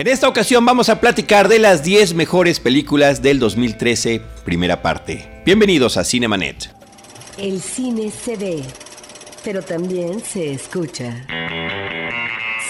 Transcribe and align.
En 0.00 0.06
esta 0.06 0.30
ocasión 0.30 0.64
vamos 0.64 0.88
a 0.88 0.98
platicar 0.98 1.46
de 1.46 1.58
las 1.58 1.82
10 1.82 2.14
mejores 2.14 2.58
películas 2.58 3.20
del 3.20 3.38
2013, 3.38 4.22
primera 4.46 4.80
parte. 4.80 5.42
Bienvenidos 5.44 5.98
a 5.98 6.04
Cinemanet. 6.04 6.70
El 7.36 7.60
cine 7.60 8.10
se 8.10 8.34
ve, 8.38 8.62
pero 9.44 9.60
también 9.60 10.24
se 10.24 10.52
escucha. 10.52 11.26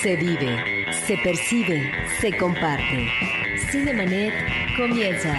Se 0.02 0.16
vive, 0.16 0.86
se 1.06 1.16
percibe, 1.18 1.92
se 2.20 2.36
comparte. 2.36 3.08
Cinemanet 3.70 4.34
comienza. 4.76 5.32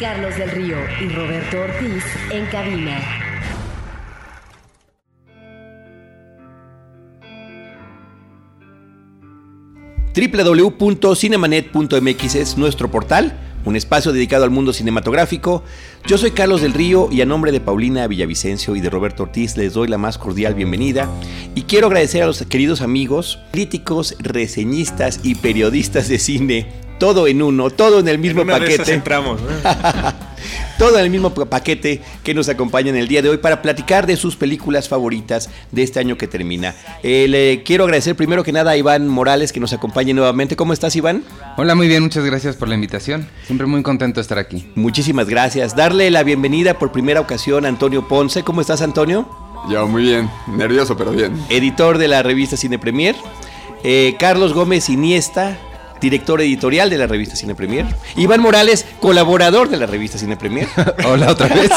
Carlos 0.00 0.34
del 0.38 0.50
Río 0.50 0.78
y 1.02 1.08
Roberto 1.08 1.60
Ortiz 1.60 2.04
en 2.30 2.46
cabina. 2.46 3.21
www.cinemanet.mx 10.14 12.34
es 12.34 12.58
nuestro 12.58 12.90
portal, 12.90 13.38
un 13.64 13.76
espacio 13.76 14.12
dedicado 14.12 14.44
al 14.44 14.50
mundo 14.50 14.72
cinematográfico. 14.72 15.62
Yo 16.06 16.18
soy 16.18 16.32
Carlos 16.32 16.60
del 16.60 16.74
Río 16.74 17.08
y 17.10 17.22
a 17.22 17.26
nombre 17.26 17.52
de 17.52 17.60
Paulina 17.60 18.06
Villavicencio 18.06 18.76
y 18.76 18.80
de 18.80 18.90
Roberto 18.90 19.22
Ortiz 19.22 19.56
les 19.56 19.72
doy 19.72 19.88
la 19.88 19.98
más 19.98 20.18
cordial 20.18 20.54
bienvenida 20.54 21.08
y 21.54 21.62
quiero 21.62 21.86
agradecer 21.86 22.22
a 22.22 22.26
los 22.26 22.42
queridos 22.42 22.82
amigos, 22.82 23.38
críticos, 23.52 24.16
reseñistas 24.18 25.20
y 25.22 25.36
periodistas 25.36 26.08
de 26.08 26.18
cine, 26.18 26.72
todo 26.98 27.26
en 27.26 27.40
uno, 27.40 27.70
todo 27.70 28.00
en 28.00 28.08
el 28.08 28.18
mismo 28.18 28.42
En 28.42 28.48
una 28.48 28.58
de 28.58 28.66
esas 28.66 28.78
paquete. 28.78 28.96
entramos. 28.96 29.40
todo 30.78 30.98
en 30.98 31.04
el 31.04 31.10
mismo 31.10 31.32
paquete 31.32 32.02
que 32.22 32.34
nos 32.34 32.48
acompañan 32.48 32.96
el 32.96 33.08
día 33.08 33.22
de 33.22 33.28
hoy 33.28 33.38
para 33.38 33.62
platicar 33.62 34.06
de 34.06 34.16
sus 34.16 34.36
películas 34.36 34.88
favoritas 34.88 35.50
de 35.70 35.82
este 35.82 36.00
año 36.00 36.16
que 36.16 36.26
termina. 36.26 36.74
Eh, 37.02 37.26
le 37.28 37.62
quiero 37.62 37.84
agradecer 37.84 38.16
primero 38.16 38.42
que 38.44 38.52
nada 38.52 38.72
a 38.72 38.76
Iván 38.76 39.08
Morales 39.08 39.52
que 39.52 39.60
nos 39.60 39.72
acompañe 39.72 40.14
nuevamente. 40.14 40.56
¿Cómo 40.56 40.72
estás, 40.72 40.96
Iván? 40.96 41.24
Hola, 41.56 41.74
muy 41.74 41.88
bien, 41.88 42.02
muchas 42.02 42.24
gracias 42.24 42.56
por 42.56 42.68
la 42.68 42.74
invitación. 42.74 43.28
Siempre 43.46 43.66
muy 43.66 43.82
contento 43.82 44.20
de 44.20 44.22
estar 44.22 44.38
aquí. 44.38 44.66
Muchísimas 44.74 45.28
gracias. 45.28 45.76
Darle 45.76 46.10
la 46.10 46.22
bienvenida 46.22 46.78
por 46.78 46.92
primera 46.92 47.20
ocasión 47.20 47.64
a 47.64 47.68
Antonio 47.68 48.08
Ponce. 48.08 48.42
¿Cómo 48.42 48.60
estás, 48.60 48.82
Antonio? 48.82 49.28
Yo 49.70 49.86
muy 49.86 50.02
bien, 50.02 50.28
nervioso 50.48 50.96
pero 50.96 51.12
bien. 51.12 51.36
Editor 51.48 51.98
de 51.98 52.08
la 52.08 52.22
revista 52.22 52.56
Cine 52.56 52.78
Premier. 52.78 53.14
Eh, 53.84 54.16
Carlos 54.18 54.52
Gómez 54.52 54.88
Iniesta, 54.88 55.58
director 56.02 56.40
editorial 56.42 56.90
de 56.90 56.98
la 56.98 57.06
revista 57.06 57.34
Cine 57.36 57.54
Premier. 57.54 57.86
Iván 58.16 58.40
Morales, 58.40 58.84
colaborador 59.00 59.70
de 59.70 59.78
la 59.78 59.86
revista 59.86 60.18
Cine 60.18 60.36
Premier. 60.36 60.68
Hola 61.06 61.30
otra 61.30 61.46
vez. 61.46 61.70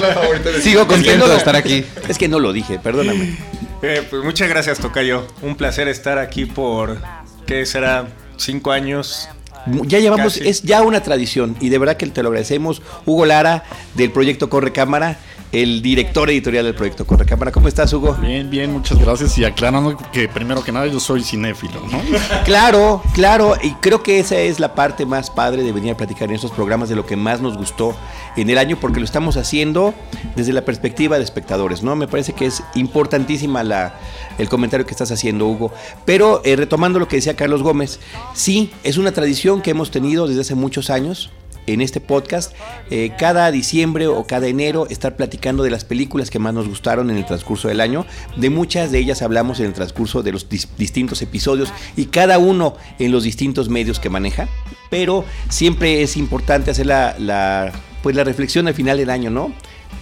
Sigo 0.62 0.86
contento 0.88 1.26
no- 1.26 1.32
de 1.32 1.38
estar 1.38 1.54
aquí. 1.54 1.84
Es 2.08 2.18
que 2.18 2.26
no 2.26 2.40
lo 2.40 2.52
dije, 2.52 2.78
perdóname. 2.80 3.36
Eh, 3.82 4.04
pues 4.08 4.24
muchas 4.24 4.48
gracias, 4.48 4.78
Tocayo. 4.78 5.26
Un 5.42 5.54
placer 5.54 5.86
estar 5.86 6.18
aquí 6.18 6.46
por, 6.46 6.98
¿qué 7.46 7.64
será? 7.66 8.08
Cinco 8.38 8.72
años. 8.72 9.28
Ya 9.66 9.98
llevamos, 9.98 10.34
Casi. 10.34 10.48
es 10.48 10.62
ya 10.62 10.82
una 10.82 11.02
tradición 11.02 11.56
y 11.60 11.70
de 11.70 11.78
verdad 11.78 11.96
que 11.96 12.06
te 12.06 12.22
lo 12.22 12.28
agradecemos. 12.28 12.82
Hugo 13.04 13.26
Lara 13.26 13.64
del 13.94 14.10
proyecto 14.12 14.48
Corre 14.48 14.72
Cámara, 14.72 15.18
el 15.52 15.82
director 15.82 16.28
editorial 16.30 16.64
del 16.64 16.74
proyecto 16.74 17.06
Corre 17.06 17.24
Cámara. 17.24 17.52
¿Cómo 17.52 17.68
estás, 17.68 17.92
Hugo? 17.92 18.14
Bien, 18.14 18.50
bien, 18.50 18.72
muchas 18.72 18.98
gracias. 18.98 19.38
Y 19.38 19.44
aclarando 19.44 19.96
que 20.12 20.28
primero 20.28 20.62
que 20.62 20.72
nada 20.72 20.86
yo 20.86 21.00
soy 21.00 21.22
cinéfilo, 21.22 21.80
¿no? 21.90 22.00
Claro, 22.44 23.02
claro, 23.14 23.56
y 23.62 23.72
creo 23.74 24.02
que 24.02 24.18
esa 24.18 24.38
es 24.38 24.60
la 24.60 24.74
parte 24.74 25.04
más 25.06 25.30
padre 25.30 25.62
de 25.62 25.72
venir 25.72 25.92
a 25.92 25.96
platicar 25.96 26.28
en 26.28 26.34
estos 26.34 26.50
programas 26.52 26.88
de 26.88 26.96
lo 26.96 27.06
que 27.06 27.16
más 27.16 27.40
nos 27.40 27.56
gustó 27.56 27.96
en 28.36 28.50
el 28.50 28.58
año, 28.58 28.76
porque 28.80 29.00
lo 29.00 29.04
estamos 29.04 29.36
haciendo 29.36 29.94
desde 30.36 30.52
la 30.52 30.62
perspectiva 30.62 31.18
de 31.18 31.24
espectadores, 31.24 31.82
¿no? 31.82 31.96
Me 31.96 32.06
parece 32.06 32.32
que 32.32 32.46
es 32.46 32.62
importantísima 32.74 33.62
la, 33.62 33.98
el 34.38 34.48
comentario 34.48 34.86
que 34.86 34.92
estás 34.92 35.10
haciendo, 35.10 35.46
Hugo. 35.46 35.72
Pero 36.04 36.42
eh, 36.44 36.56
retomando 36.56 36.98
lo 36.98 37.08
que 37.08 37.16
decía 37.16 37.34
Carlos 37.34 37.62
Gómez, 37.62 38.00
sí, 38.34 38.70
es 38.84 38.96
una 38.96 39.12
tradición 39.12 39.62
que 39.62 39.70
hemos 39.70 39.90
tenido 39.90 40.26
desde 40.26 40.42
hace 40.42 40.54
muchos 40.54 40.90
años 40.90 41.30
en 41.66 41.80
este 41.80 42.00
podcast, 42.00 42.52
eh, 42.90 43.12
cada 43.18 43.50
diciembre 43.50 44.06
o 44.06 44.26
cada 44.26 44.46
enero 44.46 44.86
estar 44.88 45.16
platicando 45.16 45.62
de 45.62 45.70
las 45.70 45.84
películas 45.84 46.30
que 46.30 46.38
más 46.38 46.54
nos 46.54 46.68
gustaron 46.68 47.10
en 47.10 47.16
el 47.16 47.26
transcurso 47.26 47.68
del 47.68 47.80
año. 47.80 48.06
De 48.36 48.50
muchas 48.50 48.90
de 48.92 48.98
ellas 48.98 49.22
hablamos 49.22 49.60
en 49.60 49.66
el 49.66 49.72
transcurso 49.72 50.22
de 50.22 50.32
los 50.32 50.48
dis- 50.48 50.68
distintos 50.78 51.22
episodios 51.22 51.72
y 51.96 52.06
cada 52.06 52.38
uno 52.38 52.76
en 52.98 53.12
los 53.12 53.24
distintos 53.24 53.68
medios 53.68 53.98
que 54.00 54.10
maneja. 54.10 54.48
Pero 54.90 55.24
siempre 55.48 56.02
es 56.02 56.16
importante 56.16 56.70
hacer 56.70 56.86
la, 56.86 57.72
pues 58.02 58.14
la 58.14 58.24
reflexión 58.24 58.68
al 58.68 58.74
final 58.74 58.98
del 58.98 59.10
año, 59.10 59.30
¿no? 59.30 59.52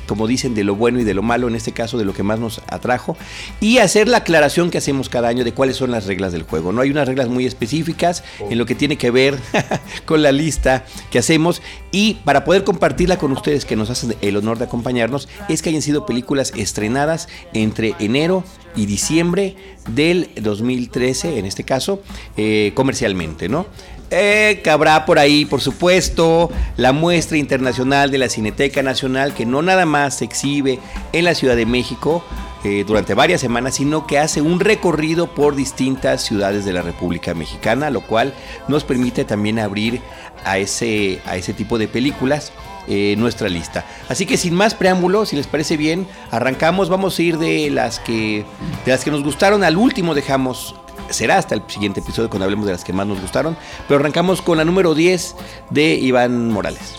Como 0.06 0.26
dicen, 0.26 0.54
de 0.54 0.64
lo 0.64 0.74
bueno 0.74 1.00
y 1.00 1.04
de 1.04 1.14
lo 1.14 1.22
malo, 1.22 1.48
en 1.48 1.54
este 1.54 1.72
caso 1.72 1.98
de 1.98 2.04
lo 2.04 2.12
que 2.12 2.22
más 2.22 2.38
nos 2.38 2.60
atrajo, 2.68 3.16
y 3.60 3.78
hacer 3.78 4.08
la 4.08 4.18
aclaración 4.18 4.70
que 4.70 4.78
hacemos 4.78 5.08
cada 5.08 5.28
año 5.28 5.44
de 5.44 5.52
cuáles 5.52 5.76
son 5.76 5.90
las 5.90 6.06
reglas 6.06 6.32
del 6.32 6.42
juego. 6.42 6.72
No 6.72 6.80
hay 6.80 6.90
unas 6.90 7.08
reglas 7.08 7.28
muy 7.28 7.46
específicas 7.46 8.24
en 8.50 8.58
lo 8.58 8.66
que 8.66 8.74
tiene 8.74 8.96
que 8.98 9.10
ver 9.10 9.38
con 10.06 10.22
la 10.22 10.32
lista 10.32 10.84
que 11.10 11.18
hacemos 11.18 11.62
y 11.92 12.14
para 12.24 12.44
poder 12.44 12.64
compartirla 12.64 13.18
con 13.18 13.32
ustedes 13.32 13.64
que 13.64 13.76
nos 13.76 13.90
hacen 13.90 14.14
el 14.20 14.36
honor 14.36 14.58
de 14.58 14.64
acompañarnos, 14.64 15.28
es 15.48 15.62
que 15.62 15.70
hayan 15.70 15.82
sido 15.82 16.06
películas 16.06 16.52
estrenadas 16.56 17.28
entre 17.52 17.94
enero 17.98 18.44
y 18.76 18.86
diciembre 18.86 19.56
del 19.88 20.30
2013, 20.40 21.38
en 21.38 21.46
este 21.46 21.64
caso, 21.64 22.02
eh, 22.36 22.72
comercialmente, 22.74 23.48
¿no? 23.48 23.66
Eh, 24.16 24.60
que 24.62 24.70
habrá 24.70 25.06
por 25.06 25.18
ahí, 25.18 25.44
por 25.44 25.60
supuesto, 25.60 26.48
la 26.76 26.92
muestra 26.92 27.36
internacional 27.36 28.12
de 28.12 28.18
la 28.18 28.28
Cineteca 28.28 28.80
Nacional, 28.80 29.34
que 29.34 29.44
no 29.44 29.60
nada 29.60 29.86
más 29.86 30.18
se 30.18 30.24
exhibe 30.24 30.78
en 31.12 31.24
la 31.24 31.34
Ciudad 31.34 31.56
de 31.56 31.66
México 31.66 32.24
eh, 32.62 32.84
durante 32.86 33.14
varias 33.14 33.40
semanas, 33.40 33.74
sino 33.74 34.06
que 34.06 34.20
hace 34.20 34.40
un 34.40 34.60
recorrido 34.60 35.34
por 35.34 35.56
distintas 35.56 36.22
ciudades 36.22 36.64
de 36.64 36.72
la 36.72 36.82
República 36.82 37.34
Mexicana, 37.34 37.90
lo 37.90 38.02
cual 38.02 38.34
nos 38.68 38.84
permite 38.84 39.24
también 39.24 39.58
abrir 39.58 40.00
a 40.44 40.58
ese, 40.58 41.20
a 41.26 41.36
ese 41.36 41.52
tipo 41.52 41.76
de 41.76 41.88
películas 41.88 42.52
eh, 42.86 43.16
nuestra 43.18 43.48
lista. 43.48 43.84
Así 44.08 44.26
que 44.26 44.36
sin 44.36 44.54
más 44.54 44.74
preámbulo, 44.74 45.26
si 45.26 45.34
les 45.34 45.48
parece 45.48 45.76
bien, 45.76 46.06
arrancamos, 46.30 46.88
vamos 46.88 47.18
a 47.18 47.22
ir 47.22 47.38
de 47.38 47.68
las 47.68 47.98
que, 47.98 48.44
de 48.84 48.92
las 48.92 49.02
que 49.04 49.10
nos 49.10 49.24
gustaron, 49.24 49.64
al 49.64 49.76
último 49.76 50.14
dejamos 50.14 50.76
será 51.10 51.38
hasta 51.38 51.54
el 51.54 51.62
siguiente 51.66 52.00
episodio 52.00 52.28
cuando 52.30 52.44
hablemos 52.44 52.66
de 52.66 52.72
las 52.72 52.84
que 52.84 52.92
más 52.92 53.06
nos 53.06 53.20
gustaron. 53.20 53.56
Pero 53.88 54.00
arrancamos 54.00 54.42
con 54.42 54.58
la 54.58 54.64
número 54.64 54.94
10 54.94 55.36
de 55.70 55.94
Iván 55.94 56.50
Morales. 56.50 56.96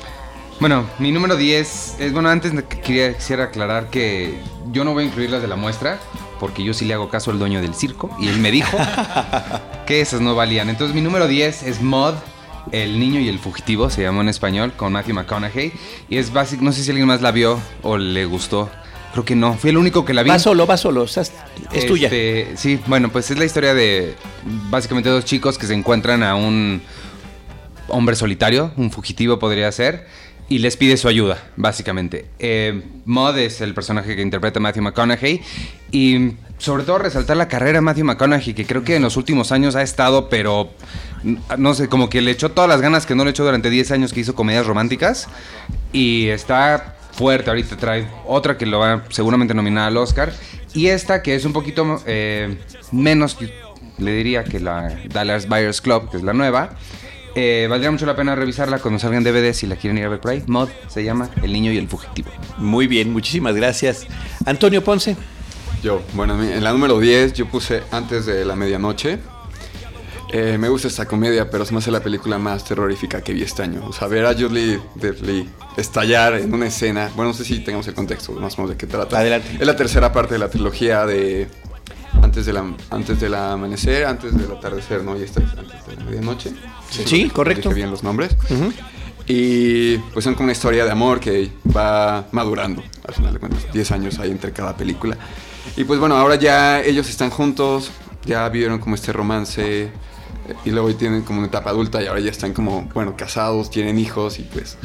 Bueno, 0.59 0.85
mi 0.99 1.11
número 1.11 1.35
10 1.35 1.99
es, 1.99 2.13
bueno, 2.13 2.29
antes 2.29 2.53
quería, 2.81 3.13
quisiera 3.13 3.45
aclarar 3.45 3.89
que 3.89 4.39
yo 4.71 4.85
no 4.85 4.93
voy 4.93 5.03
a 5.03 5.07
incluir 5.07 5.29
las 5.29 5.41
de 5.41 5.49
la 5.49 5.57
muestra, 5.57 5.99
porque 6.39 6.63
yo 6.63 6.73
sí 6.73 6.85
le 6.85 6.93
hago 6.93 7.09
caso 7.09 7.31
al 7.31 7.39
dueño 7.39 7.61
del 7.61 7.73
circo, 7.73 8.09
y 8.19 8.29
él 8.29 8.39
me 8.39 8.51
dijo 8.51 8.77
que 9.85 9.99
esas 9.99 10.21
no 10.21 10.33
valían. 10.33 10.69
Entonces 10.69 10.95
mi 10.95 11.01
número 11.01 11.27
10 11.27 11.63
es 11.63 11.81
Mod, 11.81 12.15
El 12.71 12.99
Niño 12.99 13.19
y 13.19 13.27
el 13.27 13.37
Fugitivo, 13.37 13.89
se 13.89 14.03
llamó 14.03 14.21
en 14.21 14.29
español, 14.29 14.71
con 14.77 14.93
Matthew 14.93 15.15
McConaughey, 15.15 15.73
y 16.07 16.17
es 16.17 16.31
básico, 16.31 16.63
no 16.63 16.71
sé 16.71 16.83
si 16.83 16.89
alguien 16.89 17.07
más 17.07 17.21
la 17.21 17.31
vio 17.31 17.59
o 17.83 17.97
le 17.97 18.25
gustó. 18.25 18.69
Creo 19.15 19.23
que 19.23 19.35
no, 19.37 19.53
fui 19.53 19.69
el 19.69 19.77
único 19.77 20.03
que 20.03 20.13
la 20.13 20.23
vi. 20.23 20.29
Va 20.29 20.39
solo, 20.39 20.67
va 20.67 20.75
solo, 20.75 21.03
o 21.03 21.07
sea, 21.07 21.23
es, 21.23 21.31
es 21.71 21.85
tuya. 21.85 22.09
Este, 22.11 22.57
Sí, 22.57 22.77
bueno, 22.85 23.09
pues 23.13 23.31
es 23.31 23.39
la 23.39 23.45
historia 23.45 23.73
de 23.73 24.13
básicamente 24.69 25.07
dos 25.07 25.23
chicos 25.23 25.57
que 25.57 25.67
se 25.67 25.73
encuentran 25.73 26.21
a 26.21 26.35
un 26.35 26.81
hombre 27.87 28.17
solitario, 28.17 28.73
un 28.75 28.91
fugitivo 28.91 29.39
podría 29.39 29.71
ser, 29.71 30.05
y 30.49 30.57
les 30.57 30.75
pide 30.75 30.97
su 30.97 31.07
ayuda, 31.07 31.41
básicamente. 31.55 32.25
Eh, 32.39 32.83
Maud 33.05 33.37
es 33.37 33.61
el 33.61 33.73
personaje 33.73 34.17
que 34.17 34.21
interpreta 34.21 34.59
Matthew 34.59 34.83
McConaughey, 34.83 35.41
y 35.93 36.31
sobre 36.57 36.83
todo 36.83 36.97
resaltar 36.97 37.37
la 37.37 37.47
carrera 37.47 37.77
de 37.77 37.81
Matthew 37.83 38.03
McConaughey, 38.03 38.53
que 38.53 38.65
creo 38.65 38.83
que 38.83 38.97
en 38.97 39.03
los 39.03 39.15
últimos 39.15 39.53
años 39.53 39.77
ha 39.77 39.81
estado, 39.81 40.27
pero 40.27 40.71
no 41.57 41.73
sé, 41.73 41.87
como 41.87 42.09
que 42.09 42.19
le 42.19 42.31
echó 42.31 42.51
todas 42.51 42.69
las 42.69 42.81
ganas 42.81 43.05
que 43.05 43.15
no 43.15 43.23
le 43.23 43.29
echó 43.31 43.45
durante 43.45 43.69
10 43.69 43.91
años 43.91 44.11
que 44.11 44.19
hizo 44.19 44.35
comedias 44.35 44.67
románticas, 44.67 45.29
y 45.93 46.27
está 46.27 46.97
fuerte. 47.15 47.49
Ahorita 47.49 47.77
trae 47.77 48.07
otra 48.25 48.57
que 48.57 48.65
lo 48.65 48.79
va 48.79 49.03
seguramente 49.09 49.53
nominada 49.53 49.87
al 49.87 49.97
Oscar. 49.97 50.33
Y 50.73 50.87
esta 50.87 51.21
que 51.23 51.35
es 51.35 51.45
un 51.45 51.53
poquito 51.53 52.01
eh, 52.05 52.57
menos, 52.91 53.37
le 53.97 54.11
diría, 54.11 54.43
que 54.43 54.59
la 54.59 54.95
Dallas 55.09 55.47
Buyers 55.47 55.81
Club, 55.81 56.11
que 56.11 56.17
es 56.17 56.23
la 56.23 56.33
nueva. 56.33 56.71
Eh, 57.37 57.67
valdría 57.69 57.91
mucho 57.91 58.05
la 58.05 58.15
pena 58.15 58.33
revisarla 58.33 58.79
cuando 58.79 58.97
salgan 58.97 59.23
DVD 59.23 59.51
si 59.51 59.67
la 59.67 59.75
quieren 59.75 59.97
ir 59.97 60.05
a 60.05 60.09
ver 60.09 60.19
por 60.19 60.31
ahí. 60.31 60.43
Mod 60.47 60.69
se 60.87 61.03
llama 61.03 61.29
El 61.41 61.53
Niño 61.53 61.71
y 61.71 61.77
el 61.77 61.87
Fugitivo. 61.87 62.29
Muy 62.57 62.87
bien, 62.87 63.11
muchísimas 63.11 63.55
gracias. 63.55 64.07
Antonio 64.45 64.83
Ponce. 64.83 65.17
Yo, 65.83 66.01
bueno, 66.13 66.41
en 66.41 66.63
la 66.63 66.71
número 66.71 66.99
10 66.99 67.33
yo 67.33 67.45
puse 67.45 67.83
Antes 67.91 68.25
de 68.25 68.45
la 68.45 68.55
Medianoche. 68.55 69.19
Eh, 70.37 70.57
me 70.57 70.67
gusta 70.67 70.89
esta 70.89 71.05
comedia, 71.05 71.49
pero 71.49 71.63
se 71.65 71.71
me 71.71 71.77
hace 71.77 71.89
la 71.91 72.01
película 72.01 72.37
más 72.37 72.65
terrorífica 72.65 73.21
que 73.21 73.31
vi 73.31 73.43
este 73.43 73.63
año. 73.63 73.85
O 73.87 73.93
sea, 73.93 74.09
ver 74.09 74.25
a 74.25 74.33
Julie 74.33 74.81
Lee 75.21 75.49
estallar 75.77 76.33
en 76.33 76.53
una 76.53 76.67
escena. 76.67 77.09
Bueno, 77.15 77.31
no 77.31 77.33
sé 77.33 77.45
si 77.45 77.59
tengamos 77.59 77.87
el 77.87 77.93
contexto 77.93 78.33
más 78.33 78.55
o 78.55 78.57
menos 78.57 78.71
de 78.71 78.75
qué 78.75 78.85
trata. 78.85 79.17
Adelante. 79.17 79.55
Es 79.57 79.65
la 79.65 79.77
tercera 79.77 80.11
parte 80.11 80.33
de 80.33 80.39
la 80.39 80.49
trilogía 80.49 81.05
de 81.05 81.47
Antes, 82.21 82.45
de 82.45 82.51
la, 82.51 82.65
antes 82.89 83.21
del 83.21 83.33
amanecer, 83.33 84.05
antes 84.05 84.37
del 84.37 84.51
atardecer, 84.51 85.03
¿no? 85.05 85.17
Y 85.17 85.23
esta 85.23 85.41
es 85.41 85.51
antes 85.57 85.87
de 85.87 85.95
la 85.95 86.03
medianoche. 86.03 86.51
Sí, 86.89 87.29
correcto. 87.29 87.69
Dije 87.69 87.75
bien 87.75 87.91
los 87.91 88.03
nombres. 88.03 88.35
Y 89.27 89.99
pues 90.11 90.25
son 90.25 90.33
como 90.33 90.47
una 90.47 90.51
historia 90.51 90.83
de 90.83 90.91
amor 90.91 91.21
que 91.21 91.49
va 91.73 92.27
madurando, 92.33 92.83
al 93.07 93.13
final 93.13 93.31
de 93.31 93.39
cuentas, 93.39 93.71
10 93.71 93.91
años 93.91 94.19
hay 94.19 94.31
entre 94.31 94.51
cada 94.51 94.75
película. 94.75 95.17
Y 95.77 95.85
pues 95.85 95.97
bueno, 95.97 96.17
ahora 96.17 96.35
ya 96.35 96.81
ellos 96.81 97.09
están 97.09 97.29
juntos, 97.29 97.89
ya 98.25 98.49
vivieron 98.49 98.79
como 98.79 98.95
este 98.95 99.13
romance 99.13 99.91
Y 100.65 100.71
luego 100.71 100.93
tienen 100.95 101.23
como 101.23 101.39
una 101.39 101.47
etapa 101.47 101.69
adulta 101.71 102.01
y 102.01 102.07
ahora 102.07 102.19
ya 102.21 102.31
están 102.31 102.53
como, 102.53 102.89
bueno, 102.93 103.15
casados, 103.17 103.69
tienen 103.69 103.97
hijos 103.99 104.39
y 104.39 104.43
pues... 104.43 104.77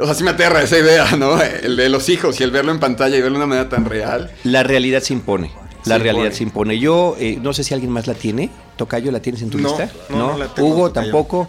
O 0.00 0.06
sea, 0.06 0.14
sí 0.14 0.24
me 0.24 0.30
aterra 0.30 0.62
esa 0.62 0.78
idea, 0.78 1.16
¿no? 1.16 1.40
El 1.42 1.76
de 1.76 1.88
los 1.90 2.08
hijos 2.08 2.40
y 2.40 2.44
el 2.44 2.50
verlo 2.50 2.72
en 2.72 2.80
pantalla 2.80 3.16
y 3.16 3.20
verlo 3.20 3.38
de 3.38 3.44
una 3.44 3.54
manera 3.54 3.68
tan 3.68 3.84
real. 3.84 4.30
La 4.44 4.62
realidad 4.62 5.02
se 5.02 5.12
impone. 5.12 5.50
La 5.84 5.96
Se 5.96 6.02
realidad 6.02 6.24
impone. 6.26 6.36
se 6.36 6.42
impone. 6.44 6.78
Yo 6.78 7.16
eh, 7.18 7.38
no 7.42 7.52
sé 7.52 7.62
si 7.64 7.74
alguien 7.74 7.90
más 7.92 8.06
la 8.06 8.14
tiene. 8.14 8.48
Tocayo, 8.76 9.10
¿la 9.12 9.20
tienes 9.20 9.42
en 9.42 9.50
tu 9.50 9.58
No, 9.58 9.68
lista? 9.68 9.90
no, 10.08 10.32
no 10.32 10.38
la 10.38 10.46
tengo, 10.48 10.68
Hugo 10.68 10.88
Tocayo. 10.88 11.10
tampoco. 11.10 11.48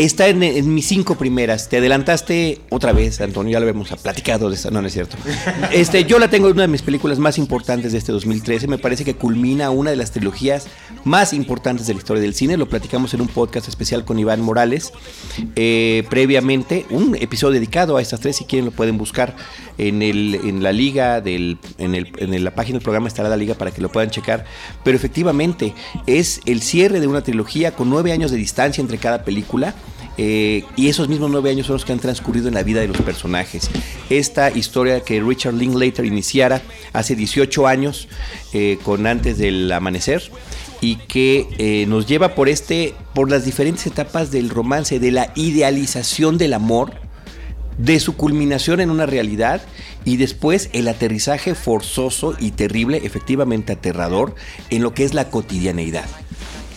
Está 0.00 0.28
en, 0.28 0.74
mis 0.74 0.86
cinco 0.86 1.16
primeras. 1.16 1.68
Te 1.68 1.76
adelantaste 1.76 2.58
otra 2.70 2.94
vez, 2.94 3.20
Antonio. 3.20 3.52
Ya 3.52 3.60
lo 3.60 3.68
habíamos 3.68 3.90
platicado 4.00 4.48
de 4.48 4.54
esta. 4.54 4.70
No, 4.70 4.80
no 4.80 4.86
es 4.86 4.94
cierto. 4.94 5.18
Este, 5.72 6.04
yo 6.04 6.18
la 6.18 6.30
tengo 6.30 6.48
en 6.48 6.54
una 6.54 6.62
de 6.62 6.68
mis 6.68 6.80
películas 6.80 7.18
más 7.18 7.36
importantes 7.36 7.92
de 7.92 7.98
este 7.98 8.10
2013. 8.10 8.66
Me 8.66 8.78
parece 8.78 9.04
que 9.04 9.14
culmina 9.14 9.68
una 9.68 9.90
de 9.90 9.96
las 9.96 10.10
trilogías 10.10 10.68
más 11.04 11.34
importantes 11.34 11.86
de 11.86 11.92
la 11.92 11.98
historia 11.98 12.22
del 12.22 12.34
cine. 12.34 12.56
Lo 12.56 12.66
platicamos 12.66 13.12
en 13.12 13.20
un 13.20 13.28
podcast 13.28 13.68
especial 13.68 14.06
con 14.06 14.18
Iván 14.18 14.40
Morales. 14.40 14.94
Eh, 15.54 16.04
previamente, 16.08 16.86
un 16.88 17.14
episodio 17.14 17.52
dedicado 17.52 17.98
a 17.98 18.00
estas 18.00 18.20
tres. 18.20 18.36
Si 18.36 18.46
quieren, 18.46 18.64
lo 18.64 18.72
pueden 18.72 18.96
buscar 18.96 19.36
en, 19.76 20.00
el, 20.00 20.34
en 20.34 20.62
la 20.62 20.72
liga, 20.72 21.20
del, 21.20 21.58
en, 21.76 21.94
el, 21.94 22.10
en 22.16 22.42
la 22.42 22.54
página 22.54 22.78
del 22.78 22.82
programa 22.82 23.08
estará 23.08 23.28
la 23.28 23.36
liga 23.36 23.54
para 23.54 23.70
que 23.70 23.82
lo 23.82 23.92
puedan 23.92 24.08
checar. 24.08 24.46
Pero 24.82 24.96
efectivamente, 24.96 25.74
es 26.06 26.40
el 26.46 26.62
cierre 26.62 27.00
de 27.00 27.06
una 27.06 27.22
trilogía 27.22 27.72
con 27.72 27.90
nueve 27.90 28.12
años 28.12 28.30
de 28.30 28.38
distancia 28.38 28.80
entre 28.80 28.96
cada 28.96 29.24
película. 29.24 29.74
Eh, 30.22 30.64
y 30.76 30.88
esos 30.88 31.08
mismos 31.08 31.30
nueve 31.30 31.48
años 31.48 31.66
son 31.66 31.76
los 31.76 31.86
que 31.86 31.92
han 31.92 31.98
transcurrido 31.98 32.46
en 32.46 32.52
la 32.52 32.62
vida 32.62 32.82
de 32.82 32.88
los 32.88 33.00
personajes. 33.00 33.70
Esta 34.10 34.50
historia 34.50 35.00
que 35.00 35.18
Richard 35.22 35.54
Linklater 35.54 36.04
iniciara 36.04 36.60
hace 36.92 37.16
18 37.16 37.66
años 37.66 38.06
eh, 38.52 38.76
con 38.82 39.06
Antes 39.06 39.38
del 39.38 39.72
Amanecer 39.72 40.30
y 40.82 40.96
que 40.96 41.48
eh, 41.56 41.86
nos 41.86 42.04
lleva 42.06 42.34
por 42.34 42.50
este, 42.50 42.94
por 43.14 43.30
las 43.30 43.46
diferentes 43.46 43.86
etapas 43.86 44.30
del 44.30 44.50
romance, 44.50 45.00
de 45.00 45.10
la 45.10 45.32
idealización 45.36 46.36
del 46.36 46.52
amor, 46.52 46.92
de 47.78 47.98
su 47.98 48.14
culminación 48.14 48.80
en 48.80 48.90
una 48.90 49.06
realidad 49.06 49.62
y 50.04 50.18
después 50.18 50.68
el 50.74 50.88
aterrizaje 50.88 51.54
forzoso 51.54 52.36
y 52.38 52.50
terrible, 52.50 53.00
efectivamente 53.04 53.72
aterrador, 53.72 54.34
en 54.68 54.82
lo 54.82 54.92
que 54.92 55.04
es 55.04 55.14
la 55.14 55.30
cotidianeidad. 55.30 56.04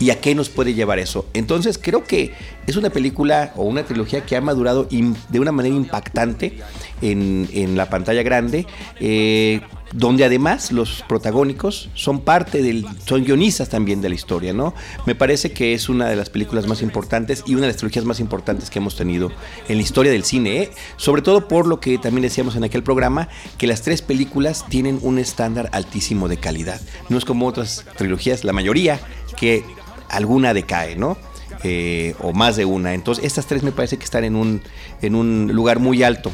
¿Y 0.00 0.10
a 0.10 0.20
qué 0.20 0.34
nos 0.34 0.48
puede 0.48 0.74
llevar 0.74 0.98
eso? 0.98 1.26
Entonces 1.34 1.78
creo 1.80 2.04
que 2.04 2.32
es 2.66 2.76
una 2.76 2.90
película 2.90 3.52
o 3.56 3.64
una 3.64 3.84
trilogía 3.84 4.24
que 4.26 4.36
ha 4.36 4.40
madurado 4.40 4.88
de 4.90 5.40
una 5.40 5.52
manera 5.52 5.74
impactante 5.74 6.58
en, 7.00 7.48
en 7.52 7.76
la 7.76 7.88
pantalla 7.90 8.22
grande, 8.22 8.66
eh, 9.00 9.60
donde 9.92 10.24
además 10.24 10.72
los 10.72 11.04
protagónicos 11.08 11.88
son 11.94 12.22
parte 12.22 12.62
del, 12.62 12.84
son 13.06 13.24
guionistas 13.24 13.68
también 13.68 14.02
de 14.02 14.08
la 14.08 14.16
historia, 14.16 14.52
¿no? 14.52 14.74
Me 15.06 15.14
parece 15.14 15.52
que 15.52 15.72
es 15.72 15.88
una 15.88 16.08
de 16.08 16.16
las 16.16 16.30
películas 16.30 16.66
más 16.66 16.82
importantes 16.82 17.44
y 17.46 17.52
una 17.54 17.62
de 17.62 17.68
las 17.68 17.76
trilogías 17.76 18.04
más 18.04 18.18
importantes 18.18 18.70
que 18.70 18.80
hemos 18.80 18.96
tenido 18.96 19.30
en 19.68 19.76
la 19.76 19.82
historia 19.82 20.10
del 20.10 20.24
cine, 20.24 20.62
¿eh? 20.62 20.70
sobre 20.96 21.22
todo 21.22 21.46
por 21.46 21.66
lo 21.66 21.78
que 21.78 21.98
también 21.98 22.22
decíamos 22.22 22.56
en 22.56 22.64
aquel 22.64 22.82
programa, 22.82 23.28
que 23.56 23.68
las 23.68 23.82
tres 23.82 24.02
películas 24.02 24.64
tienen 24.68 24.98
un 25.02 25.18
estándar 25.18 25.68
altísimo 25.72 26.28
de 26.28 26.38
calidad. 26.38 26.80
No 27.08 27.16
es 27.16 27.24
como 27.24 27.46
otras 27.46 27.84
trilogías, 27.96 28.42
la 28.42 28.52
mayoría, 28.52 28.98
que 29.36 29.62
alguna 30.08 30.54
decae, 30.54 30.96
¿no? 30.96 31.16
Eh, 31.62 32.14
o 32.20 32.32
más 32.32 32.56
de 32.56 32.64
una. 32.64 32.94
Entonces, 32.94 33.24
estas 33.24 33.46
tres 33.46 33.62
me 33.62 33.72
parece 33.72 33.96
que 33.96 34.04
están 34.04 34.24
en 34.24 34.36
un, 34.36 34.60
en 35.02 35.14
un 35.14 35.50
lugar 35.52 35.78
muy 35.78 36.02
alto. 36.02 36.32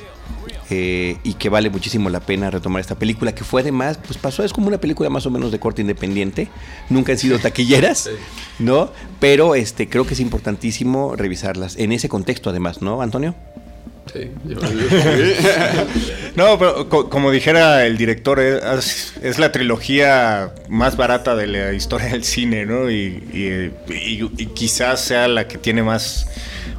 eh, 0.70 1.17
y 1.25 1.34
que 1.34 1.49
vale 1.49 1.69
muchísimo 1.69 2.08
la 2.11 2.20
pena 2.20 2.49
retomar 2.49 2.81
esta 2.81 2.94
película, 2.94 3.34
que 3.34 3.43
fue 3.43 3.61
además, 3.62 3.99
pues 3.99 4.19
pasó, 4.19 4.44
es 4.44 4.52
como 4.52 4.69
una 4.69 4.78
película 4.78 5.11
más 5.11 5.26
o 5.26 5.31
menos 5.31 5.50
de 5.50 5.58
corte 5.58 5.82
independiente, 5.82 6.49
nunca 6.88 7.12
han 7.12 7.19
sido 7.19 7.38
taquilleras, 7.40 8.08
¿no? 8.61 8.93
Pero 9.19 9.56
este, 9.56 9.88
creo 9.88 10.06
que 10.06 10.14
es 10.14 10.20
importantísimo 10.20 11.16
revisarlas, 11.16 11.76
en 11.76 11.90
ese 11.90 12.08
contexto 12.08 12.50
además, 12.50 12.82
¿no, 12.82 13.02
Antonio? 13.02 13.34
No, 16.37 16.59
pero 16.59 16.89
co- 16.89 17.11
como 17.11 17.31
dijera 17.31 17.85
el 17.87 17.97
director, 17.99 18.41
es, 18.41 19.39
la 19.39 19.53
trilogía 19.53 20.53
más 20.69 20.97
barata 20.97 21.35
de 21.35 21.47
la 21.47 21.73
historia 21.73 22.09
del 22.09 22.25
cine, 22.25 22.67
¿no? 22.67 22.91
Y, 22.91 23.73
quizás 24.55 25.01
sea 25.01 25.29
la 25.29 25.49
que 25.49 25.59
tiene 25.59 25.83
más, 25.83 26.29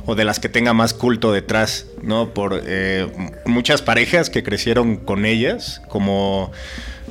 o 0.06 0.16
de 0.16 0.24
las 0.24 0.39
que 0.39 0.50
tenga 0.50 0.74
más 0.74 0.94
culto 0.94 1.33
detrás, 1.33 1.86
¿no? 2.01 2.33
Por 2.33 2.62
eh, 2.66 3.07
muchas 3.45 3.81
parejas 3.81 4.30
que 4.30 4.42
crecieron 4.42 4.95
con 4.95 5.25
ellas, 5.25 5.81
como 5.89 6.51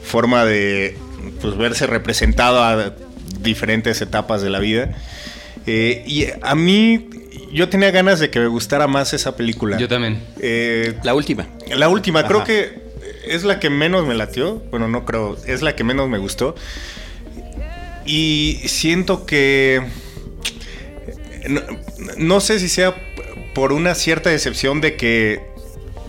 forma 0.03 0.45
de 0.45 0.97
pues, 1.41 1.57
verse 1.57 1.87
representado 1.87 2.65
a 2.65 2.95
diferentes 3.41 4.01
etapas 4.01 4.43
de 4.43 4.51
la 4.51 4.59
vida. 4.59 4.91
Eh, 5.73 6.03
y 6.05 6.27
a 6.43 6.57
mí, 6.57 7.09
yo 7.53 7.69
tenía 7.69 7.93
ganas 7.93 8.19
de 8.19 8.29
que 8.29 8.41
me 8.41 8.49
gustara 8.49 8.89
más 8.89 9.13
esa 9.13 9.37
película. 9.37 9.79
Yo 9.79 9.87
también. 9.87 10.21
Eh, 10.41 10.99
La 11.05 11.15
última. 11.15 11.47
la 11.69 11.89
última, 11.89 12.27
creo 12.27 12.43
que 12.43 12.91
es 13.25 13.45
la 13.45 13.61
que 13.61 13.71
menos 13.71 14.05
me 14.05 14.15
latió. 14.15 14.57
Bueno, 14.73 14.89
no 14.89 15.05
creo, 15.05 15.37
es 15.47 15.63
la 15.63 15.77
que 15.77 15.85
menos 15.85 16.09
me 16.09 16.19
gustó. 16.19 16.57
Y 18.05 18.59
siento 18.65 19.27
que. 19.27 19.81
No, 21.49 21.61
no 22.17 22.41
sé 22.41 22.59
si 22.59 22.69
sea 22.69 22.97
por 23.55 23.73
una 23.73 23.95
cierta 23.95 24.29
decepción 24.29 24.81
de 24.81 24.97
que 24.97 25.41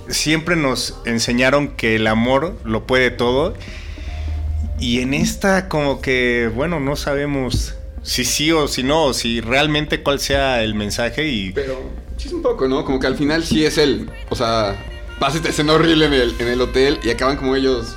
siempre 0.10 0.56
nos 0.56 1.00
enseñaron 1.06 1.68
que 1.68 1.98
el 1.98 2.08
amor 2.08 2.58
lo 2.64 2.88
puede 2.88 3.12
todo. 3.12 3.54
Y 4.80 5.02
en 5.02 5.14
esta, 5.14 5.70
como 5.70 6.02
que, 6.02 6.50
bueno, 6.56 6.80
no 6.80 6.96
sabemos 6.96 7.76
si 8.04 8.26
sí 8.26 8.52
o 8.52 8.68
si 8.68 8.84
no, 8.84 9.06
o 9.06 9.14
si 9.14 9.42
realmente 9.42 10.02
cuál 10.02 10.20
sea 10.20 10.64
el 10.64 10.74
mensaje. 10.76 11.28
Y 11.28 11.52
Pero 11.52 11.80
sí 12.18 12.28
es 12.28 12.34
un 12.34 12.42
poco, 12.42 12.68
¿no? 12.68 12.84
Como 12.86 13.00
que 13.00 13.08
al 13.08 13.16
final 13.16 13.44
sí 13.44 13.66
es 13.66 13.78
él. 13.78 14.10
O 14.30 14.36
sea, 14.36 14.76
pasa 15.20 15.38
esta 15.38 15.50
escena 15.50 15.74
horrible 15.74 16.06
en 16.06 16.14
el, 16.14 16.36
en 16.40 16.48
el 16.48 16.62
hotel 16.62 17.00
y 17.04 17.10
acaban 17.10 17.38
como 17.38 17.56
ellos 17.56 17.96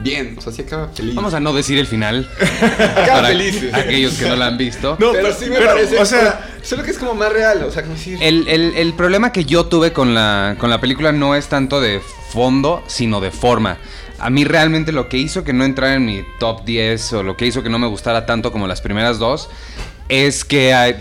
bien. 0.00 0.34
O 0.38 0.40
sea, 0.40 0.52
sí 0.52 0.62
acaba 0.62 0.88
feliz. 0.88 1.14
Vamos 1.14 1.32
a 1.34 1.40
no 1.40 1.52
decir 1.52 1.78
el 1.78 1.86
final. 1.86 2.28
Acaba 2.60 3.06
para 3.22 3.28
feliz. 3.28 3.72
aquellos 3.72 4.14
que 4.14 4.28
no 4.28 4.36
la 4.36 4.46
han 4.48 4.58
visto. 4.58 4.96
No, 4.98 5.12
pero, 5.12 5.24
pero- 5.28 5.34
sí 5.38 5.46
me 5.48 5.56
pero, 5.56 5.66
parece. 5.74 5.98
o 5.98 6.04
sea- 6.04 6.48
solo 6.62 6.82
que 6.82 6.90
es 6.90 6.98
como 6.98 7.14
más 7.14 7.32
real. 7.32 7.62
O 7.64 7.70
sea, 7.70 7.82
como 7.82 7.94
decir. 7.94 8.18
El, 8.20 8.46
el- 8.48 8.74
el 8.76 8.92
problema 8.94 9.32
que 9.32 9.44
yo 9.44 9.66
tuve 9.66 9.92
con 9.92 10.14
la, 10.14 10.56
con 10.58 10.70
la 10.70 10.80
película 10.80 11.12
no 11.12 11.34
es 11.34 11.46
tanto 11.48 11.80
de 11.80 12.00
fondo, 12.32 12.82
sino 12.86 13.20
de 13.20 13.30
forma. 13.30 13.78
A 14.22 14.30
mí 14.30 14.44
realmente 14.44 14.92
lo 14.92 15.08
que 15.08 15.18
hizo 15.18 15.42
que 15.42 15.52
no 15.52 15.64
entrara 15.64 15.94
en 15.94 16.06
mi 16.06 16.22
top 16.38 16.64
10 16.64 17.12
o 17.14 17.22
lo 17.24 17.36
que 17.36 17.44
hizo 17.44 17.64
que 17.64 17.68
no 17.68 17.80
me 17.80 17.88
gustara 17.88 18.24
tanto 18.24 18.52
como 18.52 18.68
las 18.68 18.80
primeras 18.80 19.18
dos 19.18 19.50
es 20.08 20.44
que 20.44 20.72
hay, 20.72 20.94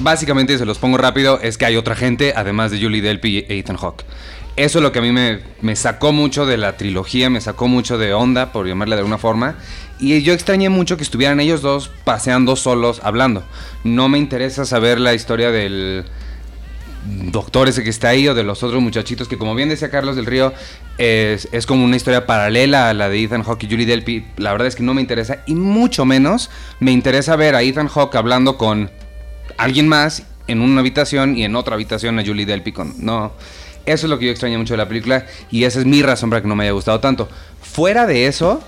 básicamente, 0.00 0.58
se 0.58 0.64
los 0.64 0.78
pongo 0.78 0.98
rápido, 0.98 1.38
es 1.40 1.56
que 1.56 1.66
hay 1.66 1.76
otra 1.76 1.94
gente 1.94 2.32
además 2.34 2.72
de 2.72 2.80
Julie 2.80 3.00
Delpy 3.00 3.46
y 3.48 3.58
Ethan 3.60 3.76
Hawke. 3.76 4.04
Eso 4.56 4.78
es 4.80 4.82
lo 4.82 4.90
que 4.90 4.98
a 4.98 5.02
mí 5.02 5.12
me, 5.12 5.38
me 5.60 5.76
sacó 5.76 6.12
mucho 6.12 6.46
de 6.46 6.56
la 6.56 6.76
trilogía, 6.76 7.30
me 7.30 7.40
sacó 7.40 7.68
mucho 7.68 7.96
de 7.96 8.12
onda, 8.12 8.50
por 8.50 8.66
llamarla 8.66 8.96
de 8.96 9.00
alguna 9.02 9.18
forma. 9.18 9.54
Y 10.00 10.22
yo 10.22 10.32
extrañé 10.32 10.68
mucho 10.68 10.96
que 10.96 11.04
estuvieran 11.04 11.38
ellos 11.38 11.62
dos 11.62 11.92
paseando 12.02 12.56
solos 12.56 13.00
hablando. 13.04 13.44
No 13.84 14.08
me 14.08 14.18
interesa 14.18 14.64
saber 14.64 14.98
la 14.98 15.14
historia 15.14 15.52
del, 15.52 16.06
doctor 17.04 17.68
ese 17.68 17.84
que 17.84 17.90
está 17.90 18.08
ahí 18.08 18.28
o 18.28 18.34
de 18.34 18.42
los 18.42 18.62
otros 18.62 18.82
muchachitos 18.82 19.28
que 19.28 19.36
como 19.36 19.54
bien 19.54 19.68
decía 19.68 19.90
Carlos 19.90 20.16
del 20.16 20.26
Río 20.26 20.52
es, 20.98 21.66
como 21.66 21.84
una 21.84 21.96
historia 21.96 22.26
paralela 22.26 22.88
a 22.88 22.94
la 22.94 23.08
de 23.08 23.22
Ethan 23.22 23.42
Hawke 23.42 23.64
y 23.64 23.70
Julie 23.70 23.86
Delpy. 23.86 24.24
La 24.36 24.52
verdad 24.52 24.68
es 24.68 24.76
que 24.76 24.82
no 24.82 24.94
me 24.94 25.00
interesa 25.00 25.42
y 25.46 25.54
mucho 25.54 26.04
menos 26.04 26.50
me 26.80 26.92
interesa 26.92 27.36
ver 27.36 27.54
a 27.54 27.62
Ethan 27.62 27.88
Hawke 27.88 28.16
hablando 28.16 28.56
con 28.56 28.90
alguien 29.58 29.88
más 29.88 30.24
en 30.46 30.60
una 30.60 30.80
habitación 30.80 31.36
y 31.36 31.44
en 31.44 31.56
otra 31.56 31.74
habitación 31.74 32.18
a 32.18 32.24
Julie 32.24 32.46
Delpy 32.46 32.72
con 32.72 32.94
no. 32.98 33.32
Eso 33.86 34.06
es 34.06 34.10
lo 34.10 34.18
que 34.18 34.26
yo 34.26 34.30
extraño 34.30 34.58
mucho 34.58 34.74
de 34.74 34.78
la 34.78 34.88
película 34.88 35.26
y 35.50 35.64
esa 35.64 35.78
es 35.78 35.84
mi 35.84 36.02
razón 36.02 36.30
para 36.30 36.40
que 36.40 36.48
no 36.48 36.56
me 36.56 36.64
haya 36.64 36.72
gustado 36.72 37.00
tanto. 37.00 37.28
Fuera 37.60 38.06
de 38.06 38.26
eso 38.26 38.62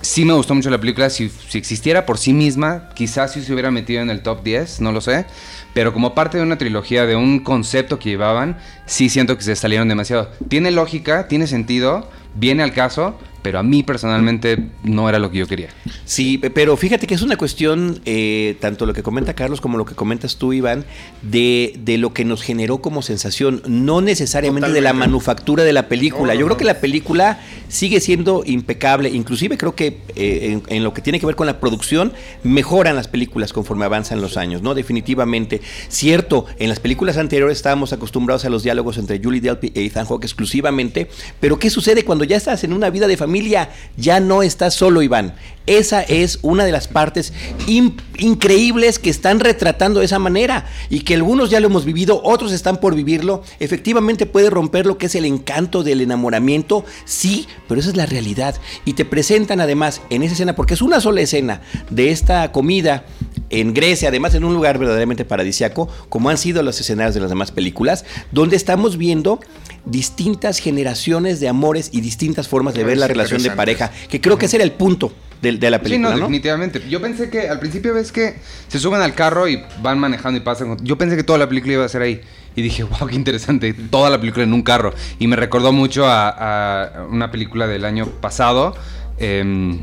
Sí 0.00 0.24
me 0.24 0.32
gustó 0.32 0.54
mucho 0.54 0.70
la 0.70 0.78
película. 0.78 1.10
Si, 1.10 1.28
si 1.28 1.58
existiera 1.58 2.06
por 2.06 2.18
sí 2.18 2.32
misma, 2.32 2.88
quizás 2.94 3.32
sí 3.32 3.42
se 3.42 3.52
hubiera 3.52 3.70
metido 3.70 4.00
en 4.00 4.10
el 4.10 4.22
top 4.22 4.42
10, 4.42 4.80
no 4.80 4.92
lo 4.92 5.00
sé. 5.00 5.26
Pero 5.74 5.92
como 5.92 6.14
parte 6.14 6.38
de 6.38 6.44
una 6.44 6.58
trilogía, 6.58 7.06
de 7.06 7.16
un 7.16 7.40
concepto 7.40 7.98
que 7.98 8.10
llevaban, 8.10 8.58
sí 8.86 9.08
siento 9.08 9.36
que 9.36 9.42
se 9.42 9.56
salieron 9.56 9.88
demasiado. 9.88 10.30
Tiene 10.48 10.70
lógica, 10.70 11.28
tiene 11.28 11.46
sentido, 11.46 12.08
viene 12.34 12.62
al 12.62 12.72
caso, 12.72 13.16
pero 13.42 13.60
a 13.60 13.62
mí 13.62 13.82
personalmente 13.84 14.66
no 14.82 15.08
era 15.08 15.18
lo 15.20 15.30
que 15.30 15.38
yo 15.38 15.46
quería. 15.46 15.68
Sí, 16.04 16.38
pe- 16.38 16.50
pero 16.50 16.76
fíjate 16.76 17.06
que 17.06 17.14
es 17.14 17.22
una 17.22 17.36
cuestión, 17.36 18.00
eh, 18.04 18.56
tanto 18.60 18.84
lo 18.84 18.92
que 18.92 19.02
comenta 19.02 19.34
Carlos 19.34 19.60
como 19.60 19.78
lo 19.78 19.84
que 19.84 19.94
comentas 19.94 20.36
tú, 20.36 20.52
Iván, 20.52 20.84
de, 21.22 21.74
de 21.84 21.98
lo 21.98 22.12
que 22.12 22.24
nos 22.24 22.42
generó 22.42 22.78
como 22.78 23.00
sensación, 23.00 23.62
no 23.66 24.00
necesariamente 24.00 24.72
de 24.72 24.80
la 24.80 24.92
manufactura 24.92 25.62
de 25.64 25.72
la 25.72 25.88
película. 25.88 26.34
No, 26.34 26.34
no, 26.34 26.40
Yo 26.40 26.46
creo 26.46 26.56
que 26.58 26.64
la 26.64 26.80
película 26.80 27.40
sigue 27.68 28.00
siendo 28.00 28.42
impecable, 28.44 29.08
inclusive 29.08 29.56
creo 29.56 29.74
que 29.74 29.98
eh, 30.16 30.60
en, 30.66 30.76
en 30.76 30.84
lo 30.84 30.92
que 30.92 31.00
tiene 31.00 31.20
que 31.20 31.26
ver 31.26 31.36
con 31.36 31.46
la 31.46 31.60
producción, 31.60 32.12
mejoran 32.42 32.96
las 32.96 33.06
películas 33.08 33.52
conforme 33.52 33.84
avanzan 33.84 34.20
los 34.20 34.36
años, 34.36 34.62
¿no? 34.62 34.74
Definitivamente. 34.74 35.60
Cierto, 35.88 36.44
en 36.58 36.68
las 36.68 36.80
películas 36.80 37.16
anteriores 37.16 37.56
estábamos 37.56 37.92
acostumbrados 37.92 38.44
a 38.44 38.50
los 38.50 38.62
diálogos 38.64 38.98
entre 38.98 39.20
Julie 39.22 39.40
Delpy 39.40 39.70
e 39.74 39.84
Ethan 39.86 40.06
Hawke 40.06 40.24
exclusivamente, 40.24 41.08
pero 41.40 41.58
¿qué 41.58 41.70
sucede 41.70 42.04
cuando 42.04 42.17
cuando 42.18 42.30
ya 42.32 42.36
estás 42.36 42.64
en 42.64 42.72
una 42.72 42.90
vida 42.90 43.06
de 43.06 43.16
familia, 43.16 43.70
ya 43.96 44.18
no 44.18 44.42
estás 44.42 44.74
solo, 44.74 45.02
Iván. 45.02 45.36
Esa 45.66 46.02
es 46.02 46.40
una 46.42 46.64
de 46.64 46.72
las 46.72 46.88
partes 46.88 47.32
in- 47.68 47.94
increíbles 48.16 48.98
que 48.98 49.08
están 49.10 49.38
retratando 49.38 50.00
de 50.00 50.06
esa 50.06 50.18
manera 50.18 50.66
y 50.90 51.00
que 51.00 51.14
algunos 51.14 51.48
ya 51.48 51.60
lo 51.60 51.66
hemos 51.68 51.84
vivido, 51.84 52.20
otros 52.24 52.50
están 52.50 52.78
por 52.78 52.96
vivirlo. 52.96 53.44
Efectivamente 53.60 54.26
puede 54.26 54.50
romper 54.50 54.84
lo 54.86 54.98
que 54.98 55.06
es 55.06 55.14
el 55.14 55.26
encanto 55.26 55.84
del 55.84 56.00
enamoramiento, 56.00 56.84
sí, 57.04 57.46
pero 57.68 57.80
esa 57.80 57.90
es 57.90 57.96
la 57.96 58.06
realidad. 58.06 58.56
Y 58.84 58.94
te 58.94 59.04
presentan 59.04 59.60
además 59.60 60.00
en 60.10 60.24
esa 60.24 60.32
escena, 60.32 60.56
porque 60.56 60.74
es 60.74 60.82
una 60.82 61.00
sola 61.00 61.20
escena 61.20 61.60
de 61.90 62.10
esta 62.10 62.50
comida 62.50 63.04
en 63.50 63.74
Grecia, 63.74 64.08
además 64.08 64.34
en 64.34 64.42
un 64.42 64.54
lugar 64.54 64.78
verdaderamente 64.78 65.24
paradisiaco, 65.24 65.88
como 66.08 66.30
han 66.30 66.38
sido 66.38 66.64
los 66.64 66.80
escenarios 66.80 67.14
de 67.14 67.20
las 67.20 67.30
demás 67.30 67.52
películas, 67.52 68.04
donde 68.32 68.56
estamos 68.56 68.96
viendo 68.96 69.38
distintas 69.84 70.58
generaciones 70.58 71.40
de 71.40 71.48
amores 71.48 71.90
y 71.92 72.00
distintas 72.00 72.48
formas 72.48 72.74
de 72.74 72.84
ver 72.84 72.98
la 72.98 73.08
relación 73.08 73.42
de 73.42 73.50
pareja, 73.52 73.90
que 74.08 74.20
creo 74.20 74.38
que 74.38 74.46
ese 74.46 74.56
era 74.56 74.64
el 74.64 74.72
punto 74.72 75.12
de, 75.40 75.52
de 75.52 75.70
la 75.70 75.78
Sí, 75.78 75.84
película, 75.84 76.10
no, 76.10 76.14
¿no? 76.16 76.20
definitivamente. 76.22 76.82
Yo 76.88 77.00
pensé 77.00 77.30
que 77.30 77.48
al 77.48 77.60
principio 77.60 77.94
ves 77.94 78.10
que 78.12 78.36
se 78.68 78.78
suben 78.78 79.00
al 79.00 79.14
carro 79.14 79.48
y 79.48 79.62
van 79.82 79.98
manejando 79.98 80.36
y 80.38 80.42
pasan. 80.42 80.76
Yo 80.82 80.98
pensé 80.98 81.16
que 81.16 81.22
toda 81.24 81.38
la 81.38 81.48
película 81.48 81.74
iba 81.74 81.84
a 81.84 81.88
ser 81.88 82.02
ahí. 82.02 82.20
Y 82.56 82.62
dije, 82.62 82.82
wow, 82.82 83.06
qué 83.08 83.14
interesante. 83.14 83.72
Toda 83.72 84.10
la 84.10 84.18
película 84.18 84.42
en 84.42 84.52
un 84.52 84.62
carro. 84.62 84.92
Y 85.20 85.28
me 85.28 85.36
recordó 85.36 85.70
mucho 85.72 86.06
a, 86.08 86.28
a 86.28 87.04
una 87.06 87.30
película 87.30 87.68
del 87.68 87.84
año 87.84 88.06
pasado. 88.06 88.74
em, 89.18 89.80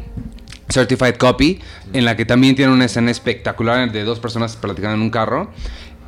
Certified 0.67 1.15
Copy, 1.17 1.59
en 1.93 2.05
la 2.05 2.17
que 2.17 2.25
también 2.25 2.55
tiene 2.55 2.73
una 2.73 2.85
escena 2.85 3.11
espectacular 3.11 3.91
de 3.91 4.03
dos 4.03 4.19
personas 4.19 4.55
platicando 4.55 4.95
en 4.95 5.01
un 5.03 5.09
carro. 5.11 5.51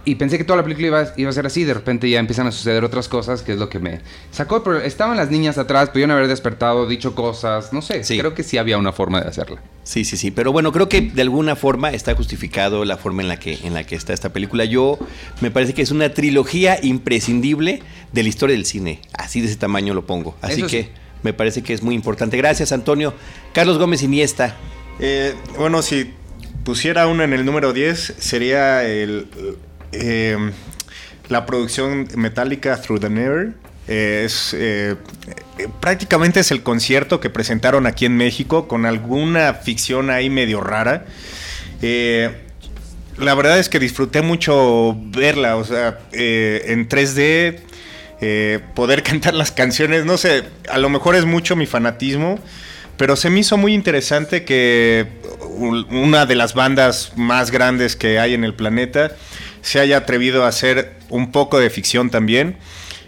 Y 0.10 0.16
pensé 0.16 0.38
que 0.38 0.46
toda 0.46 0.56
la 0.56 0.64
película 0.64 0.88
iba, 0.88 1.14
iba 1.18 1.30
a 1.30 1.34
ser 1.34 1.46
así. 1.46 1.66
De 1.66 1.74
repente 1.74 2.10
ya 2.10 2.20
empiezan 2.20 2.48
a 2.48 2.52
suceder 2.54 2.86
otras 2.86 3.10
cosas, 3.10 3.42
que 3.42 3.52
es 3.52 3.60
lo 3.60 3.68
que 3.68 3.80
me 3.80 4.00
sacó. 4.32 4.64
Pero 4.64 4.80
estaban 4.80 5.18
las 5.18 5.30
niñas 5.30 5.58
atrás, 5.58 5.90
pudieron 5.90 6.12
haber 6.12 6.30
despertado, 6.30 6.88
dicho 6.88 7.14
cosas. 7.14 7.74
No 7.74 7.82
sé, 7.82 8.06
Sí. 8.06 8.18
creo 8.18 8.34
que 8.34 8.44
sí 8.44 8.58
había 8.58 8.78
una 8.78 8.94
forma 8.94 9.20
de 9.20 9.28
hacerla. 9.28 9.62
Sí, 9.84 10.06
sí, 10.06 10.16
sí, 10.16 10.32
pero 10.32 10.54
bueno, 10.54 10.72
creo 10.72 10.88
que 10.88 11.02
de 11.02 11.22
alguna 11.22 11.58
forma 11.58 11.92
está 11.92 12.16
justificado 12.16 12.86
la 12.86 12.96
forma 12.96 13.22
en 13.22 13.28
la 13.28 13.38
que 13.38 13.58
en 13.64 13.74
la 13.74 13.84
que 13.84 13.96
está 13.96 14.14
esta 14.14 14.30
película. 14.32 14.64
Yo 14.64 14.98
me 15.42 15.52
parece 15.52 15.74
que 15.74 15.82
es 15.82 15.92
una 15.92 16.14
trilogía 16.14 16.80
imprescindible 16.82 17.82
de 18.14 18.24
la 18.24 18.30
historia 18.30 18.56
del 18.56 18.66
cine. 18.66 19.02
Así 19.12 19.42
de 19.42 19.48
ese 19.48 19.58
tamaño 19.58 19.94
lo 19.94 20.06
pongo. 20.06 20.38
Así 20.42 20.62
Eso 20.62 20.68
que 20.68 20.84
sí. 20.84 20.90
me 21.24 21.34
parece 21.34 21.64
que 21.64 21.74
es 21.74 21.84
muy 21.84 21.96
importante. 21.96 22.38
Gracias, 22.38 22.72
Antonio. 22.72 23.14
Carlos 23.54 23.78
Gómez 23.78 24.04
Iniesta. 24.04 24.56
Eh, 25.00 25.36
bueno, 25.58 25.82
si 25.82 26.14
pusiera 26.64 27.08
uno 27.08 27.24
en 27.24 27.34
el 27.34 27.44
número 27.46 27.74
10, 27.74 28.16
sería 28.20 28.84
el, 28.86 29.28
eh, 29.92 30.38
la 31.30 31.46
producción 31.46 32.08
metálica 32.16 32.82
Through 32.82 33.02
the 33.02 33.10
Never. 33.10 33.54
Eh, 33.90 34.24
es, 34.26 34.54
eh, 34.54 34.96
eh, 35.58 35.68
prácticamente 35.80 36.42
es 36.42 36.52
el 36.52 36.62
concierto 36.62 37.20
que 37.22 37.30
presentaron 37.30 37.86
aquí 37.88 38.06
en 38.06 38.18
México 38.18 38.68
con 38.68 38.86
alguna 38.86 39.54
ficción 39.54 40.10
ahí 40.10 40.30
medio 40.30 40.60
rara. 40.62 41.06
La 43.18 43.34
verdad 43.34 43.58
es 43.58 43.68
que 43.70 43.80
disfruté 43.80 44.22
mucho 44.22 44.96
verla, 44.96 45.56
o 45.58 45.64
sea, 45.64 45.98
en 46.12 46.88
3D, 46.88 47.60
eh, 48.22 48.60
poder 48.76 49.02
cantar 49.10 49.34
las 49.34 49.52
canciones, 49.52 50.06
no 50.06 50.18
sé, 50.18 50.44
a 50.70 50.78
lo 50.78 50.90
mejor 50.90 51.16
es 51.16 51.26
mucho 51.26 51.56
mi 51.56 51.66
fanatismo, 51.66 52.40
pero 52.96 53.16
se 53.16 53.30
me 53.32 53.40
hizo 53.40 53.58
muy 53.58 53.74
interesante 53.74 54.44
que 54.46 55.08
un- 55.50 55.88
una 55.90 56.26
de 56.28 56.36
las 56.36 56.54
bandas 56.54 57.14
más 57.16 57.50
grandes 57.50 57.96
que 57.96 58.20
hay 58.20 58.34
en 58.36 58.44
el 58.44 58.54
planeta 58.54 59.12
se 59.62 59.80
haya 59.80 59.98
atrevido 59.98 60.46
a 60.46 60.48
hacer 60.48 60.96
un 61.10 61.32
poco 61.32 61.60
de 61.60 61.70
ficción 61.70 62.10
también, 62.10 62.58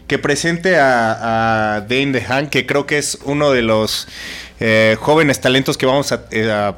que 0.07 0.17
presente 0.17 0.77
a, 0.77 1.75
a 1.75 1.81
Dane 1.81 2.11
DeHaan, 2.13 2.49
que 2.49 2.65
creo 2.65 2.85
que 2.85 2.97
es 2.97 3.19
uno 3.25 3.51
de 3.51 3.61
los 3.61 4.07
eh, 4.59 4.97
jóvenes 4.99 5.39
talentos 5.39 5.77
que 5.77 5.85
vamos 5.85 6.11
a, 6.11 6.25
eh, 6.31 6.51
a 6.51 6.75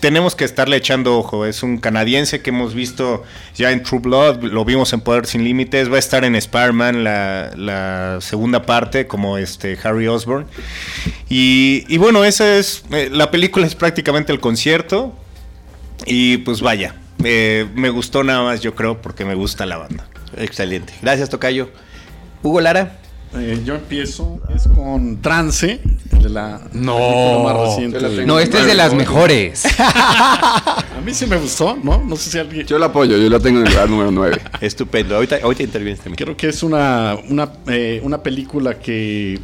tenemos 0.00 0.34
que 0.34 0.44
estarle 0.44 0.76
echando 0.76 1.18
ojo. 1.18 1.46
Es 1.46 1.62
un 1.62 1.78
canadiense 1.78 2.40
que 2.40 2.50
hemos 2.50 2.74
visto 2.74 3.24
ya 3.54 3.72
en 3.72 3.82
True 3.82 4.00
Blood, 4.00 4.42
lo 4.44 4.64
vimos 4.64 4.92
en 4.92 5.00
Poder 5.00 5.26
Sin 5.26 5.44
Límites, 5.44 5.90
va 5.90 5.96
a 5.96 5.98
estar 5.98 6.24
en 6.24 6.36
Spider-Man 6.36 7.04
la, 7.04 8.18
segunda 8.20 8.62
parte 8.64 9.06
como 9.06 9.38
este 9.38 9.78
Harry 9.82 10.06
Osborn. 10.06 10.46
Y, 11.28 11.84
y 11.88 11.98
bueno, 11.98 12.24
esa 12.24 12.56
es, 12.56 12.84
eh, 12.90 13.08
la 13.12 13.30
película 13.30 13.66
es 13.66 13.74
prácticamente 13.74 14.32
el 14.32 14.40
concierto 14.40 15.14
y 16.04 16.38
pues 16.38 16.60
vaya, 16.60 16.94
eh, 17.24 17.66
me 17.74 17.90
gustó 17.90 18.22
nada 18.24 18.42
más 18.42 18.60
yo 18.60 18.74
creo 18.74 19.00
porque 19.00 19.24
me 19.24 19.34
gusta 19.34 19.66
la 19.66 19.76
banda. 19.78 20.06
Excelente. 20.36 20.92
Gracias, 21.02 21.28
Tocayo. 21.30 21.70
Hugo 22.42 22.60
Lara. 22.60 22.98
Eh, 23.34 23.60
yo 23.64 23.74
empiezo 23.74 24.40
es 24.54 24.66
con 24.68 25.20
Trance, 25.20 25.80
de 26.22 26.28
la 26.28 26.60
No. 26.72 27.42
más 27.42 27.56
reciente. 27.56 28.00
La. 28.00 28.08
No, 28.24 28.38
esta 28.38 28.60
es 28.60 28.66
de 28.66 28.74
las 28.74 28.94
mejores. 28.94 29.64
A 29.78 31.00
mí 31.04 31.12
sí 31.12 31.26
me 31.26 31.36
gustó, 31.36 31.76
¿no? 31.82 32.02
No 32.02 32.16
sé 32.16 32.30
si 32.30 32.38
alguien. 32.38 32.66
Yo 32.66 32.78
la 32.78 32.86
apoyo, 32.86 33.16
yo 33.18 33.28
la 33.28 33.40
tengo 33.40 33.60
en 33.60 33.66
el 33.66 33.72
lugar 33.72 33.90
número 33.90 34.10
9. 34.10 34.40
Estupendo. 34.60 35.16
Ahorita, 35.16 35.38
ahorita 35.42 35.62
intervienes 35.64 35.98
también. 36.00 36.16
Creo 36.16 36.36
que 36.36 36.48
es 36.48 36.62
una, 36.62 37.16
una, 37.28 37.50
eh, 37.66 38.00
una 38.04 38.22
película 38.22 38.78
que 38.78 39.38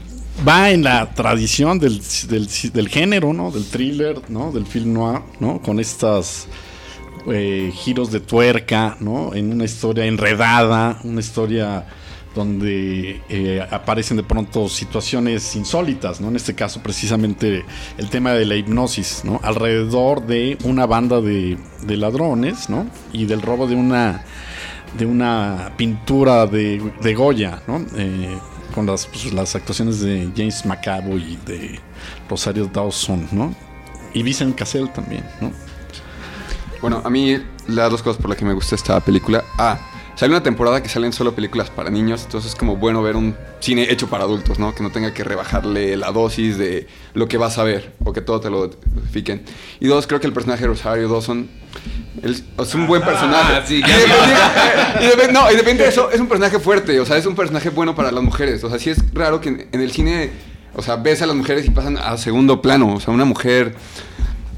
va 0.46 0.70
en 0.70 0.84
la 0.84 1.10
tradición 1.12 1.78
del, 1.78 2.00
del, 2.28 2.48
del 2.72 2.88
género, 2.88 3.32
¿no? 3.32 3.50
Del 3.50 3.66
thriller, 3.66 4.22
¿no? 4.30 4.52
Del 4.52 4.64
film 4.64 4.92
noir, 4.94 5.20
¿no? 5.40 5.60
Con 5.60 5.80
estas 5.80 6.46
eh, 7.30 7.70
giros 7.74 8.10
de 8.10 8.20
tuerca, 8.20 8.96
¿no? 9.00 9.34
En 9.34 9.52
una 9.52 9.64
historia 9.64 10.06
enredada, 10.06 10.98
una 11.04 11.20
historia 11.20 11.86
donde 12.34 13.20
eh, 13.28 13.66
aparecen 13.70 14.16
de 14.16 14.22
pronto 14.22 14.68
situaciones 14.68 15.54
insólitas, 15.54 16.20
¿no? 16.20 16.28
En 16.28 16.36
este 16.36 16.54
caso 16.54 16.82
precisamente 16.82 17.64
el 17.98 18.08
tema 18.08 18.32
de 18.32 18.46
la 18.46 18.56
hipnosis, 18.56 19.22
¿no? 19.24 19.40
Alrededor 19.42 20.26
de 20.26 20.56
una 20.64 20.86
banda 20.86 21.20
de, 21.20 21.58
ladrones, 21.86 22.70
¿no? 22.70 22.86
Y 23.12 23.26
del 23.26 23.42
robo 23.42 23.66
de 23.66 23.76
una 23.76 24.24
de 24.98 25.06
una 25.06 25.72
pintura 25.76 26.46
de, 26.46 26.82
de 27.02 27.14
Goya, 27.14 27.62
¿no? 27.66 27.84
Eh, 27.96 28.36
con 28.74 28.86
las, 28.86 29.06
pues, 29.06 29.32
las 29.32 29.54
actuaciones 29.54 30.00
de 30.00 30.30
James 30.36 30.64
McAvoy 30.64 31.22
y 31.22 31.38
de 31.46 31.80
Rosario 32.28 32.66
Dawson, 32.66 33.28
¿no? 33.32 33.54
Y 34.14 34.22
Vincent 34.22 34.56
Cassell 34.56 34.88
también, 34.90 35.24
¿no? 35.40 35.52
Bueno, 36.82 37.00
a 37.04 37.08
mí 37.10 37.38
las 37.68 37.90
dos 37.90 38.02
cosas 38.02 38.20
por 38.20 38.28
las 38.28 38.38
que 38.38 38.44
me 38.44 38.52
gusta 38.52 38.74
esta 38.74 38.98
película. 39.00 39.44
Ah, 39.56 39.78
sale 40.16 40.32
una 40.32 40.42
temporada 40.42 40.82
que 40.82 40.88
salen 40.88 41.12
solo 41.12 41.32
películas 41.34 41.70
para 41.70 41.90
niños, 41.90 42.22
entonces 42.24 42.50
es 42.52 42.56
como 42.58 42.76
bueno 42.76 43.02
ver 43.02 43.14
un 43.16 43.36
cine 43.60 43.86
hecho 43.90 44.08
para 44.08 44.24
adultos, 44.24 44.58
¿no? 44.58 44.74
Que 44.74 44.82
no 44.82 44.90
tenga 44.90 45.14
que 45.14 45.22
rebajarle 45.24 45.96
la 45.96 46.10
dosis 46.10 46.58
de 46.58 46.88
lo 47.14 47.28
que 47.28 47.38
vas 47.38 47.56
a 47.58 47.62
ver 47.62 47.92
o 48.04 48.12
que 48.12 48.20
todo 48.20 48.40
te 48.40 48.50
lo 48.50 48.68
fiquen. 49.12 49.42
Y 49.78 49.86
dos, 49.86 50.06
creo 50.08 50.18
que 50.20 50.26
el 50.26 50.32
personaje 50.32 50.62
de 50.62 50.68
Rosario 50.68 51.08
Dawson 51.08 51.48
él- 52.22 52.42
es 52.58 52.74
un 52.74 52.86
buen 52.88 53.02
personaje. 53.02 53.54
Ah, 53.54 53.62
sí, 53.64 53.76
y 53.76 53.82
depende- 53.82 55.30
y 55.30 55.32
no, 55.32 55.50
y 55.52 55.56
depende 55.56 55.84
de 55.84 55.88
eso, 55.88 56.10
es 56.10 56.20
un 56.20 56.26
personaje 56.26 56.58
fuerte, 56.58 56.98
o 56.98 57.06
sea, 57.06 57.16
es 57.16 57.26
un 57.26 57.36
personaje 57.36 57.70
bueno 57.70 57.94
para 57.94 58.10
las 58.10 58.24
mujeres. 58.24 58.62
O 58.64 58.68
sea, 58.68 58.80
sí 58.80 58.90
es 58.90 58.98
raro 59.14 59.40
que 59.40 59.48
en, 59.50 59.68
en 59.70 59.80
el 59.80 59.92
cine, 59.92 60.30
o 60.74 60.82
sea, 60.82 60.96
ves 60.96 61.22
a 61.22 61.26
las 61.26 61.36
mujeres 61.36 61.64
y 61.64 61.70
pasan 61.70 61.96
a 61.96 62.16
segundo 62.18 62.60
plano. 62.60 62.92
O 62.94 63.00
sea, 63.00 63.14
una 63.14 63.24
mujer 63.24 63.74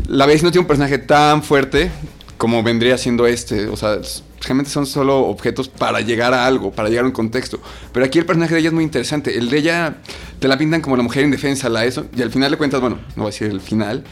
la 0.08 0.26
ves 0.26 0.42
y 0.42 0.44
no 0.44 0.50
tiene 0.50 0.62
un 0.62 0.68
personaje 0.68 0.98
tan 0.98 1.42
fuerte 1.42 1.90
como 2.36 2.62
vendría 2.62 2.98
siendo 2.98 3.26
este. 3.26 3.68
O 3.68 3.76
sea, 3.76 3.98
realmente 4.42 4.70
son 4.70 4.86
solo 4.86 5.20
objetos 5.20 5.68
para 5.68 6.00
llegar 6.00 6.34
a 6.34 6.46
algo, 6.46 6.72
para 6.72 6.88
llegar 6.88 7.04
a 7.04 7.08
un 7.08 7.12
contexto. 7.12 7.60
Pero 7.92 8.04
aquí 8.06 8.18
el 8.18 8.26
personaje 8.26 8.54
de 8.54 8.60
ella 8.60 8.68
es 8.68 8.74
muy 8.74 8.84
interesante. 8.84 9.38
El 9.38 9.50
de 9.50 9.58
ella 9.58 9.96
te 10.40 10.48
la 10.48 10.58
pintan 10.58 10.80
como 10.80 10.96
la 10.96 11.02
mujer 11.02 11.24
indefensa, 11.24 11.68
la 11.68 11.84
eso. 11.84 12.06
Y 12.16 12.22
al 12.22 12.30
final 12.30 12.50
de 12.50 12.56
cuentas, 12.56 12.80
bueno, 12.80 12.98
no 13.16 13.22
voy 13.22 13.24
a 13.24 13.30
decir 13.30 13.50
el 13.50 13.60
final. 13.60 14.04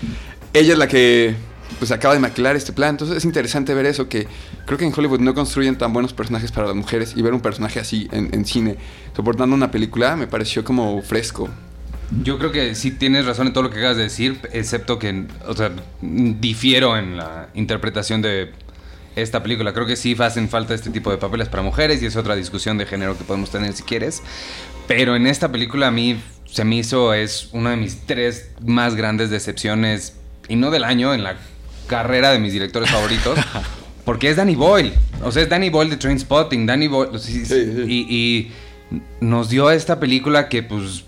Ella 0.53 0.73
es 0.73 0.79
la 0.79 0.89
que 0.89 1.35
pues 1.79 1.91
acaba 1.91 2.15
de 2.15 2.21
maquilar 2.21 2.55
este 2.57 2.73
plan. 2.73 2.91
Entonces 2.91 3.17
es 3.17 3.25
interesante 3.25 3.75
ver 3.75 3.87
eso, 3.87 4.09
que 4.09 4.27
creo 4.67 4.79
que 4.79 4.85
en 4.85 4.93
Hollywood 4.97 5.21
no 5.21 5.35
construyen 5.35 5.77
tan 5.77 5.93
buenos 5.93 6.13
personajes 6.13 6.53
para 6.53 6.67
las 6.69 6.77
mujeres 6.77 7.15
y 7.17 7.23
ver 7.23 7.35
un 7.35 7.41
personaje 7.41 7.81
así 7.81 8.09
en 8.13 8.45
cine 8.45 8.77
soportando 9.15 9.55
una 9.55 9.71
película 9.71 10.17
me 10.17 10.27
pareció 10.27 10.65
como 10.65 11.03
fresco. 11.03 11.49
Yo 12.21 12.39
creo 12.39 12.53
que 12.53 12.75
sí 12.75 12.91
tienes 12.91 13.25
razón 13.25 13.47
en 13.47 13.53
todo 13.53 13.65
lo 13.65 13.71
que 13.71 13.79
acabas 13.79 13.97
de 13.97 14.05
decir, 14.05 14.39
excepto 14.53 14.99
que, 14.99 15.27
o 15.47 15.57
sea, 15.57 15.71
difiero 16.01 16.97
en 16.97 17.17
la 17.17 17.49
interpretación 17.55 18.21
de 18.21 18.53
esta 19.17 19.43
película. 19.43 19.73
Creo 19.73 19.87
que 19.87 19.97
sí 19.97 20.15
hacen 20.19 20.49
falta 20.49 20.75
este 20.75 20.91
tipo 20.91 21.11
de 21.11 21.17
papeles 21.17 21.49
para 21.49 21.63
mujeres 21.63 22.03
y 22.03 22.07
es 22.07 22.17
otra 22.17 22.37
discusión 22.37 22.79
de 22.79 22.87
género 22.87 23.17
que 23.17 23.25
podemos 23.25 23.51
tener 23.51 23.73
si 23.73 23.83
quieres. 23.83 24.23
Pero 24.87 25.17
en 25.17 25.27
esta 25.27 25.51
película 25.51 25.89
a 25.89 25.91
mí 25.91 26.21
se 26.45 26.65
me 26.65 26.77
hizo, 26.77 27.15
es 27.15 27.49
una 27.53 27.71
de 27.71 27.77
mis 27.77 28.07
tres 28.07 28.51
más 28.65 28.95
grandes 28.95 29.31
decepciones, 29.31 30.17
y 30.49 30.57
no 30.57 30.71
del 30.71 30.85
año, 30.85 31.15
en 31.15 31.23
la 31.23 31.37
carrera 31.87 32.31
de 32.31 32.39
mis 32.39 32.53
directores 32.53 32.91
favoritos. 32.91 33.39
Porque 34.05 34.29
es 34.29 34.37
Danny 34.37 34.55
Boyle. 34.55 34.93
O 35.23 35.31
sea, 35.31 35.45
es 35.45 35.49
Danny 35.49 35.71
Boyle 35.71 35.91
de 35.91 35.97
Trainspotting. 35.97 36.67
Danny 36.67 36.89
Boyle. 36.89 37.19
sí, 37.19 37.45
Sí, 37.47 37.65
sí. 37.65 37.85
Y, 37.87 38.07
y 38.11 38.53
nos 39.21 39.49
dio 39.49 39.71
esta 39.71 40.01
película 40.01 40.49
que, 40.49 40.63
pues, 40.63 41.05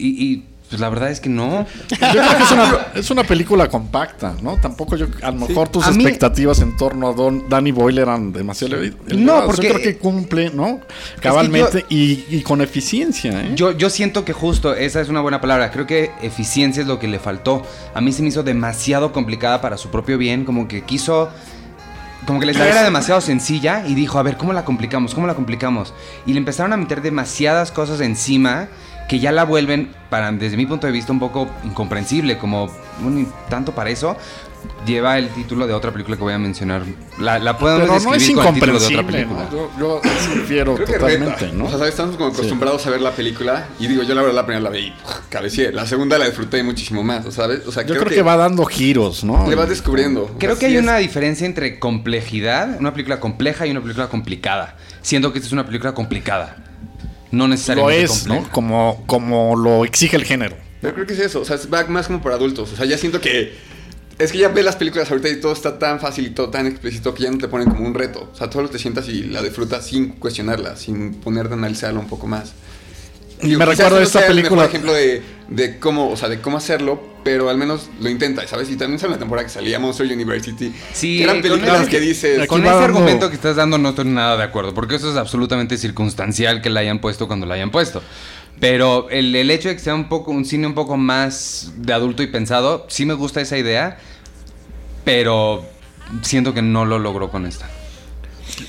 y, 0.00 0.32
y 0.32 0.44
Pues 0.70 0.78
la 0.80 0.88
verdad 0.88 1.10
es 1.10 1.18
que 1.18 1.28
no. 1.28 1.66
Yo 1.88 1.96
creo 1.98 2.36
que 2.36 2.42
es 2.44 2.50
una, 2.52 2.86
es 2.94 3.10
una 3.10 3.24
película 3.24 3.68
compacta, 3.68 4.34
¿no? 4.40 4.56
Tampoco 4.60 4.94
yo, 4.96 5.06
a 5.20 5.32
lo 5.32 5.48
mejor 5.48 5.68
tus 5.68 5.84
A 5.84 5.90
mí- 5.90 6.04
expectativas 6.04 6.60
en 6.60 6.76
torno 6.76 7.08
a 7.08 7.12
Don, 7.12 7.48
Danny 7.48 7.72
Boyle 7.72 7.98
eran 8.02 8.32
demasiado 8.32 8.76
elevadas. 8.76 9.16
No, 9.18 9.46
porque- 9.46 9.66
Yo 9.66 9.74
creo 9.74 9.82
que 9.82 9.98
cumple, 9.98 10.50
¿no? 10.54 10.78
Cabalmente 11.20 11.84
y, 11.88 12.24
y 12.30 12.42
con 12.42 12.60
eficiencia, 12.60 13.32
¿eh? 13.42 13.52
Yo, 13.56 13.72
yo 13.72 13.90
siento 13.90 14.24
que 14.24 14.32
justo 14.32 14.72
esa 14.74 15.00
es 15.00 15.08
una 15.08 15.20
buena 15.20 15.40
palabra. 15.40 15.72
Creo 15.72 15.86
que 15.88 16.12
eficiencia 16.22 16.82
es 16.82 16.86
lo 16.86 17.00
que 17.00 17.08
le 17.08 17.18
faltó. 17.18 17.62
A 17.92 18.00
mí 18.00 18.12
se 18.12 18.22
me 18.22 18.28
hizo 18.28 18.44
demasiado 18.44 19.12
complicada 19.12 19.60
para 19.60 19.76
su 19.76 19.88
propio 19.90 20.18
bien. 20.18 20.44
Como 20.44 20.68
que 20.68 20.82
quiso. 20.84 21.30
Como 22.26 22.38
que 22.38 22.46
la 22.46 22.52
historia 22.52 22.72
era 22.74 22.82
demasiado 22.84 23.20
sencilla 23.22 23.82
y 23.88 23.94
dijo, 23.94 24.18
a 24.18 24.22
ver, 24.22 24.36
¿cómo 24.36 24.52
la 24.52 24.64
complicamos? 24.64 25.14
¿Cómo 25.14 25.26
la 25.26 25.34
complicamos? 25.34 25.94
Y 26.26 26.32
le 26.34 26.38
empezaron 26.38 26.72
a 26.72 26.76
meter 26.76 27.00
demasiadas 27.02 27.72
cosas 27.72 28.00
encima 28.02 28.68
que 29.10 29.18
ya 29.18 29.32
la 29.32 29.42
vuelven, 29.42 29.90
para, 30.08 30.30
desde 30.30 30.56
mi 30.56 30.66
punto 30.66 30.86
de 30.86 30.92
vista, 30.92 31.12
un 31.12 31.18
poco 31.18 31.50
incomprensible. 31.64 32.38
Como, 32.38 32.70
bueno, 33.00 33.18
y 33.18 33.26
tanto 33.48 33.74
para 33.74 33.90
eso, 33.90 34.16
lleva 34.86 35.18
el 35.18 35.30
título 35.30 35.66
de 35.66 35.74
otra 35.74 35.90
película 35.90 36.16
que 36.16 36.22
voy 36.22 36.32
a 36.32 36.38
mencionar. 36.38 36.82
La, 37.18 37.40
la 37.40 37.58
podemos 37.58 37.88
Pero 37.88 37.98
no 37.98 38.14
es 38.14 38.20
describir 38.20 38.36
con 38.36 38.46
el 38.46 38.54
título 38.54 38.78
de 38.78 38.86
otra 38.86 39.00
incomprensible, 39.00 39.26
película. 39.26 39.48
¿no? 39.50 39.78
Yo, 39.80 40.00
yo 40.48 40.76
que 40.76 40.92
totalmente. 40.92 41.50
¿no? 41.52 41.64
O 41.64 41.68
sea, 41.70 41.78
¿sabes? 41.78 41.90
estamos 41.90 42.14
como 42.14 42.30
acostumbrados 42.30 42.86
a 42.86 42.90
ver 42.90 43.00
la 43.00 43.10
película. 43.10 43.66
Y 43.80 43.88
digo, 43.88 44.04
yo 44.04 44.14
la 44.14 44.22
verdad 44.22 44.36
la 44.36 44.46
primera 44.46 44.62
la 44.62 44.70
vi 44.70 44.94
cabeceé. 45.28 45.72
La 45.72 45.86
segunda 45.86 46.16
la 46.16 46.26
disfruté 46.26 46.62
muchísimo 46.62 47.02
más, 47.02 47.34
¿sabes? 47.34 47.66
O 47.66 47.72
sea, 47.72 47.84
Yo 47.84 47.96
creo 47.96 48.14
que, 48.14 48.22
va 48.22 48.36
dando 48.36 48.64
giros, 48.64 49.24
¿no? 49.24 49.50
Le 49.50 49.56
vas 49.56 49.68
descubriendo. 49.68 50.36
Creo 50.38 50.56
que 50.56 50.66
hay 50.66 50.76
es. 50.76 50.82
una 50.84 50.98
diferencia 50.98 51.48
entre 51.48 51.80
complejidad, 51.80 52.76
una 52.78 52.92
película 52.92 53.18
compleja 53.18 53.66
y 53.66 53.72
una 53.72 53.80
película 53.80 54.06
complicada. 54.06 54.76
Siento 55.02 55.32
que 55.32 55.40
esta 55.40 55.48
es 55.48 55.52
una 55.52 55.66
película 55.66 55.94
complicada. 55.94 56.69
No 57.30 57.44
Lo 57.44 57.48
necesariamente 57.48 58.04
es, 58.04 58.10
compleja. 58.10 58.42
¿no? 58.42 58.50
Como, 58.52 59.02
como 59.06 59.56
lo 59.56 59.84
exige 59.84 60.16
el 60.16 60.24
género. 60.24 60.56
Yo 60.82 60.94
creo 60.94 61.06
que 61.06 61.12
es 61.12 61.20
eso. 61.20 61.40
O 61.40 61.44
sea, 61.44 61.58
va 61.72 61.84
más 61.86 62.06
como 62.06 62.22
para 62.22 62.36
adultos. 62.36 62.72
O 62.72 62.76
sea, 62.76 62.86
ya 62.86 62.98
siento 62.98 63.20
que. 63.20 63.52
Es 64.18 64.32
que 64.32 64.38
ya 64.38 64.48
ves 64.48 64.64
las 64.64 64.76
películas 64.76 65.10
ahorita 65.10 65.30
y 65.30 65.40
todo 65.40 65.52
está 65.52 65.78
tan 65.78 65.98
fácil 65.98 66.26
y 66.26 66.30
todo 66.30 66.50
tan 66.50 66.66
explícito 66.66 67.14
que 67.14 67.22
ya 67.22 67.30
no 67.30 67.38
te 67.38 67.48
ponen 67.48 67.70
como 67.70 67.86
un 67.86 67.94
reto. 67.94 68.28
O 68.30 68.36
sea, 68.36 68.52
solo 68.52 68.68
te 68.68 68.78
sientas 68.78 69.08
y 69.08 69.22
la 69.22 69.42
disfrutas 69.42 69.86
sin 69.86 70.10
cuestionarla, 70.10 70.76
sin 70.76 71.14
ponerte 71.14 71.54
a 71.54 71.56
analizarla 71.56 72.00
un 72.00 72.06
poco 72.06 72.26
más. 72.26 72.52
Digo, 73.42 73.58
me 73.58 73.64
recuerdo 73.66 73.96
no 73.96 74.02
esta 74.02 74.26
película. 74.26 74.62
mejor 74.62 74.68
ejemplo 74.68 74.92
de, 74.92 75.22
de 75.48 75.78
cómo, 75.78 76.10
o 76.10 76.16
sea, 76.16 76.28
de 76.28 76.40
cómo 76.40 76.56
hacerlo, 76.58 77.02
pero 77.24 77.48
al 77.48 77.56
menos 77.56 77.88
lo 78.00 78.08
intenta, 78.10 78.46
¿sabes? 78.46 78.70
Y 78.70 78.76
también 78.76 78.98
sale 78.98 79.12
la 79.14 79.18
temporada 79.18 79.46
que 79.46 79.52
salía 79.52 79.78
Monster 79.78 80.06
University. 80.06 80.72
Sí, 80.92 81.18
que 81.18 81.24
eran 81.24 81.36
con 81.36 81.42
películas 81.50 81.82
ese- 81.82 81.90
que 81.90 82.00
dices. 82.00 82.46
Con 82.46 82.60
ese 82.64 82.70
argumento 82.74 83.28
que 83.28 83.34
estás 83.36 83.56
dando 83.56 83.78
no 83.78 83.90
estoy 83.90 84.04
nada 84.06 84.36
de 84.36 84.42
acuerdo, 84.44 84.74
porque 84.74 84.96
eso 84.96 85.10
es 85.10 85.16
absolutamente 85.16 85.76
circunstancial 85.78 86.60
que 86.60 86.70
la 86.70 86.80
hayan 86.80 87.00
puesto 87.00 87.26
cuando 87.26 87.46
la 87.46 87.54
hayan 87.54 87.70
puesto. 87.70 88.02
Pero 88.60 89.08
el, 89.08 89.34
el 89.34 89.50
hecho 89.50 89.68
de 89.70 89.74
que 89.76 89.80
sea 89.80 89.94
un 89.94 90.08
poco 90.10 90.32
un 90.32 90.44
cine 90.44 90.66
un 90.66 90.74
poco 90.74 90.98
más 90.98 91.72
de 91.76 91.94
adulto 91.94 92.22
y 92.22 92.26
pensado, 92.26 92.86
sí 92.90 93.06
me 93.06 93.14
gusta 93.14 93.40
esa 93.40 93.56
idea, 93.56 93.96
pero 95.04 95.64
siento 96.22 96.52
que 96.54 96.62
no 96.62 96.84
lo 96.84 96.98
logró 96.98 97.30
con 97.30 97.46
esta. 97.46 97.68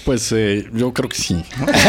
Pues 0.05 0.31
eh, 0.31 0.67
yo 0.73 0.93
creo 0.93 1.09
que 1.09 1.17
sí. 1.17 1.43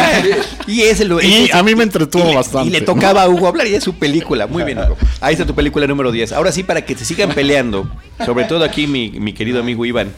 Y 0.66 0.82
ese 0.82 1.04
lo 1.04 1.20
Y 1.20 1.44
ese- 1.44 1.56
a 1.56 1.62
mí 1.62 1.75
me 1.75 1.82
entretuvo 1.82 2.30
y 2.30 2.34
bastante, 2.34 2.68
Y 2.68 2.70
le 2.70 2.80
tocaba 2.80 3.22
a 3.22 3.28
Hugo 3.28 3.49
hablar 3.49 3.66
y 3.66 3.75
es 3.75 3.84
su 3.84 3.94
película. 3.94 4.46
Muy 4.46 4.62
bien, 4.64 4.78
Hugo. 4.78 4.96
Ahí 5.20 5.34
está 5.34 5.46
tu 5.46 5.54
película 5.54 5.87
número 5.87 6.12
10. 6.12 6.32
Ahora 6.32 6.52
sí, 6.52 6.62
para 6.62 6.84
que 6.84 6.94
te 6.94 7.04
sigan 7.04 7.30
peleando, 7.30 7.90
sobre 8.25 8.44
todo 8.44 8.64
aquí 8.64 8.87
mi, 8.87 9.11
mi 9.11 9.32
querido 9.32 9.61
amigo 9.61 9.84
Iván, 9.84 10.12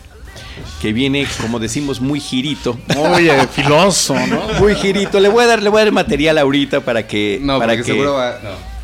que 0.81 0.93
viene, 0.93 1.26
como 1.40 1.59
decimos, 1.59 2.00
muy 2.00 2.21
girito. 2.21 2.78
Muy 2.95 3.28
eh, 3.28 3.47
filoso, 3.52 4.14
¿no? 4.26 4.40
Muy 4.61 4.75
girito. 4.75 5.21
Le 5.21 5.28
voy 5.28 5.45
a 5.45 5.47
dar, 5.47 5.62
le 5.62 5.71
voy 5.71 5.81
a 5.81 5.85
dar 5.85 5.93
material 5.93 6.38
ahorita 6.38 6.81
para 6.81 7.07
que. 7.07 7.38
No, 7.43 7.59
para 7.59 7.76
que 7.76 7.85
seguro 7.85 8.14
va... 8.14 8.38
no. 8.43 8.75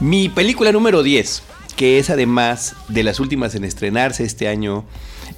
Mi 0.00 0.28
película 0.28 0.72
número 0.72 1.02
10, 1.02 1.42
que 1.76 1.98
es 1.98 2.10
además 2.10 2.74
de 2.88 3.04
las 3.04 3.20
últimas 3.20 3.54
en 3.54 3.64
estrenarse 3.64 4.24
este 4.24 4.48
año, 4.48 4.84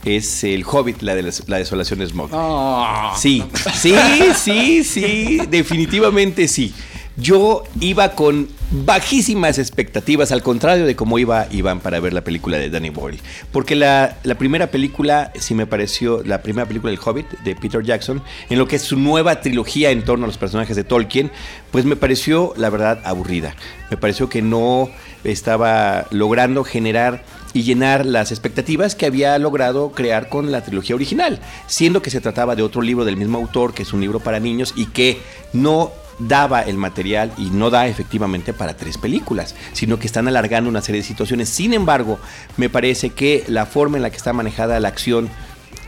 es 0.07 0.45
El 0.45 0.65
Hobbit, 0.65 1.03
la, 1.03 1.15
de 1.15 1.23
la 1.47 1.59
desolación 1.59 1.99
de 1.99 2.07
Smog. 2.07 2.31
Ah, 2.33 3.15
Sí, 3.19 3.43
sí, 3.75 3.95
sí, 4.35 4.85
sí, 4.85 5.41
definitivamente 5.51 6.49
sí. 6.49 6.73
Yo 7.19 7.65
iba 7.81 8.11
con 8.11 8.47
bajísimas 8.71 9.59
expectativas, 9.59 10.33
al 10.33 10.43
contrario 10.43 10.85
de 10.85 10.95
cómo 10.95 11.19
iba 11.19 11.47
Iván 11.51 11.81
para 11.81 11.99
ver 11.99 12.13
la 12.13 12.23
película 12.23 12.59
de 12.59 12.69
Danny 12.69 12.91
Boyle. 12.91 13.21
Porque 13.53 13.75
la, 13.75 14.19
la 14.23 14.35
primera 14.35 14.67
película, 14.71 15.33
sí 15.39 15.55
me 15.55 15.67
pareció, 15.67 16.23
la 16.25 16.43
primera 16.43 16.69
película 16.69 16.91
del 16.91 17.01
Hobbit, 17.03 17.27
de 17.43 17.57
Peter 17.57 17.83
Jackson, 17.83 18.23
en 18.51 18.59
lo 18.59 18.69
que 18.69 18.77
es 18.77 18.83
su 18.83 18.99
nueva 18.99 19.41
trilogía 19.41 19.93
en 19.93 20.05
torno 20.05 20.25
a 20.25 20.27
los 20.27 20.37
personajes 20.37 20.77
de 20.77 20.85
Tolkien, 20.85 21.31
pues 21.71 21.87
me 21.87 21.97
pareció, 21.97 22.53
la 22.59 22.69
verdad, 22.69 23.01
aburrida. 23.03 23.55
Me 23.91 23.97
pareció 23.97 24.29
que 24.29 24.43
no 24.43 24.91
estaba 25.25 26.07
logrando 26.11 26.65
generar 26.65 27.25
y 27.57 27.63
llenar 27.63 28.05
las 28.05 28.33
expectativas 28.33 28.95
que 28.95 29.07
había 29.07 29.39
logrado 29.39 29.91
crear 29.93 30.29
con 30.29 30.53
la 30.53 30.63
trilogía 30.63 30.95
original, 30.95 31.41
siendo 31.67 32.03
que 32.03 32.11
se 32.11 32.21
trataba 32.21 32.55
de 32.55 32.63
otro 32.63 32.83
libro 32.83 33.07
del 33.07 33.17
mismo 33.17 33.39
autor, 33.39 33.73
que 33.73 33.83
es 33.83 33.95
un 33.95 34.03
libro 34.03 34.21
para 34.21 34.41
niños 34.41 34.75
y 34.77 34.85
que 34.85 35.23
no 35.55 35.91
daba 36.19 36.61
el 36.61 36.77
material 36.77 37.33
y 37.39 37.47
no 37.47 37.71
da 37.71 37.87
efectivamente 37.87 38.53
para 38.53 38.77
tres 38.77 38.99
películas, 38.99 39.55
sino 39.73 39.99
que 39.99 40.07
están 40.07 40.29
alargando 40.29 40.69
una 40.69 40.83
serie 40.83 41.01
de 41.01 41.09
situaciones. 41.09 41.49
Sin 41.49 41.73
embargo, 41.73 42.19
me 42.59 42.69
parece 42.69 43.09
que 43.09 43.43
la 43.49 43.65
forma 43.65 43.97
en 43.97 44.03
la 44.03 44.11
que 44.11 44.19
está 44.19 44.35
manejada 44.35 44.79
la 44.79 44.89
acción 44.89 45.31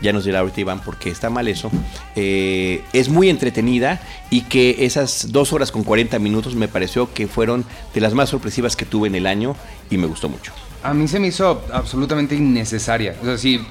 ya 0.01 0.11
nos 0.11 0.25
dirá 0.25 0.39
ahorita 0.39 0.61
Iván 0.61 0.79
por 0.79 0.97
qué 0.97 1.11
está 1.11 1.29
mal 1.29 1.47
eso, 1.47 1.69
eh, 2.15 2.81
es 2.93 3.09
muy 3.09 3.29
entretenida 3.29 4.01
y 4.31 4.41
que 4.41 4.85
esas 4.85 5.31
dos 5.31 5.53
horas 5.53 5.71
con 5.71 5.83
40 5.83 6.17
minutos 6.17 6.55
me 6.55 6.67
pareció 6.67 7.13
que 7.13 7.27
fueron 7.27 7.63
de 7.93 8.01
las 8.01 8.15
más 8.15 8.29
sorpresivas 8.29 8.75
que 8.75 8.85
tuve 8.85 9.07
en 9.07 9.13
el 9.13 9.27
año 9.27 9.55
y 9.91 9.97
me 9.97 10.07
gustó 10.07 10.29
mucho. 10.29 10.51
A 10.83 10.93
mí 10.93 11.07
se 11.07 11.19
me 11.19 11.27
hizo 11.27 11.65
absolutamente 11.73 12.35
innecesaria. 12.35 13.15
O 13.21 13.25
sea, 13.25 13.37
si, 13.37 13.61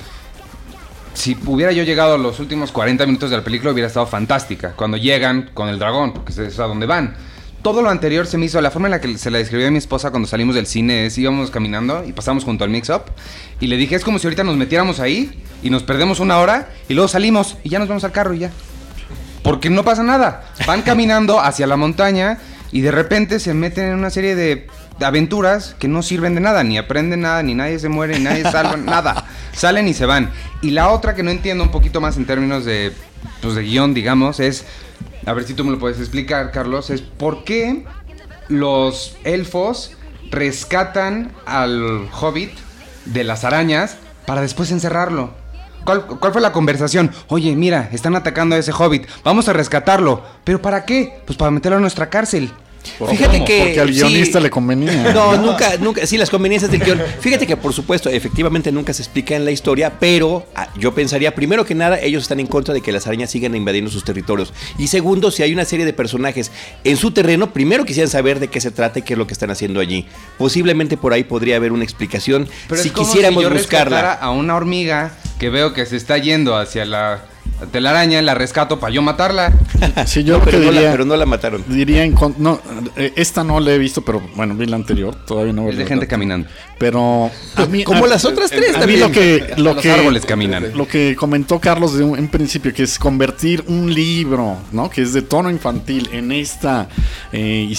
si 1.15 1.37
hubiera 1.47 1.73
yo 1.73 1.83
llegado 1.83 2.19
los 2.19 2.39
últimos 2.41 2.71
40 2.73 3.07
minutos 3.07 3.31
de 3.31 3.37
la 3.37 3.45
película, 3.45 3.73
hubiera 3.73 3.89
estado 3.89 4.07
fantástica. 4.07 4.73
Cuando 4.73 4.97
llegan 4.97 5.51
con 5.55 5.69
el 5.69 5.79
dragón, 5.79 6.13
porque 6.13 6.33
es 6.33 6.59
a 6.59 6.65
donde 6.65 6.87
van. 6.87 7.17
Todo 7.63 7.83
lo 7.83 7.91
anterior 7.91 8.27
se 8.27 8.39
me 8.39 8.47
hizo, 8.47 8.61
la 8.61 8.71
forma 8.71 8.87
en 8.87 8.93
la 8.93 9.01
que 9.01 9.19
se 9.19 9.31
la 9.31 9.39
describió 9.39 9.67
a 9.67 9.71
mi 9.71 9.79
esposa 9.79 10.11
cuando 10.11 10.29
salimos 10.29 10.55
del 10.55 10.67
cine 10.67 11.07
es 11.07 11.19
íbamos 11.19 11.51
caminando 11.51 12.05
y 12.07 12.13
pasamos 12.13 12.45
junto 12.45 12.63
al 12.63 12.71
mix-up 12.71 13.03
y 13.59 13.67
le 13.67 13.77
dije, 13.77 13.97
es 13.97 14.05
como 14.05 14.21
si 14.21 14.29
ahorita 14.29 14.45
nos 14.45 14.57
metiéramos 14.57 15.01
ahí 15.01 15.43
y 15.61 15.71
nos 15.71 15.83
perdemos 15.83 16.21
una 16.21 16.39
hora 16.39 16.69
y 16.89 16.95
luego 16.95 17.09
salimos 17.09 17.57
y 17.65 17.69
ya 17.69 17.81
nos 17.81 17.89
vamos 17.89 18.05
al 18.05 18.13
carro 18.13 18.33
y 18.33 18.39
ya. 18.39 18.53
Porque 19.43 19.71
no 19.71 19.85
pasa 19.85 20.05
nada. 20.05 20.45
Van 20.67 20.83
caminando 20.83 21.41
hacia 21.41 21.67
la 21.67 21.77
montaña 21.77 22.39
y 22.71 22.83
de 22.83 22.93
repente 22.93 23.41
se 23.41 23.55
meten 23.55 23.89
en 23.89 23.95
una 23.95 24.11
serie 24.11 24.37
de 24.37 24.69
aventuras 25.07 25.77
que 25.79 25.89
no 25.89 26.03
sirven 26.03 26.35
de 26.35 26.41
nada, 26.41 26.65
ni 26.65 26.79
aprenden 26.79 27.21
nada, 27.21 27.43
ni 27.43 27.55
nadie 27.55 27.79
se 27.79 27.89
muere, 27.89 28.19
ni 28.19 28.25
nadie 28.25 28.43
salva, 28.43 28.77
nada. 28.85 29.25
Salen 29.53 29.89
y 29.89 29.95
se 29.95 30.07
van. 30.07 30.31
Y 30.63 30.71
la 30.71 30.89
otra 30.91 31.15
que 31.15 31.23
no 31.23 31.31
entiendo 31.31 31.65
un 31.65 31.71
poquito 31.71 32.01
más 32.01 32.17
en 32.17 32.27
términos 32.27 32.65
de, 32.65 32.93
pues, 33.41 33.55
de 33.55 33.63
guion, 33.63 33.95
digamos, 33.95 34.41
es, 34.41 34.65
a 35.27 35.33
ver 35.33 35.45
si 35.45 35.55
tú 35.55 35.65
me 35.65 35.71
lo 35.71 35.79
puedes 35.79 35.99
explicar, 35.99 36.51
Carlos, 36.51 36.91
es 36.91 37.01
por 37.01 37.45
qué 37.45 37.85
los 38.49 39.17
elfos 39.25 39.93
rescatan 40.31 41.33
al 41.47 42.09
hobbit 42.21 42.53
de 43.05 43.25
las 43.25 43.45
arañas 43.45 43.97
para 44.27 44.41
después 44.41 44.71
encerrarlo. 44.71 45.31
¿Cuál, 45.85 46.05
cuál 46.05 46.33
fue 46.33 46.43
la 46.43 46.53
conversación? 46.53 47.11
Oye, 47.29 47.57
mira, 47.57 47.89
están 47.93 48.15
atacando 48.15 48.57
a 48.57 48.59
ese 48.59 48.73
hobbit, 48.73 49.07
vamos 49.25 49.49
a 49.49 49.55
rescatarlo. 49.55 50.23
¿Pero 50.45 50.61
para 50.61 50.85
qué? 50.85 51.21
Pues 51.25 51.39
para 51.39 51.51
meterlo 51.51 51.79
a 51.79 51.81
nuestra 51.81 52.11
cárcel. 52.11 52.53
Fíjate 53.11 53.37
¿Cómo? 53.39 53.45
que 53.45 53.59
Porque 53.65 53.81
al 53.81 53.89
sí. 53.89 53.95
guionista 53.95 54.41
le 54.41 54.51
convenía. 54.51 55.13
No, 55.19 55.37
nunca, 55.37 55.77
nunca, 55.79 56.07
sí, 56.07 56.17
las 56.17 56.31
conveniencias 56.31 56.71
del 56.71 56.81
guion. 56.81 57.01
Fíjate 57.21 57.47
que 57.47 57.57
por 57.57 57.73
supuesto, 57.73 58.09
efectivamente 58.09 58.71
nunca 58.73 58.93
se 58.93 59.03
explica 59.03 59.35
en 59.37 59.45
la 59.45 59.51
historia, 59.51 59.99
pero 59.99 60.47
ah, 60.55 60.69
yo 60.77 60.95
pensaría, 60.95 61.35
primero 61.35 61.65
que 61.65 61.75
nada, 61.75 61.99
ellos 62.01 62.23
están 62.23 62.41
en 62.41 62.47
contra 62.47 62.75
de 62.75 62.81
que 62.81 62.93
las 62.93 63.07
arañas 63.07 63.31
sigan 63.31 63.55
invadiendo 63.55 63.91
sus 63.91 64.05
territorios. 64.05 64.53
Y 64.79 64.87
segundo, 64.89 65.31
si 65.31 65.43
hay 65.43 65.53
una 65.53 65.65
serie 65.65 65.85
de 65.87 65.93
personajes 65.93 66.51
en 66.85 66.97
su 66.97 67.11
terreno, 67.11 67.53
primero 67.53 67.85
quisieran 67.85 68.11
saber 68.11 68.39
de 68.41 68.49
qué 68.49 68.61
se 68.61 68.71
trata 68.71 68.99
y 68.99 69.03
qué 69.03 69.15
es 69.15 69.19
lo 69.19 69.27
que 69.27 69.33
están 69.33 69.51
haciendo 69.51 69.81
allí. 69.81 70.07
Posiblemente 70.39 70.97
por 70.97 71.13
ahí 71.13 71.25
podría 71.25 71.57
haber 71.57 71.73
una 71.73 71.85
explicación 71.85 72.49
Pero 72.69 72.81
si 72.83 72.89
es 72.89 72.95
como 72.95 73.07
quisiéramos 73.07 73.43
si 73.43 73.49
yo 73.49 73.55
buscarla. 73.55 74.13
a 74.13 74.31
una 74.31 74.55
hormiga 74.57 75.13
que 75.39 75.51
veo 75.51 75.73
que 75.73 75.87
se 75.87 75.97
está 75.97 76.19
yendo 76.19 76.57
hacia 76.57 76.85
la 76.85 77.25
telaraña, 77.73 78.21
la 78.23 78.35
rescato 78.35 78.79
para 78.79 78.93
yo 78.93 79.03
matarla. 79.03 79.53
Sí, 80.07 80.25
yo 80.25 80.39
No, 80.39 80.45
pero, 80.45 80.59
que 80.59 80.65
no 80.67 80.71
la, 80.73 80.79
diría, 80.81 80.91
pero 80.93 81.05
no 81.05 81.17
la 81.17 81.27
mataron. 81.27 81.65
diría 81.69 82.05
en 82.05 82.15
no, 82.39 82.61
eh, 82.97 83.13
esta 83.17 83.45
no 83.45 83.61
la 83.61 83.73
he 83.73 83.79
visto, 83.79 84.03
pero 84.03 84.21
bueno, 84.37 84.55
vi 84.55 84.67
la 84.67 84.77
anterior, 84.77 85.15
todavía 85.27 85.53
no. 85.53 85.69
Es 85.69 85.77
de 85.77 85.87
gente 85.87 86.07
caminando. 86.07 86.49
Pero 86.79 87.31
a 87.57 87.67
mí, 87.67 87.85
Como 87.85 88.05
a- 88.05 88.09
las 88.09 88.25
otras 88.25 88.51
tres 88.51 88.75
a 88.77 88.87
mí 88.87 88.99
también. 88.99 89.01
lo 89.01 89.11
que 89.11 89.55
lo 89.57 89.75
Los 89.75 89.83
que 89.83 89.91
árboles 89.91 90.25
caminan. 90.25 90.77
Lo 90.77 90.87
que 90.87 91.15
comentó 91.17 91.59
Carlos 91.61 91.95
de 91.97 92.05
un, 92.05 92.19
en 92.19 92.29
principio 92.29 92.73
que 92.73 92.85
es 92.85 92.99
convertir 92.99 93.65
un 93.69 93.93
libro, 93.93 94.57
¿no? 94.73 94.89
Que 94.91 95.03
es 95.03 95.13
de 95.13 95.23
tono 95.23 95.51
infantil 95.51 96.09
en 96.13 96.33
esta 96.33 96.89
eh, 97.33 97.73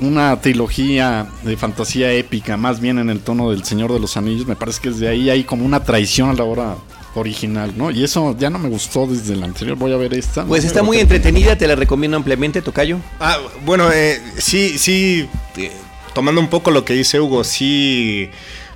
una 0.00 0.40
trilogía 0.40 1.26
de 1.42 1.56
fantasía 1.56 2.12
épica, 2.12 2.56
más 2.56 2.80
bien 2.80 2.98
en 2.98 3.10
el 3.10 3.20
tono 3.20 3.50
del 3.50 3.64
Señor 3.64 3.92
de 3.92 4.00
los 4.00 4.16
Anillos, 4.16 4.46
me 4.46 4.56
parece 4.56 4.80
que 4.80 4.90
desde 4.90 5.08
ahí 5.08 5.30
hay 5.30 5.44
como 5.44 5.64
una 5.64 5.84
traición 5.84 6.30
a 6.30 6.34
la 6.34 6.44
obra 6.44 6.76
original, 7.20 7.72
¿no? 7.76 7.90
Y 7.90 8.04
eso 8.04 8.36
ya 8.38 8.50
no 8.50 8.58
me 8.58 8.68
gustó 8.68 9.06
desde 9.06 9.36
la 9.36 9.46
anterior. 9.46 9.76
Voy 9.76 9.92
a 9.92 9.96
ver 9.96 10.14
esta. 10.14 10.44
Pues 10.44 10.64
¿no? 10.64 10.68
está 10.68 10.82
muy 10.82 10.98
entretenida, 10.98 11.56
te 11.56 11.66
la 11.66 11.74
recomiendo 11.74 12.16
ampliamente, 12.16 12.62
Tocayo. 12.62 12.98
Ah, 13.20 13.38
bueno, 13.64 13.90
eh, 13.92 14.20
sí, 14.38 14.78
sí. 14.78 15.28
eh, 15.56 15.70
tomando 16.14 16.40
un 16.40 16.48
poco 16.48 16.70
lo 16.70 16.84
que 16.84 16.94
dice 16.94 17.20
Hugo, 17.20 17.44
sí, 17.44 18.30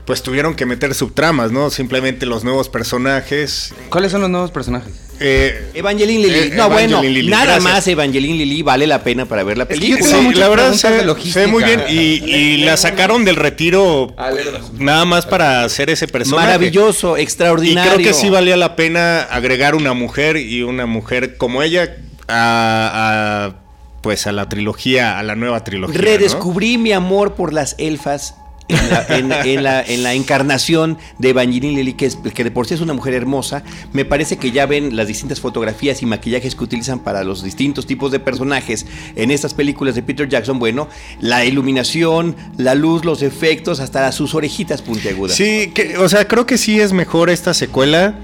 pues 0.05 0.23
tuvieron 0.23 0.55
que 0.55 0.67
meter 0.67 0.95
subtramas, 0.95 1.53
¿no? 1.53 1.71
Simplemente 1.71 2.27
los 2.27 2.45
nuevos 2.45 2.69
personajes. 2.69 3.73
¿Cuáles 3.89 4.13
son 4.13 4.21
los 4.21 4.31
nuevos 4.31 4.51
personajes? 4.51 5.10
Eh, 5.23 5.71
Evangeline 5.75 6.23
Lilly. 6.23 6.39
Eh, 6.39 6.53
no, 6.55 6.67
Evangeline 6.67 7.13
bueno, 7.13 7.31
nada 7.31 7.45
gracias. 7.59 7.63
más 7.63 7.87
Evangeline 7.89 8.39
Lilly 8.39 8.63
vale 8.63 8.87
la 8.87 9.03
pena 9.05 9.27
para 9.27 9.43
ver 9.45 9.59
la 9.59 9.67
película. 9.69 10.03
sí, 10.03 10.15
muchas 10.17 10.39
la 10.41 10.49
verdad 10.49 10.73
se, 10.73 11.41
ve 11.41 11.47
muy 11.47 11.63
bien 11.63 11.83
y, 11.91 11.95
y 12.25 12.57
la 12.65 12.77
sacaron 12.77 13.25
del 13.25 13.37
retiro 13.37 14.15
Ah, 14.17 14.31
nada 14.79 15.05
más 15.05 15.27
para 15.27 15.63
hacer 15.65 15.91
ese 15.91 16.09
personaje. 16.09 16.47
Maravilloso, 16.47 17.19
Y 17.19 17.23
extraordinario. 17.23 17.93
creo 17.95 18.07
que 18.07 18.15
sí 18.15 18.31
valía 18.31 18.57
la 18.57 18.77
pena 18.77 19.21
agregar 19.23 19.75
una 19.75 19.93
mujer 19.93 20.37
y 20.39 20.63
una 20.63 20.87
mujer 20.87 21.37
como 21.37 21.63
ella 21.63 21.97
a, 22.29 23.53
a, 23.53 23.55
pues 24.03 24.27
a 24.27 24.33
la 24.33 24.49
trilogía, 24.49 25.19
a 25.19 25.23
la 25.23 25.37
nueva 25.37 25.65
trilogía. 25.65 25.97
¿no? 25.99 26.03
Redescubrí 26.03 26.79
mi 26.79 26.93
amor 26.93 27.35
por 27.35 27.53
las 27.53 27.75
elfas 27.79 28.37
en 28.73 28.89
la, 28.91 29.07
en- 29.09 29.33
en 29.49 29.63
la- 29.63 29.83
en 29.83 30.03
la 30.03 30.15
encarnación 30.15 30.99
de 31.19 31.31
Evangeline 31.31 31.77
Lilly, 31.77 31.93
que, 31.95 32.07
es- 32.07 32.17
que 32.17 32.45
de 32.45 32.51
por 32.51 32.67
sí 32.67 32.75
es 32.75 32.81
una 32.81 32.93
mujer 32.93 33.15
hermosa. 33.15 33.63
Me 33.93 34.05
parece 34.05 34.37
que 34.37 34.51
ya 34.51 34.67
ven 34.67 34.97
las 34.97 35.07
distintas 35.09 35.41
fotografías 35.41 36.03
y 36.03 36.07
maquillajes 36.07 36.55
que 36.55 36.65
utilizan 36.65 37.01
para 37.01 37.25
los 37.25 37.43
distintos 37.43 37.87
tipos 37.87 38.11
de 38.13 38.21
personajes 38.21 38.87
en 39.17 39.31
estas 39.31 39.55
películas 39.55 39.95
de 39.95 40.03
Peter 40.03 40.29
Jackson. 40.29 40.59
Bueno, 40.59 40.89
la 41.21 41.45
iluminación, 41.45 42.37
la 42.57 42.75
luz, 42.75 43.05
los 43.05 43.23
efectos, 43.23 43.81
hasta 43.81 44.11
sus 44.13 44.35
orejitas 44.35 44.83
puntiagudas. 44.83 45.37
Sí, 45.37 45.71
que, 45.75 45.97
o 45.99 46.09
sea, 46.09 46.27
creo 46.29 46.47
que 46.47 46.59
sí 46.59 46.81
es 46.81 46.93
mejor 46.93 47.31
esta 47.31 47.55
secuela 47.55 48.15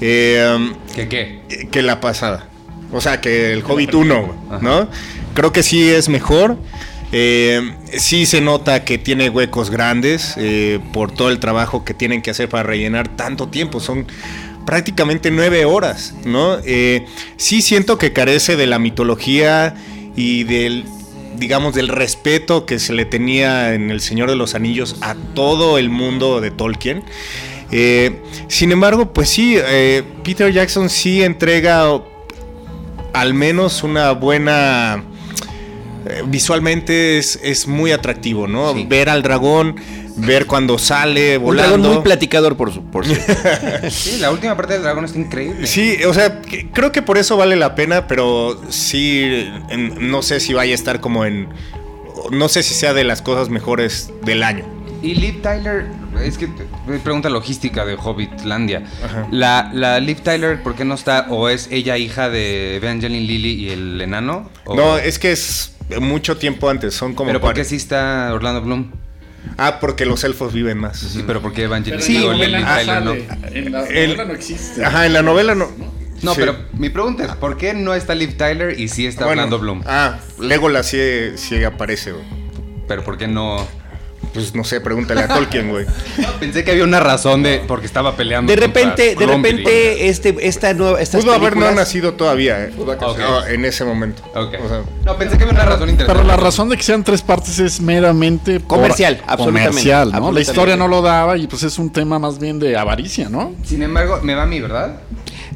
eh, 0.00 0.72
¿Qué 0.94 1.08
qué? 1.08 1.66
que 1.70 1.82
la 1.82 2.00
pasada. 2.00 2.48
O 2.92 3.00
sea, 3.00 3.20
que 3.20 3.52
el 3.52 3.62
Hobbit 3.66 3.94
1, 3.94 4.34
¿no? 4.60 4.88
Creo 5.34 5.52
que 5.52 5.62
sí 5.62 5.88
es 5.88 6.08
mejor. 6.08 6.56
Eh, 7.16 7.76
sí 7.92 8.26
se 8.26 8.40
nota 8.40 8.84
que 8.84 8.98
tiene 8.98 9.30
huecos 9.30 9.70
grandes 9.70 10.34
eh, 10.36 10.80
por 10.92 11.12
todo 11.12 11.30
el 11.30 11.38
trabajo 11.38 11.84
que 11.84 11.94
tienen 11.94 12.22
que 12.22 12.32
hacer 12.32 12.48
para 12.48 12.64
rellenar 12.64 13.06
tanto 13.06 13.46
tiempo. 13.46 13.78
Son 13.78 14.04
prácticamente 14.66 15.30
nueve 15.30 15.64
horas, 15.64 16.12
¿no? 16.24 16.58
Eh, 16.64 17.06
sí 17.36 17.62
siento 17.62 17.98
que 17.98 18.12
carece 18.12 18.56
de 18.56 18.66
la 18.66 18.80
mitología 18.80 19.76
y 20.16 20.42
del, 20.42 20.86
digamos, 21.38 21.76
del 21.76 21.86
respeto 21.86 22.66
que 22.66 22.80
se 22.80 22.92
le 22.92 23.04
tenía 23.04 23.74
en 23.74 23.92
El 23.92 24.00
Señor 24.00 24.28
de 24.28 24.34
los 24.34 24.56
Anillos 24.56 24.96
a 25.00 25.14
todo 25.34 25.78
el 25.78 25.90
mundo 25.90 26.40
de 26.40 26.50
Tolkien. 26.50 27.04
Sin 28.48 28.72
embargo, 28.72 29.12
pues 29.12 29.28
sí, 29.28 29.56
Peter 30.24 30.52
Jackson 30.52 30.90
sí 30.90 31.22
entrega 31.22 31.84
al 33.12 33.34
menos 33.34 33.84
una 33.84 34.10
buena... 34.10 35.04
eh, 36.06 36.22
visualmente 36.26 37.18
es, 37.18 37.38
es 37.42 37.66
muy 37.66 37.92
atractivo, 37.92 38.46
¿no? 38.46 38.72
Sí. 38.74 38.86
Ver 38.88 39.08
al 39.08 39.22
dragón, 39.22 39.76
ver 40.16 40.46
cuando 40.46 40.78
sale 40.78 41.38
Un 41.38 41.44
volando. 41.44 41.76
dragón 41.78 41.94
muy 41.96 42.02
platicador, 42.04 42.56
por, 42.56 42.72
su- 42.72 42.84
por 42.84 43.06
cierto. 43.06 43.32
Sí, 43.90 44.18
la 44.20 44.30
última 44.30 44.56
parte 44.56 44.74
del 44.74 44.82
dragón 44.82 45.04
está 45.04 45.18
increíble. 45.18 45.66
Sí, 45.66 45.96
o 46.06 46.14
sea, 46.14 46.40
creo 46.72 46.92
que 46.92 47.02
por 47.02 47.18
eso 47.18 47.36
vale 47.36 47.56
la 47.56 47.74
pena, 47.74 48.06
pero 48.06 48.60
sí, 48.70 49.46
en- 49.70 50.10
no 50.10 50.22
sé 50.22 50.40
si 50.40 50.52
vaya 50.54 50.72
a 50.72 50.74
estar 50.74 51.00
como 51.00 51.24
en... 51.24 51.48
No 52.30 52.48
sé 52.48 52.62
si 52.62 52.74
sea 52.74 52.94
de 52.94 53.04
las 53.04 53.20
cosas 53.22 53.48
mejores 53.50 54.10
del 54.24 54.42
año. 54.44 54.64
Y 55.02 55.14
Liv 55.16 55.42
Tyler, 55.42 55.84
es 56.22 56.38
que 56.38 56.48
me 56.86 56.98
pregunta 56.98 57.28
logística 57.28 57.84
de 57.84 57.94
Hobbitlandia. 58.02 58.84
Ajá. 59.04 59.28
La, 59.30 59.70
la 59.74 60.00
Liv 60.00 60.22
Tyler, 60.22 60.62
¿por 60.62 60.74
qué 60.76 60.86
no 60.86 60.94
está? 60.94 61.26
¿O 61.28 61.50
es 61.50 61.68
ella 61.70 61.98
hija 61.98 62.30
de 62.30 62.76
Evangeline 62.76 63.26
Lilly 63.26 63.52
y 63.66 63.68
el 63.70 64.00
enano? 64.00 64.48
¿O- 64.64 64.74
No, 64.74 64.96
es 64.96 65.18
que 65.18 65.32
es 65.32 65.73
mucho 66.00 66.36
tiempo 66.36 66.68
antes, 66.70 66.94
son 66.94 67.14
como... 67.14 67.28
¿Pero 67.28 67.40
por 67.40 67.54
qué 67.54 67.64
sí 67.64 67.76
está 67.76 68.32
Orlando 68.32 68.60
Bloom? 68.62 68.90
Ah, 69.58 69.78
porque 69.80 70.06
los 70.06 70.24
elfos 70.24 70.52
viven 70.54 70.78
más. 70.78 70.98
Sí, 70.98 71.22
pero 71.26 71.42
¿por 71.42 71.52
qué 71.52 71.64
Evangeline 71.64 72.00
Sí, 72.02 72.12
Lilly 72.14 72.26
o 72.26 72.32
novela 72.32 72.58
Ah, 72.66 73.00
no? 73.00 73.12
En 73.12 73.72
la 73.72 73.84
El- 73.88 74.08
novela 74.10 74.24
no 74.24 74.32
existe. 74.34 74.84
Ajá, 74.84 75.04
en 75.06 75.12
la 75.12 75.22
novela 75.22 75.54
no. 75.54 75.68
No, 76.22 76.32
Sí. 76.34 76.40
pero 76.40 76.56
mi 76.72 76.88
pregunta 76.88 77.24
es, 77.24 77.32
¿por 77.32 77.58
qué 77.58 77.74
no 77.74 77.92
está 77.92 78.14
Liv 78.14 78.36
Tyler 78.38 78.80
y 78.80 78.88
sí 78.88 79.06
está 79.06 79.26
Bueno, 79.26 79.42
Orlando 79.42 79.58
Bloom? 79.58 79.82
Ah, 79.86 80.18
Legolas 80.40 80.86
sí, 80.86 80.98
sí 81.36 81.62
aparece. 81.62 82.14
Pero 82.88 83.04
¿por 83.04 83.18
qué 83.18 83.28
no? 83.28 83.66
Pues 84.34 84.52
no 84.52 84.64
sé, 84.64 84.80
pregúntale 84.80 85.22
a 85.22 85.28
Tolkien, 85.28 85.70
güey. 85.70 85.86
Pensé 86.40 86.64
que 86.64 86.72
había 86.72 86.82
una 86.82 86.98
razón 86.98 87.44
de 87.44 87.62
porque 87.68 87.86
estaba 87.86 88.16
peleando. 88.16 88.50
De 88.50 88.56
repente, 88.56 89.14
de 89.14 89.26
repente, 89.26 90.08
este, 90.08 90.34
esta 90.40 90.74
nueva, 90.74 91.00
estas 91.00 91.22
Pudo 91.22 91.32
haber 91.32 91.56
no 91.56 91.70
nacido 91.70 92.14
todavía, 92.14 92.64
eh. 92.64 92.72
En 93.48 93.64
ese 93.64 93.84
momento. 93.84 94.22
Ok. 94.34 94.54
O 94.64 94.68
sea, 94.68 94.82
no, 95.04 95.16
pensé 95.16 95.38
que 95.38 95.44
había 95.44 95.54
una 95.54 95.64
razón 95.64 95.88
interesante. 95.88 96.20
Pero 96.20 96.36
la 96.36 96.36
razón 96.36 96.68
de 96.68 96.76
que 96.76 96.82
sean 96.82 97.04
tres 97.04 97.22
partes 97.22 97.60
es 97.60 97.80
meramente 97.80 98.58
por- 98.58 98.78
Comercial, 98.78 99.22
absolutamente, 99.26 99.68
comercial, 99.68 100.12
¿no? 100.12 100.32
La 100.32 100.40
historia 100.40 100.76
no 100.76 100.88
lo 100.88 101.00
daba 101.00 101.36
y 101.38 101.46
pues 101.46 101.62
es 101.62 101.78
un 101.78 101.92
tema 101.92 102.18
más 102.18 102.40
bien 102.40 102.58
de 102.58 102.76
avaricia, 102.76 103.28
¿no? 103.28 103.52
Sin 103.64 103.82
embargo, 103.82 104.18
me 104.22 104.34
va 104.34 104.42
a 104.42 104.46
mí, 104.46 104.60
¿verdad? 104.60 104.96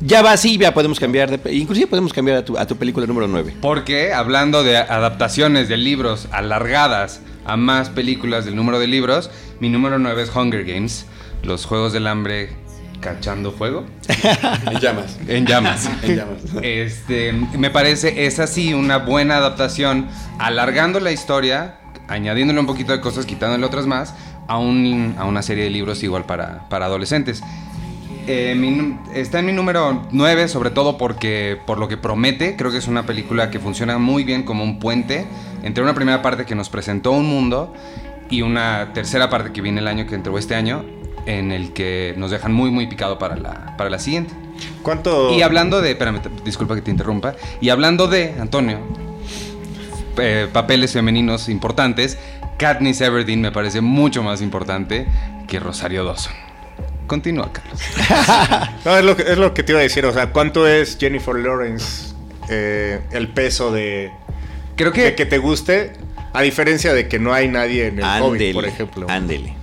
Ya 0.01 0.23
va, 0.23 0.37
sí, 0.37 0.57
ya 0.59 0.73
podemos 0.75 1.01
cambiar. 1.01 1.31
De, 1.39 1.55
inclusive 1.55 1.87
podemos 1.87 2.13
cambiar 2.13 2.39
a 2.39 2.45
tu, 2.45 2.57
a 2.57 2.67
tu 2.67 2.77
película 2.77 3.07
número 3.07 3.27
9. 3.29 3.57
Porque 3.61 4.13
hablando 4.13 4.63
de 4.63 4.77
adaptaciones 4.77 5.69
de 5.69 5.77
libros 5.77 6.29
alargadas 6.31 7.21
a 7.45 7.57
más 7.57 7.89
películas 7.91 8.45
del 8.45 8.55
número 8.57 8.79
de 8.79 8.87
libros, 8.87 9.31
mi 9.61 9.69
número 9.69 9.99
9 9.99 10.23
es 10.23 10.35
Hunger 10.35 10.65
Games, 10.65 11.07
los 11.43 11.65
Juegos 11.67 11.93
del 11.93 12.07
Hambre 12.07 12.51
cachando 13.01 13.53
fuego 13.53 13.87
En 14.71 14.81
llamas. 14.81 15.17
en 15.29 15.47
llamas. 15.47 15.89
En 16.03 16.17
llamas. 16.17 16.39
Este, 16.63 17.33
me 17.33 17.71
parece 17.71 18.27
es 18.27 18.39
así 18.41 18.75
una 18.75 18.99
buena 18.99 19.37
adaptación, 19.37 20.09
alargando 20.39 20.99
la 21.01 21.13
historia, 21.13 21.77
añadiéndole 22.09 22.59
un 22.61 22.67
poquito 22.67 22.93
de 22.93 23.01
cosas, 23.01 23.25
quitándole 23.25 23.65
otras 23.65 23.87
más, 23.87 24.15
a, 24.49 24.59
un- 24.59 25.15
a 25.19 25.25
una 25.27 25.43
serie 25.43 25.65
de 25.65 25.71
libros 25.71 26.03
igual 26.03 26.25
para, 26.25 26.69
para 26.69 26.87
adolescentes. 26.87 27.41
Eh, 28.31 28.55
mi 28.55 28.99
está 29.15 29.39
en 29.39 29.47
mi 29.47 29.53
número 29.53 30.03
9, 30.13 30.49
sobre 30.49 30.69
todo 30.69 30.99
porque 30.99 31.59
por 31.65 31.79
lo 31.79 31.89
que 31.89 31.97
promete, 31.97 32.57
creo 32.57 32.71
que 32.71 32.77
es 32.77 32.87
una 32.87 33.05
película 33.05 33.51
que 33.51 33.59
funciona 33.59 33.97
muy 33.97 34.23
bien 34.23 34.43
como 34.43 34.65
un 34.65 34.79
puente 34.79 35.27
entre 35.63 35.83
una 35.83 35.95
primera 35.95 36.21
parte 36.21 36.45
que 36.45 36.55
nos 36.55 36.69
presentó 36.69 37.13
un 37.13 37.25
mundo 37.25 37.73
y 38.29 38.43
una 38.43 38.93
tercera 38.93 39.31
parte 39.31 39.51
que 39.55 39.63
viene 39.63 39.81
el 39.81 39.89
año 39.89 40.07
que 40.07 40.15
entró 40.15 40.37
este 40.37 40.55
año, 40.55 40.85
en 41.25 41.53
el 41.53 41.73
que 41.73 42.13
nos 42.19 42.31
dejan 42.31 42.53
muy 42.53 42.71
muy 42.71 42.87
picado 42.87 43.19
para 43.19 43.35
la, 43.35 43.75
para 43.79 43.89
la 43.89 43.99
siguiente. 43.99 44.35
¿Cuánto? 44.83 45.33
Y 45.33 45.41
hablando 45.41 45.81
de, 45.81 45.93
espérame, 45.93 46.21
disculpa 46.45 46.75
que 46.75 46.83
te 46.83 46.91
interrumpa, 46.91 47.35
y 47.63 47.71
hablando 47.71 48.09
de, 48.09 48.35
Antonio, 48.39 48.79
eh, 50.19 50.49
papeles 50.53 50.93
femeninos 50.93 51.49
importantes, 51.49 52.19
Katniss 52.59 53.01
Everdeen 53.01 53.41
me 53.41 53.53
parece 53.53 53.81
mucho 53.81 54.23
más 54.23 54.43
importante 54.43 55.07
que 55.47 55.61
Rosario 55.61 56.05
Dawson. 56.05 56.48
Continúa, 57.09 57.51
Carlos. 57.53 57.81
No, 58.85 58.97
es 58.97 59.05
lo, 59.05 59.17
que, 59.17 59.23
es 59.23 59.39
lo 59.39 59.53
que 59.53 59.65
te 59.65 59.73
iba 59.73 59.81
a 59.81 59.83
decir. 59.83 60.07
O 60.07 60.13
sea, 60.13 60.31
¿cuánto 60.31 60.69
es 60.69 60.97
Jennifer 60.99 61.35
Lawrence 61.35 62.15
eh, 62.49 63.01
el 63.11 63.29
peso 63.29 63.73
de, 63.73 64.13
Creo 64.77 64.93
de 64.93 65.03
que, 65.03 65.15
que 65.17 65.27
te 65.27 65.39
guste? 65.39 65.95
A 66.33 66.43
diferencia 66.43 66.93
de 66.93 67.09
que 67.09 67.19
no 67.19 67.33
hay 67.33 67.49
nadie 67.49 67.89
en 67.89 67.99
el 67.99 68.53
por 68.53 68.65
ejemplo. 68.67 69.07
ándele. 69.09 69.57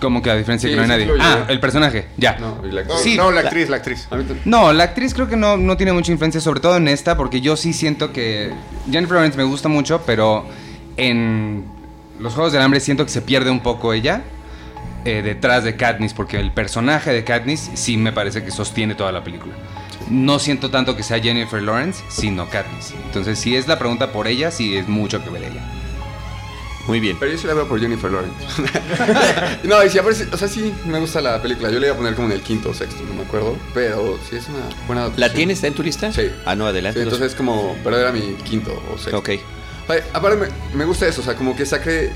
como 0.00 0.22
que 0.22 0.30
a 0.30 0.36
diferencia 0.36 0.68
Sí, 0.68 0.72
que 0.72 0.76
no 0.76 0.82
hay 0.82 0.88
nadie. 0.88 1.08
Ah, 1.18 1.46
el 1.48 1.58
personaje, 1.58 2.08
ya. 2.18 2.36
No, 2.38 2.60
la 2.62 2.84
No, 2.84 2.98
Sí, 2.98 3.16
no, 3.16 3.32
la 3.32 3.40
actriz, 3.40 3.68
la 3.68 3.78
actriz. 3.78 4.06
No, 4.44 4.72
la 4.72 4.84
actriz 4.84 5.14
creo 5.14 5.28
que 5.28 5.36
no, 5.36 5.56
no 5.56 5.76
tiene 5.76 5.92
mucha 5.92 6.12
influencia, 6.12 6.40
sobre 6.40 6.60
todo 6.60 6.76
en 6.76 6.88
esta, 6.88 7.16
porque 7.16 7.40
yo 7.40 7.56
sí 7.56 7.72
siento 7.72 8.12
que 8.12 8.52
Jennifer 8.90 9.14
Lawrence 9.16 9.38
me 9.38 9.44
gusta 9.44 9.68
mucho, 9.68 10.02
pero 10.04 10.46
en 10.96 11.64
los 12.20 12.34
Juegos 12.34 12.52
del 12.52 12.62
Hambre 12.62 12.80
siento 12.80 13.04
que 13.04 13.10
se 13.10 13.22
pierde 13.22 13.50
un 13.50 13.60
poco 13.60 13.94
ella 13.94 14.22
eh, 15.04 15.22
detrás 15.22 15.64
de 15.64 15.76
Katniss, 15.76 16.14
porque 16.14 16.38
el 16.38 16.52
personaje 16.52 17.12
de 17.12 17.24
Katniss 17.24 17.70
sí 17.74 17.96
me 17.96 18.12
parece 18.12 18.44
que 18.44 18.50
sostiene 18.50 18.94
toda 18.94 19.12
la 19.12 19.24
película. 19.24 19.54
No 20.10 20.38
siento 20.38 20.70
tanto 20.70 20.96
que 20.96 21.02
sea 21.02 21.20
Jennifer 21.20 21.62
Lawrence, 21.62 22.02
sino 22.08 22.48
Katniss. 22.48 22.92
Entonces, 23.06 23.38
si 23.38 23.56
es 23.56 23.68
la 23.68 23.78
pregunta 23.78 24.12
por 24.12 24.26
ella, 24.26 24.50
sí 24.50 24.76
es 24.76 24.88
mucho 24.88 25.22
que 25.22 25.30
ver 25.30 25.44
ella. 25.44 25.62
Muy 26.86 26.98
bien. 26.98 27.16
Pero 27.20 27.30
yo 27.32 27.38
sí 27.38 27.46
la 27.46 27.54
veo 27.54 27.68
por 27.68 27.80
Jennifer 27.80 28.10
Lawrence. 28.10 28.34
no, 29.64 29.84
y 29.84 29.88
si 29.90 29.98
aparece, 29.98 30.26
o 30.32 30.36
sea, 30.36 30.48
sí 30.48 30.74
me 30.84 30.98
gusta 30.98 31.20
la 31.20 31.40
película. 31.40 31.70
Yo 31.70 31.78
le 31.78 31.86
iba 31.86 31.94
a 31.94 31.96
poner 31.96 32.14
como 32.14 32.26
en 32.28 32.32
el 32.34 32.40
quinto 32.42 32.70
o 32.70 32.74
sexto, 32.74 33.02
no 33.08 33.14
me 33.14 33.22
acuerdo. 33.22 33.56
Pero 33.72 34.18
sí 34.28 34.36
es 34.36 34.48
una 34.48 34.58
buena 34.86 35.02
¿La 35.02 35.06
adaptación. 35.06 35.36
tienes? 35.36 35.58
¿Está 35.58 35.66
en 35.68 35.74
tu 35.74 35.82
lista? 35.84 36.12
Sí. 36.12 36.30
Ah, 36.44 36.56
no, 36.56 36.66
adelante. 36.66 36.98
Sí, 36.98 37.04
entonces 37.04 37.32
es 37.32 37.34
como, 37.36 37.76
pero 37.84 37.96
era 37.98 38.10
mi 38.10 38.34
quinto 38.44 38.72
o 38.92 38.98
sexto. 38.98 39.18
Ok. 39.18 39.30
Aparte 40.12 40.36
me, 40.36 40.76
me 40.76 40.84
gusta 40.84 41.06
eso, 41.06 41.20
o 41.20 41.24
sea, 41.24 41.34
como 41.34 41.54
que 41.54 41.66
saque 41.66 42.10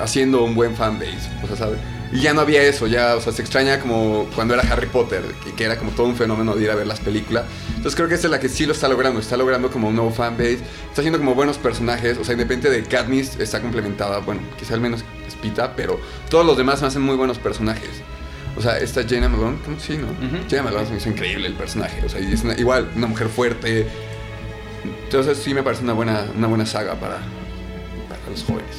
haciendo 0.00 0.42
un 0.44 0.54
buen 0.54 0.74
fanbase, 0.76 1.28
o 1.42 1.46
sea, 1.46 1.56
¿sabes? 1.56 1.78
Y 2.12 2.20
ya 2.20 2.32
no 2.32 2.42
había 2.42 2.62
eso, 2.62 2.86
ya, 2.86 3.16
o 3.16 3.20
sea, 3.20 3.32
se 3.32 3.42
extraña 3.42 3.80
como 3.80 4.26
cuando 4.36 4.54
era 4.54 4.62
Harry 4.72 4.86
Potter, 4.86 5.22
que, 5.42 5.52
que 5.52 5.64
era 5.64 5.76
como 5.76 5.90
todo 5.92 6.06
un 6.06 6.14
fenómeno 6.14 6.54
de 6.54 6.62
ir 6.62 6.70
a 6.70 6.76
ver 6.76 6.86
las 6.86 7.00
películas. 7.00 7.44
Entonces 7.70 7.96
creo 7.96 8.08
que 8.08 8.14
esta 8.14 8.28
es 8.28 8.30
la 8.30 8.38
que 8.38 8.48
sí 8.48 8.66
lo 8.66 8.72
está 8.72 8.86
logrando, 8.88 9.18
está 9.18 9.36
logrando 9.36 9.70
como 9.70 9.88
un 9.88 9.96
nuevo 9.96 10.12
fanbase, 10.12 10.54
está 10.88 11.00
haciendo 11.00 11.18
como 11.18 11.34
buenos 11.34 11.58
personajes, 11.58 12.16
o 12.18 12.24
sea, 12.24 12.34
independiente 12.34 12.70
de 12.70 12.86
Katniss, 12.88 13.40
está 13.40 13.60
complementada, 13.60 14.18
bueno, 14.18 14.42
quizá 14.58 14.74
al 14.74 14.80
menos 14.80 15.04
es 15.26 15.34
Pita, 15.34 15.74
pero 15.74 15.98
todos 16.28 16.46
los 16.46 16.56
demás 16.56 16.82
hacen 16.84 17.02
muy 17.02 17.16
buenos 17.16 17.38
personajes. 17.38 17.90
O 18.56 18.62
sea, 18.62 18.78
esta 18.78 19.02
Jaina 19.02 19.28
Malone, 19.28 19.58
¿cómo 19.64 19.80
sí, 19.80 19.96
no? 19.98 20.06
Jaina 20.48 20.62
Malone 20.62 20.84
se 20.86 20.92
me 20.92 20.98
hizo 20.98 21.08
increíble 21.08 21.48
el 21.48 21.54
personaje, 21.54 22.00
o 22.06 22.08
sea, 22.08 22.20
y 22.20 22.32
es 22.32 22.44
una- 22.44 22.54
igual, 22.54 22.88
una 22.94 23.08
mujer 23.08 23.28
fuerte. 23.28 23.88
Entonces 25.04 25.38
sí 25.38 25.52
me 25.54 25.62
parece 25.64 25.82
una 25.82 25.92
buena, 25.94 26.26
una 26.36 26.46
buena 26.46 26.64
saga 26.66 26.94
para, 26.94 27.18
para 28.08 28.20
los 28.30 28.44
jóvenes. 28.44 28.76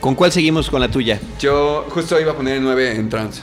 ¿Con 0.00 0.14
cuál 0.14 0.32
seguimos 0.32 0.70
con 0.70 0.80
la 0.80 0.90
tuya? 0.90 1.20
Yo 1.38 1.86
justo 1.90 2.18
iba 2.20 2.32
a 2.32 2.36
poner 2.36 2.56
el 2.56 2.62
9 2.62 2.96
en 2.96 3.08
trans. 3.08 3.42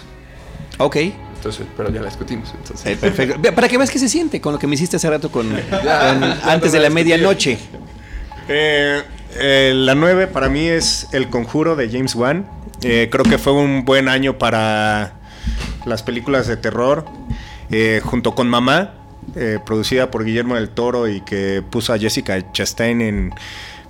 Ok. 0.77 0.97
Entonces, 1.35 1.67
pero 1.77 1.91
ya 1.91 2.01
la 2.01 2.07
discutimos. 2.07 2.51
Entonces. 2.57 2.85
Eh, 2.85 2.97
perfecto. 2.97 3.39
Para 3.53 3.67
que 3.67 3.77
veas 3.77 3.91
qué 3.91 3.99
se 3.99 4.09
siente 4.09 4.41
con 4.41 4.53
lo 4.53 4.59
que 4.59 4.65
me 4.67 4.75
hiciste 4.75 4.97
hace 4.97 5.09
rato 5.09 5.31
con, 5.31 5.49
Ya, 5.71 6.13
con 6.13 6.21
ya 6.21 6.51
antes 6.51 6.71
de 6.71 6.79
no 6.79 6.83
la 6.83 6.89
la 6.89 6.95
medianoche. 6.95 7.59
Eh, 8.49 9.03
eh, 9.35 9.73
la 9.75 9.93
9 9.93 10.27
para 10.27 10.49
mí 10.49 10.65
es 10.67 11.07
El 11.11 11.29
Conjuro 11.29 11.75
de 11.75 11.89
James 11.89 12.15
Wan. 12.15 12.49
Eh, 12.81 13.09
creo 13.11 13.23
que 13.23 13.37
fue 13.37 13.53
un 13.53 13.85
buen 13.85 14.07
año 14.07 14.37
para 14.37 15.13
las 15.85 16.03
películas 16.03 16.47
de 16.47 16.57
terror. 16.57 17.05
Eh, 17.69 18.01
junto 18.03 18.33
con 18.33 18.47
Mamá, 18.47 18.93
eh, 19.35 19.59
producida 19.65 20.09
por 20.09 20.23
Guillermo 20.23 20.55
del 20.55 20.69
Toro 20.69 21.07
y 21.07 21.21
que 21.21 21.61
puso 21.69 21.93
a 21.93 21.97
Jessica 21.97 22.51
Chastain 22.53 23.01
en 23.01 23.33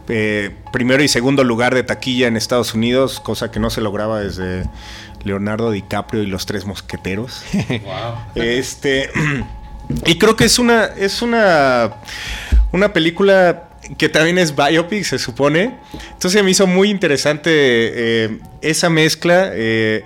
eh, 0.10 0.52
primero 0.72 1.04
y 1.04 1.08
segundo 1.08 1.44
lugar 1.44 1.74
de 1.76 1.84
taquilla 1.84 2.28
en 2.28 2.38
Estados 2.38 2.74
Unidos, 2.74 3.20
cosa 3.20 3.52
que 3.52 3.60
no 3.60 3.70
se 3.70 3.82
lograba 3.82 4.20
desde 4.22 4.64
Leonardo 5.24 5.72
DiCaprio 5.72 6.24
y 6.24 6.28
los 6.28 6.46
tres 6.46 6.66
mosqueteros. 6.66 7.44
Este. 8.36 9.10
Y 10.06 10.18
creo 10.18 10.36
que 10.36 10.44
es 10.44 10.60
una. 10.60 10.84
Es 10.86 11.22
una. 11.22 11.94
Una 12.74 12.92
película 12.92 13.70
que 13.98 14.10
también 14.10 14.38
es 14.38 14.54
biopic, 14.54 15.04
se 15.06 15.18
supone. 15.18 15.78
Entonces 16.12 16.44
me 16.44 16.52
hizo 16.52 16.68
muy 16.68 16.90
interesante 16.90 17.50
eh, 17.54 18.40
esa 18.62 18.90
mezcla. 18.90 19.50
eh, 19.54 20.04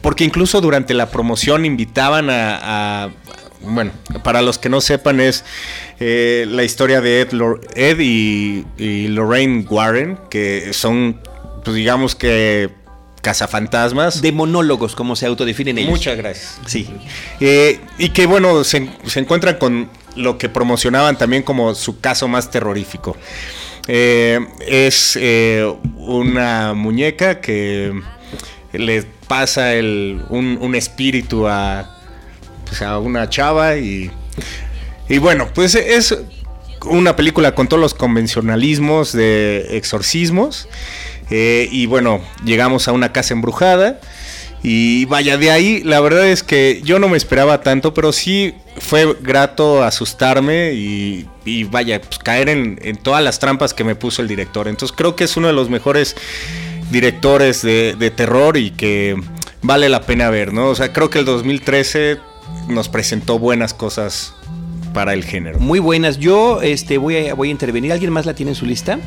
porque 0.00 0.24
incluso 0.24 0.60
durante 0.62 0.94
la 0.94 1.10
promoción 1.10 1.66
invitaban 1.66 2.30
a. 2.30 3.04
a- 3.04 3.10
bueno, 3.62 3.90
para 4.22 4.42
los 4.42 4.58
que 4.58 4.68
no 4.68 4.80
sepan, 4.80 5.20
es 5.20 5.44
eh, 6.00 6.46
la 6.48 6.64
historia 6.64 7.00
de 7.00 7.20
Ed, 7.22 7.32
Lor- 7.32 7.60
Ed 7.74 7.98
y, 8.00 8.64
y 8.76 9.08
Lorraine 9.08 9.66
Warren, 9.68 10.18
que 10.30 10.72
son, 10.72 11.20
pues 11.64 11.76
digamos 11.76 12.14
que 12.14 12.70
cazafantasmas. 13.22 14.20
De 14.20 14.32
monólogos, 14.32 14.94
como 14.96 15.14
se 15.16 15.26
autodefinen 15.26 15.78
ellos. 15.78 15.90
Muchas 15.90 16.16
gracias. 16.16 16.60
Sí. 16.66 16.88
Eh, 17.40 17.78
y 17.98 18.08
que 18.10 18.26
bueno, 18.26 18.64
se, 18.64 18.88
se 19.06 19.20
encuentran 19.20 19.58
con 19.58 19.88
lo 20.16 20.38
que 20.38 20.48
promocionaban 20.48 21.16
también 21.16 21.42
como 21.42 21.74
su 21.74 22.00
caso 22.00 22.26
más 22.28 22.50
terrorífico. 22.50 23.16
Eh, 23.88 24.40
es 24.66 25.16
una 25.96 26.74
muñeca 26.74 27.40
que 27.40 27.92
le 28.72 29.02
pasa 29.28 29.74
el, 29.74 30.22
un, 30.28 30.58
un 30.60 30.74
espíritu 30.74 31.46
a, 31.48 31.98
pues, 32.72 32.80
a 32.80 32.98
una 32.98 33.28
chava 33.28 33.76
y, 33.76 34.10
y 35.06 35.18
bueno, 35.18 35.46
pues 35.52 35.74
es 35.74 36.16
una 36.86 37.16
película 37.16 37.54
con 37.54 37.68
todos 37.68 37.82
los 37.82 37.92
convencionalismos 37.92 39.12
de 39.12 39.76
exorcismos. 39.76 40.68
Eh, 41.30 41.68
y 41.70 41.84
bueno, 41.84 42.22
llegamos 42.46 42.88
a 42.88 42.92
una 42.92 43.12
casa 43.12 43.34
embrujada. 43.34 44.00
Y 44.62 45.04
vaya, 45.04 45.36
de 45.36 45.50
ahí 45.50 45.82
la 45.82 46.00
verdad 46.00 46.26
es 46.28 46.42
que 46.42 46.80
yo 46.82 46.98
no 46.98 47.10
me 47.10 47.18
esperaba 47.18 47.60
tanto, 47.60 47.92
pero 47.92 48.10
sí 48.10 48.54
fue 48.78 49.18
grato 49.20 49.84
asustarme 49.84 50.72
y, 50.72 51.28
y 51.44 51.64
vaya, 51.64 52.00
pues, 52.00 52.20
caer 52.20 52.48
en, 52.48 52.78
en 52.80 52.96
todas 52.96 53.22
las 53.22 53.38
trampas 53.38 53.74
que 53.74 53.84
me 53.84 53.96
puso 53.96 54.22
el 54.22 54.28
director. 54.28 54.66
Entonces 54.66 54.96
creo 54.96 55.14
que 55.14 55.24
es 55.24 55.36
uno 55.36 55.48
de 55.48 55.52
los 55.52 55.68
mejores 55.68 56.16
directores 56.90 57.60
de, 57.60 57.96
de 57.98 58.10
terror 58.10 58.56
y 58.56 58.70
que 58.70 59.20
vale 59.60 59.90
la 59.90 60.02
pena 60.02 60.30
ver, 60.30 60.54
¿no? 60.54 60.68
O 60.68 60.74
sea, 60.74 60.94
creo 60.94 61.10
que 61.10 61.18
el 61.18 61.26
2013 61.26 62.31
nos 62.68 62.88
presentó 62.88 63.38
buenas 63.38 63.74
cosas 63.74 64.34
para 64.92 65.14
el 65.14 65.24
género. 65.24 65.58
Muy 65.58 65.78
buenas. 65.78 66.18
Yo 66.18 66.62
este, 66.62 66.98
voy, 66.98 67.28
a, 67.28 67.34
voy 67.34 67.48
a 67.48 67.50
intervenir. 67.50 67.92
¿Alguien 67.92 68.12
más 68.12 68.26
la 68.26 68.34
tiene 68.34 68.52
en 68.52 68.56
su 68.56 68.66
lista? 68.66 68.98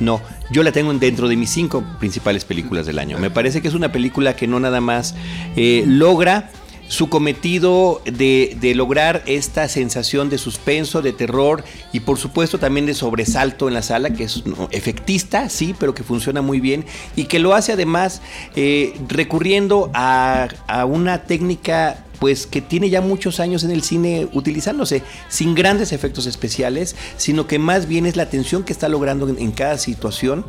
No, 0.00 0.20
yo 0.50 0.62
la 0.62 0.72
tengo 0.72 0.92
dentro 0.94 1.28
de 1.28 1.36
mis 1.36 1.50
cinco 1.50 1.84
principales 1.98 2.44
películas 2.44 2.86
del 2.86 2.98
año. 2.98 3.18
Me 3.18 3.30
parece 3.30 3.62
que 3.62 3.68
es 3.68 3.74
una 3.74 3.92
película 3.92 4.34
que 4.34 4.46
no 4.46 4.58
nada 4.58 4.80
más 4.80 5.14
eh, 5.56 5.84
logra 5.86 6.50
su 6.88 7.08
cometido 7.08 8.02
de, 8.04 8.56
de 8.60 8.74
lograr 8.74 9.22
esta 9.26 9.68
sensación 9.68 10.28
de 10.28 10.36
suspenso, 10.36 11.00
de 11.00 11.12
terror 11.12 11.64
y 11.92 12.00
por 12.00 12.18
supuesto 12.18 12.58
también 12.58 12.86
de 12.86 12.94
sobresalto 12.94 13.68
en 13.68 13.74
la 13.74 13.82
sala, 13.82 14.10
que 14.10 14.24
es 14.24 14.42
efectista, 14.70 15.48
sí, 15.48 15.74
pero 15.78 15.94
que 15.94 16.02
funciona 16.02 16.42
muy 16.42 16.60
bien 16.60 16.84
y 17.16 17.24
que 17.24 17.38
lo 17.38 17.54
hace 17.54 17.72
además 17.72 18.20
eh, 18.54 19.00
recurriendo 19.08 19.90
a, 19.94 20.48
a 20.66 20.84
una 20.84 21.22
técnica 21.22 22.04
pues 22.24 22.46
que 22.46 22.62
tiene 22.62 22.88
ya 22.88 23.02
muchos 23.02 23.38
años 23.38 23.64
en 23.64 23.70
el 23.70 23.82
cine 23.82 24.28
utilizándose 24.32 25.02
sin 25.28 25.54
grandes 25.54 25.92
efectos 25.92 26.24
especiales, 26.24 26.96
sino 27.18 27.46
que 27.46 27.58
más 27.58 27.86
bien 27.86 28.06
es 28.06 28.16
la 28.16 28.22
atención 28.22 28.64
que 28.64 28.72
está 28.72 28.88
logrando 28.88 29.28
en, 29.28 29.52
cada 29.52 29.76
situación, 29.76 30.46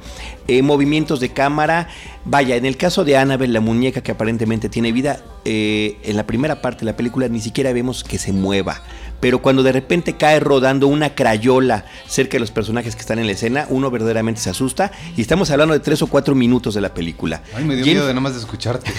eh, 0.48 0.62
movimientos 0.62 1.20
de 1.20 1.34
cámara. 1.34 1.90
Vaya, 2.24 2.56
en 2.56 2.66
el 2.66 2.78
caso 2.78 3.04
de 3.04 3.18
Annabelle, 3.18 3.52
la 3.52 3.60
muñeca 3.60 4.00
que 4.00 4.14
aparentemente 4.14 4.70
tiene 4.70 4.94
vida, 4.94 5.20
eh, 5.44 5.98
en 6.04 6.16
la 6.16 6.26
primera 6.26 6.62
parte 6.62 6.86
de 6.86 6.86
la 6.86 6.96
película 6.96 7.28
ni 7.28 7.42
siquiera 7.42 7.74
vemos 7.74 8.06
que 8.06 8.20
se 8.20 8.32
mueva. 8.32 8.82
Pero 9.26 9.42
cuando 9.42 9.64
de 9.64 9.72
repente 9.72 10.14
cae 10.18 10.40
rodando 10.40 10.86
una 10.88 11.16
crayola 11.16 11.86
cerca 12.08 12.34
de 12.34 12.42
los 12.42 12.52
personajes 12.52 12.94
que 12.96 13.02
están 13.02 13.18
en 13.18 13.26
la 13.26 13.32
escena, 13.32 13.66
uno 13.72 13.90
verdaderamente 13.90 14.40
se 14.40 14.52
asusta. 14.52 14.92
Y 15.18 15.22
estamos 15.22 15.50
hablando 15.50 15.74
de 15.74 15.80
tres 15.80 16.00
o 16.04 16.06
cuatro 16.08 16.36
minutos 16.36 16.76
de 16.76 16.82
la 16.82 16.94
película. 16.94 17.42
Ay, 17.56 17.64
me 17.64 17.74
dio 17.74 17.84
James- 17.86 17.96
miedo 17.96 18.06
de 18.06 18.14
nada 18.14 18.22
más 18.22 18.34
de 18.36 18.40
escucharte. 18.42 18.92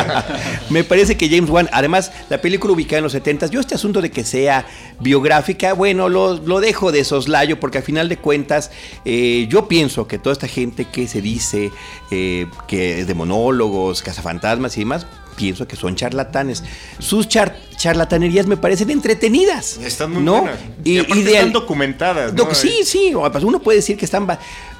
me 0.68 0.84
parece 0.84 1.16
que 1.16 1.30
James 1.30 1.48
Wan, 1.48 1.70
además, 1.72 2.12
la 2.28 2.42
película 2.42 2.74
ubicada 2.74 2.98
en 2.98 3.04
los 3.04 3.12
70 3.12 3.46
yo 3.46 3.60
este 3.60 3.74
asunto 3.74 4.02
de 4.02 4.10
que 4.10 4.24
sea 4.24 4.66
biográfica, 5.00 5.72
bueno, 5.72 6.10
lo, 6.10 6.34
lo 6.36 6.60
dejo 6.60 6.92
de 6.92 7.02
soslayo 7.04 7.58
porque 7.58 7.78
a 7.78 7.82
final 7.82 8.10
de 8.10 8.18
cuentas 8.18 8.72
eh, 9.06 9.46
yo 9.48 9.68
pienso 9.68 10.06
que 10.06 10.18
toda 10.18 10.34
esta 10.34 10.48
gente 10.48 10.84
que 10.84 11.08
se 11.08 11.22
dice 11.22 11.70
eh, 12.10 12.46
que 12.68 13.00
es 13.00 13.06
de 13.06 13.14
monólogos, 13.14 14.02
cazafantasmas 14.02 14.76
y 14.76 14.80
demás, 14.80 15.06
pienso 15.34 15.66
que 15.66 15.76
son 15.76 15.96
charlatanes. 15.96 16.62
Sus 16.98 17.26
char- 17.26 17.56
charlatanerías 17.82 18.46
me 18.46 18.56
parecen 18.56 18.90
entretenidas. 18.90 19.76
Están 19.78 20.12
muy 20.12 20.22
¿no? 20.22 20.42
buenas. 20.42 20.58
Y, 20.84 20.92
Y, 20.92 20.98
aparte 21.00 21.18
ideal- 21.20 21.34
están 21.34 21.52
documentadas. 21.52 22.32
¿no? 22.32 22.54
Sí, 22.54 22.80
sí, 22.84 23.12
o, 23.14 23.30
pues, 23.30 23.42
uno 23.42 23.58
puede 23.60 23.78
decir 23.78 23.96
que 23.96 24.04
están... 24.04 24.26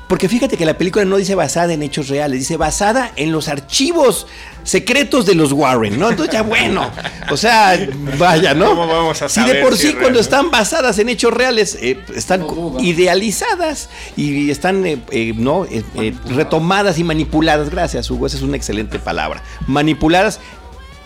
Porque 0.08 0.28
fíjate 0.28 0.58
que 0.58 0.66
la 0.66 0.76
película 0.76 1.04
no 1.06 1.16
dice 1.16 1.34
basada 1.34 1.72
en 1.72 1.82
hechos 1.82 2.08
reales, 2.08 2.38
dice 2.40 2.58
basada 2.58 3.12
en 3.16 3.32
los 3.32 3.48
archivos 3.48 4.26
secretos 4.62 5.24
de 5.24 5.34
los 5.34 5.52
Warren, 5.52 5.98
¿no? 5.98 6.10
Entonces 6.10 6.34
ya 6.34 6.42
bueno, 6.42 6.90
o 7.30 7.36
sea, 7.36 7.78
vaya, 8.18 8.52
¿no? 8.52 8.66
¿Cómo 8.66 8.86
vamos 8.86 9.22
a 9.22 9.28
si 9.30 9.40
de 9.40 9.46
saber 9.46 9.62
por 9.62 9.74
si 9.76 9.86
sí 9.88 9.94
cuando 9.94 10.20
están 10.20 10.50
basadas 10.50 10.98
en 10.98 11.08
hechos 11.08 11.32
reales, 11.32 11.78
eh, 11.80 11.98
están 12.14 12.44
idealizadas 12.80 13.88
y 14.16 14.50
están, 14.50 14.84
eh, 14.84 14.98
eh, 15.10 15.32
¿no? 15.34 15.64
Eh, 15.64 15.82
eh, 15.94 16.12
retomadas 16.26 16.98
y 16.98 17.04
manipuladas, 17.04 17.70
gracias 17.70 18.10
Hugo, 18.10 18.26
esa 18.26 18.36
es 18.36 18.42
una 18.42 18.56
excelente 18.58 18.98
palabra, 18.98 19.42
manipuladas 19.66 20.40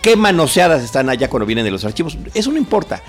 qué 0.07 0.15
manoseadas 0.15 0.83
están 0.83 1.09
allá 1.09 1.29
cuando 1.29 1.45
vienen 1.45 1.65
de 1.65 1.71
los 1.71 1.83
archivos. 1.83 2.17
Eso 2.33 2.51
no 2.51 2.57
importa. 2.57 3.01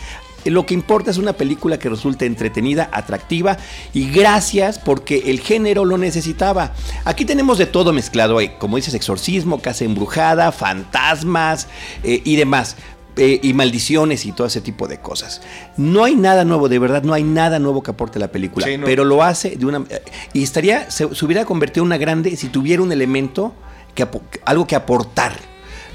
Lo 0.45 0.67
que 0.67 0.75
importa 0.75 1.11
es 1.11 1.19
una 1.19 1.33
película 1.33 1.79
que 1.79 1.89
resulte 1.89 2.27
entretenida, 2.27 2.89
atractiva 2.93 3.57
y 3.93 4.11
gracias 4.11 4.79
porque 4.79 5.25
el 5.27 5.39
género 5.41 5.85
lo 5.85 5.97
necesitaba. 5.99 6.73
Aquí 7.05 7.25
tenemos 7.25 7.59
de 7.59 7.67
todo 7.67 7.93
mezclado, 7.93 8.41
eh, 8.41 8.55
como 8.59 8.77
dices, 8.77 8.95
exorcismo, 8.95 9.61
casa 9.61 9.85
embrujada, 9.85 10.51
fantasmas 10.53 11.69
eh, 12.03 12.21
y 12.25 12.35
demás. 12.37 12.77
eh, 13.17 13.41
y 13.43 13.53
maldiciones 13.53 14.25
y 14.27 14.33
todo 14.33 14.47
ese 14.47 14.61
tipo 14.61 14.87
de 14.87 14.99
cosas. 15.01 15.41
No 15.77 16.05
hay 16.05 16.15
nada 16.15 16.45
nuevo, 16.45 16.69
de 16.69 16.79
verdad, 16.79 17.03
no 17.03 17.15
hay 17.15 17.25
nada 17.25 17.59
nuevo 17.59 17.83
que 17.83 17.91
aporte 17.91 18.19
la 18.21 18.29
película, 18.29 18.65
Sí, 18.67 18.79
no. 18.79 18.87
pero 18.87 19.05
lo 19.05 19.25
hace 19.25 19.57
de 19.57 19.67
una... 19.67 19.85
Y 20.33 20.45
estaría, 20.45 20.89
se, 20.91 21.13
se 21.15 21.25
hubiera 21.25 21.45
convertido 21.45 21.83
en 21.83 21.87
una 21.89 21.97
grande 21.97 22.37
si 22.37 22.49
tuviera 22.49 22.81
un 22.81 22.93
elemento, 22.93 23.55
que, 23.97 24.07
algo 24.45 24.67
que 24.69 24.77
aportar. 24.77 25.33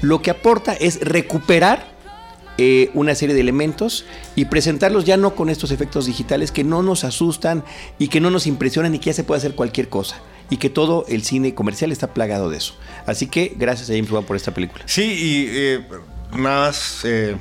Lo 0.02 0.22
que 0.22 0.30
aporta 0.30 0.72
es 0.74 1.00
recuperar 1.00 1.92
eh, 2.58 2.90
una 2.94 3.14
serie 3.14 3.34
de 3.34 3.40
elementos 3.40 4.04
y 4.36 4.44
presentarlos 4.44 5.04
ya 5.04 5.16
no 5.16 5.34
con 5.34 5.50
estos 5.50 5.70
efectos 5.72 6.06
digitales 6.06 6.52
que 6.52 6.62
no 6.64 6.82
nos 6.82 7.02
asustan 7.04 7.64
y 7.98 8.08
que 8.08 8.20
no 8.20 8.30
nos 8.30 8.46
impresionan 8.46 8.94
y 8.94 8.98
que 8.98 9.06
ya 9.06 9.14
se 9.14 9.24
puede 9.24 9.38
hacer 9.38 9.54
cualquier 9.54 9.88
cosa. 9.88 10.20
Y 10.50 10.58
que 10.58 10.68
todo 10.70 11.06
el 11.08 11.22
cine 11.24 11.54
comercial 11.54 11.90
está 11.90 12.12
plagado 12.12 12.50
de 12.50 12.58
eso. 12.58 12.76
Así 13.06 13.26
que 13.28 13.54
gracias 13.56 13.88
a 13.90 13.94
James 13.94 14.10
Wan 14.10 14.24
por 14.24 14.36
esta 14.36 14.52
película. 14.52 14.84
Sí, 14.86 15.02
y 15.02 15.46
eh, 15.50 15.80
nada 16.32 16.68
más 16.68 17.00
eh, 17.04 17.36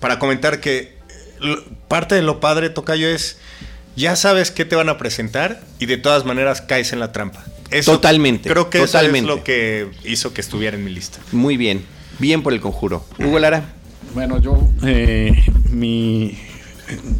para 0.00 0.18
comentar 0.18 0.58
que 0.60 0.96
lo- 1.38 1.62
parte 1.86 2.14
de 2.14 2.22
lo 2.22 2.40
padre, 2.40 2.70
Tocayo, 2.70 3.08
es 3.08 3.36
ya 3.94 4.16
sabes 4.16 4.50
qué 4.50 4.64
te 4.64 4.74
van 4.74 4.88
a 4.88 4.96
presentar 4.98 5.62
y 5.78 5.86
de 5.86 5.96
todas 5.98 6.24
maneras 6.24 6.60
caes 6.62 6.92
en 6.94 6.98
la 6.98 7.12
trampa. 7.12 7.44
Eso- 7.70 7.92
Totalmente, 7.92 8.48
Creo 8.48 8.70
que 8.70 8.78
totalmente. 8.80 9.28
eso 9.28 9.32
es 9.32 9.38
lo 9.38 9.44
que 9.44 9.88
hizo 10.04 10.32
que 10.32 10.40
estuviera 10.40 10.76
en 10.76 10.84
mi 10.84 10.90
lista. 10.90 11.18
Muy 11.32 11.56
bien. 11.58 11.84
Bien 12.18 12.42
por 12.42 12.52
el 12.52 12.60
conjuro. 12.60 13.04
Hugo 13.18 13.38
Lara. 13.38 13.74
Bueno, 14.14 14.38
yo, 14.38 14.58
eh, 14.82 15.34
mi 15.70 16.38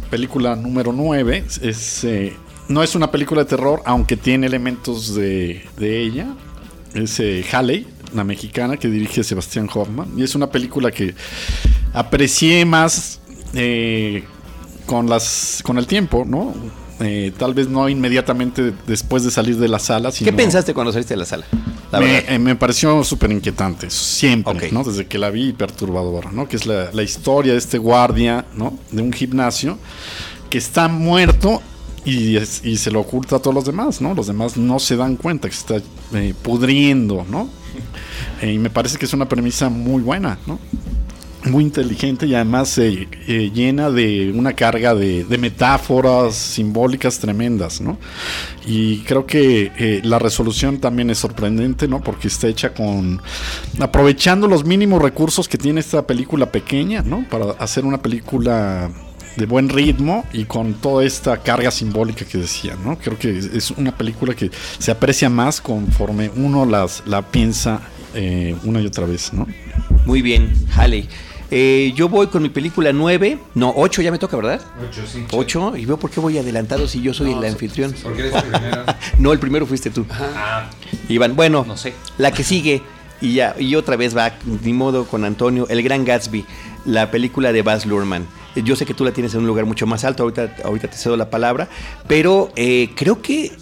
película 0.09 0.55
número 0.55 0.91
9 0.93 1.43
es, 1.61 2.03
eh, 2.03 2.33
no 2.69 2.81
es 2.81 2.95
una 2.95 3.11
película 3.11 3.43
de 3.43 3.49
terror, 3.49 3.81
aunque 3.85 4.17
tiene 4.17 4.47
elementos 4.47 5.13
de, 5.13 5.65
de 5.77 5.99
ella. 6.01 6.27
Es 6.93 7.19
eh, 7.19 7.45
Halley, 7.51 7.85
la 8.13 8.23
mexicana 8.23 8.77
que 8.77 8.87
dirige 8.87 9.23
Sebastián 9.23 9.69
Hoffman. 9.73 10.09
Y 10.17 10.23
es 10.23 10.33
una 10.35 10.49
película 10.49 10.91
que 10.91 11.13
aprecié 11.93 12.65
más 12.65 13.19
eh, 13.53 14.23
con, 14.85 15.09
las, 15.09 15.61
con 15.63 15.77
el 15.77 15.87
tiempo, 15.87 16.25
¿no? 16.25 16.53
Eh, 16.99 17.31
tal 17.37 17.53
vez 17.53 17.67
no 17.69 17.87
inmediatamente 17.89 18.73
después 18.87 19.23
de 19.23 19.29
salir 19.31 19.57
de 19.57 19.67
la 19.67 19.77
sala. 19.79 20.11
Sino 20.11 20.31
¿Qué 20.31 20.35
pensaste 20.35 20.73
cuando 20.73 20.91
saliste 20.91 21.13
de 21.13 21.19
la 21.19 21.25
sala? 21.25 21.45
La 21.91 21.99
me, 21.99 22.05
verdad. 22.07 22.33
eh, 22.33 22.39
me 22.39 22.55
pareció 22.55 23.03
súper 23.03 23.31
inquietante, 23.31 23.89
siempre. 23.89 24.71
¿no? 24.71 24.83
Desde 24.83 25.05
que 25.05 25.17
la 25.19 25.29
vi, 25.29 25.53
perturbadora, 25.53 26.31
¿no? 26.31 26.47
Que 26.49 26.55
es 26.55 26.65
la, 26.65 26.89
la 26.91 27.03
historia 27.03 27.51
de 27.53 27.59
este 27.59 27.77
guardia, 27.77 28.45
¿no? 28.55 28.77
De 28.91 29.01
un 29.03 29.13
gimnasio 29.13 29.77
que 30.49 30.57
está 30.57 30.87
muerto 30.87 31.61
y, 32.03 32.37
es- 32.37 32.65
y 32.65 32.77
se 32.77 32.89
lo 32.89 33.01
oculta 33.01 33.35
a 33.35 33.39
todos 33.39 33.53
los 33.53 33.65
demás, 33.65 34.01
¿no? 34.01 34.13
Los 34.15 34.27
demás 34.27 34.57
no 34.57 34.79
se 34.79 34.95
dan 34.97 35.17
cuenta 35.17 35.47
que 35.49 35.55
se 35.55 35.75
está 35.75 35.87
eh, 36.17 36.33
pudriendo, 36.41 37.25
¿no? 37.29 37.47
Eh, 38.41 38.53
y 38.53 38.59
me 38.59 38.69
parece 38.71 38.97
que 38.97 39.05
es 39.05 39.13
una 39.13 39.27
premisa 39.29 39.69
muy 39.69 40.01
buena, 40.01 40.37
¿no? 40.47 40.59
Muy 41.49 41.63
inteligente 41.63 42.25
y 42.25 42.35
además 42.35 42.77
eh, 42.77 43.07
eh, 43.27 43.51
llena 43.53 43.89
de 43.89 44.31
una 44.35 44.53
carga 44.53 44.93
de, 44.95 45.25
metáforas 45.37 46.35
simbólicas 46.35 47.19
tremendas, 47.19 47.79
¿no? 47.81 47.97
Y 48.65 48.99
creo 48.99 49.25
que 49.25 49.71
eh, 49.77 50.01
la 50.03 50.19
resolución 50.19 50.79
también 50.79 51.09
es 51.09 51.19
sorprendente, 51.19 51.87
¿no? 51.87 52.01
Porque 52.01 52.27
está 52.27 52.47
hecha 52.47 52.73
con. 52.73 53.21
aprovechando 53.79 54.47
los 54.47 54.65
mínimos 54.65 55.01
recursos 55.01 55.47
que 55.47 55.57
tiene 55.57 55.79
esta 55.79 56.05
película 56.05 56.51
pequeña, 56.51 57.01
¿no? 57.01 57.25
Para 57.29 57.51
hacer 57.59 57.85
una 57.85 58.01
película 58.01 58.89
de 59.35 59.45
buen 59.45 59.69
ritmo 59.69 60.25
y 60.33 60.45
con 60.45 60.73
toda 60.73 61.05
esta 61.05 61.37
carga 61.37 61.69
simbólica 61.69 62.25
que 62.25 62.39
decía, 62.39 62.75
¿no? 62.83 62.97
Creo 62.97 63.19
que 63.19 63.37
es- 63.37 63.71
una 63.71 63.95
película 63.95 64.33
que 64.33 64.49
se 64.79 64.89
aprecia 64.91 65.29
más 65.29 65.61
conforme 65.61 66.31
uno 66.35 66.65
las, 66.65 67.03
la 67.05 67.21
piensa 67.21 67.81
eh, 68.15 68.55
una 68.63 68.81
y 68.81 68.87
otra 68.87 69.05
vez, 69.05 69.31
¿no? 69.33 69.45
Muy 70.05 70.21
bien, 70.23 70.51
Halley. 70.75 71.07
Eh, 71.49 71.93
yo 71.95 72.09
voy 72.09 72.27
con 72.27 72.41
mi 72.43 72.49
película 72.49 72.91
9, 72.91 73.39
no, 73.55 73.73
8 73.75 74.01
ya 74.01 74.11
me 74.11 74.17
toca, 74.19 74.35
¿verdad? 74.35 74.61
8, 74.89 75.01
sí. 75.11 75.25
8, 75.31 75.77
y 75.77 75.85
veo 75.85 75.97
por 75.97 76.09
qué 76.11 76.19
voy 76.19 76.37
adelantado 76.37 76.87
si 76.87 77.01
yo 77.01 77.13
soy 77.13 77.31
el 77.31 77.43
anfitrión. 77.45 77.93
Porque 78.03 78.27
eres 78.27 78.33
el 78.35 78.51
primero. 78.51 78.83
No, 79.19 79.31
el 79.31 79.39
primero 79.39 79.65
fuiste 79.65 79.89
tú. 79.89 80.05
Ah, 80.11 80.69
Iván, 81.07 81.35
bueno, 81.35 81.63
No 81.65 81.77
sé. 81.77 81.93
la 82.17 82.31
que 82.31 82.43
sigue, 82.43 82.81
y 83.21 83.33
ya, 83.35 83.55
y 83.57 83.75
otra 83.75 83.95
vez 83.95 84.15
va, 84.15 84.33
ni 84.63 84.73
modo, 84.73 85.05
con 85.05 85.23
Antonio, 85.23 85.67
El 85.69 85.81
Gran 85.83 86.03
Gatsby, 86.03 86.45
la 86.85 87.11
película 87.11 87.51
de 87.53 87.61
Baz 87.61 87.85
Luhrmann. 87.85 88.27
Eh, 88.55 88.61
Yo 88.63 88.75
sé 88.75 88.85
que 88.85 88.93
tú 88.93 89.05
la 89.05 89.11
tienes 89.11 89.33
en 89.33 89.39
un 89.41 89.47
lugar 89.47 89.65
mucho 89.65 89.87
más 89.87 90.03
alto, 90.03 90.23
ahorita, 90.23 90.55
ahorita 90.65 90.89
te 90.89 90.97
cedo 90.97 91.15
la 91.15 91.29
palabra, 91.29 91.69
pero 92.07 92.51
eh, 92.57 92.89
creo 92.95 93.21
que, 93.21 93.53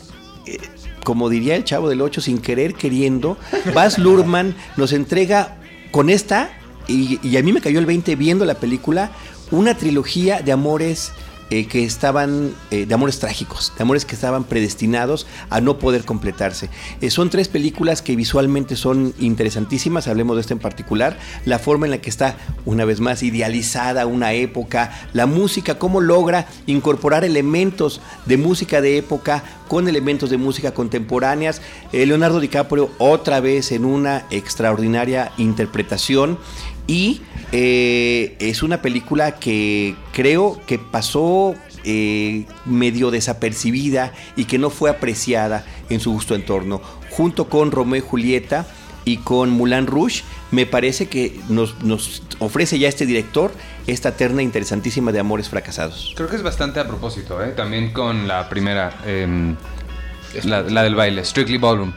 eh, 0.47 0.57
como 1.03 1.29
diría 1.29 1.55
el 1.55 1.63
chavo 1.63 1.87
del 1.87 2.01
8, 2.01 2.19
sin 2.19 2.39
querer 2.39 2.73
queriendo, 2.73 3.37
Baz 3.75 3.99
Luhrmann 3.99 4.55
nos 4.75 4.91
entrega 4.91 5.57
con 5.91 6.09
esta, 6.09 6.49
y, 6.87 7.37
a 7.37 7.43
mí 7.43 7.53
me 7.53 7.61
cayó 7.61 7.79
el 7.79 7.85
20 7.85 8.15
viendo 8.15 8.45
la 8.45 8.55
película, 8.55 9.11
una 9.51 9.75
trilogía 9.75 10.41
de 10.41 10.51
amores 10.51 11.11
eh, 11.51 11.67
que 11.67 11.83
estaban, 11.83 12.55
eh, 12.71 12.87
de 12.87 12.93
amores 12.95 13.19
trágicos, 13.19 13.71
de 13.77 13.83
amores 13.83 14.03
que 14.03 14.15
estaban 14.15 14.45
predestinados 14.45 15.27
a 15.51 15.61
no 15.61 15.77
poder 15.77 16.03
completarse. 16.03 16.71
Eh, 17.01 17.11
son 17.11 17.29
tres 17.29 17.49
películas 17.49 18.01
que 18.01 18.15
visualmente 18.15 18.75
son 18.75 19.13
interesantísimas, 19.19 20.07
hablemos 20.07 20.37
de 20.37 20.41
esta 20.41 20.53
en 20.53 20.59
particular, 20.59 21.19
la 21.45 21.59
forma 21.59 21.85
en 21.85 21.91
la 21.91 21.99
que 21.99 22.09
está 22.09 22.35
una 22.65 22.83
vez 22.83 22.99
más 22.99 23.21
idealizada 23.21 24.07
una 24.07 24.33
época, 24.33 25.07
la 25.13 25.27
música, 25.27 25.77
cómo 25.77 26.01
logra 26.01 26.47
incorporar 26.65 27.23
elementos 27.23 28.01
de 28.25 28.37
música 28.37 28.81
de 28.81 28.97
época 28.97 29.43
con 29.67 29.87
elementos 29.87 30.31
de 30.31 30.37
música 30.37 30.73
contemporáneas. 30.73 31.61
Leonardo 31.91 32.39
DiCaprio 32.39 32.89
otra 32.97 33.39
vez 33.39 33.71
en 33.71 33.85
una 33.85 34.25
extraordinaria 34.31 35.31
interpretación 35.37 36.39
y 36.87 37.21
eh, 37.51 38.35
es 38.39 38.63
una 38.63 38.81
película 38.81 39.35
que 39.35 39.95
creo 40.13 40.59
que 40.65 40.79
pasó 40.79 41.55
eh, 41.83 42.45
medio 42.65 43.11
desapercibida 43.11 44.13
y 44.35 44.45
que 44.45 44.57
no 44.57 44.69
fue 44.69 44.89
apreciada 44.89 45.65
en 45.89 45.99
su 45.99 46.13
justo 46.13 46.35
entorno. 46.35 46.81
Junto 47.11 47.47
con 47.47 47.71
Romeo 47.71 48.03
y 48.03 48.07
Julieta 48.07 48.65
y 49.05 49.17
con 49.17 49.51
Moulin 49.51 49.87
Rouge, 49.87 50.23
me 50.51 50.65
parece 50.65 51.07
que 51.07 51.39
nos, 51.47 51.81
nos 51.83 52.23
ofrece 52.39 52.79
ya 52.79 52.89
este 52.89 53.05
director 53.05 53.51
esta 53.87 54.17
terna 54.17 54.41
interesantísima 54.41 55.11
de 55.11 55.19
amores 55.19 55.47
fracasados. 55.49 56.13
Creo 56.15 56.27
que 56.27 56.35
es 56.35 56.43
bastante 56.43 56.79
a 56.79 56.87
propósito, 56.87 57.43
¿eh? 57.43 57.49
También 57.49 57.93
con 57.93 58.27
la 58.27 58.49
primera, 58.49 58.99
em, 59.05 59.55
la, 60.43 60.61
la 60.61 60.83
del 60.83 60.95
baile, 60.95 61.23
Strictly 61.23 61.57
Ballroom. 61.57 61.93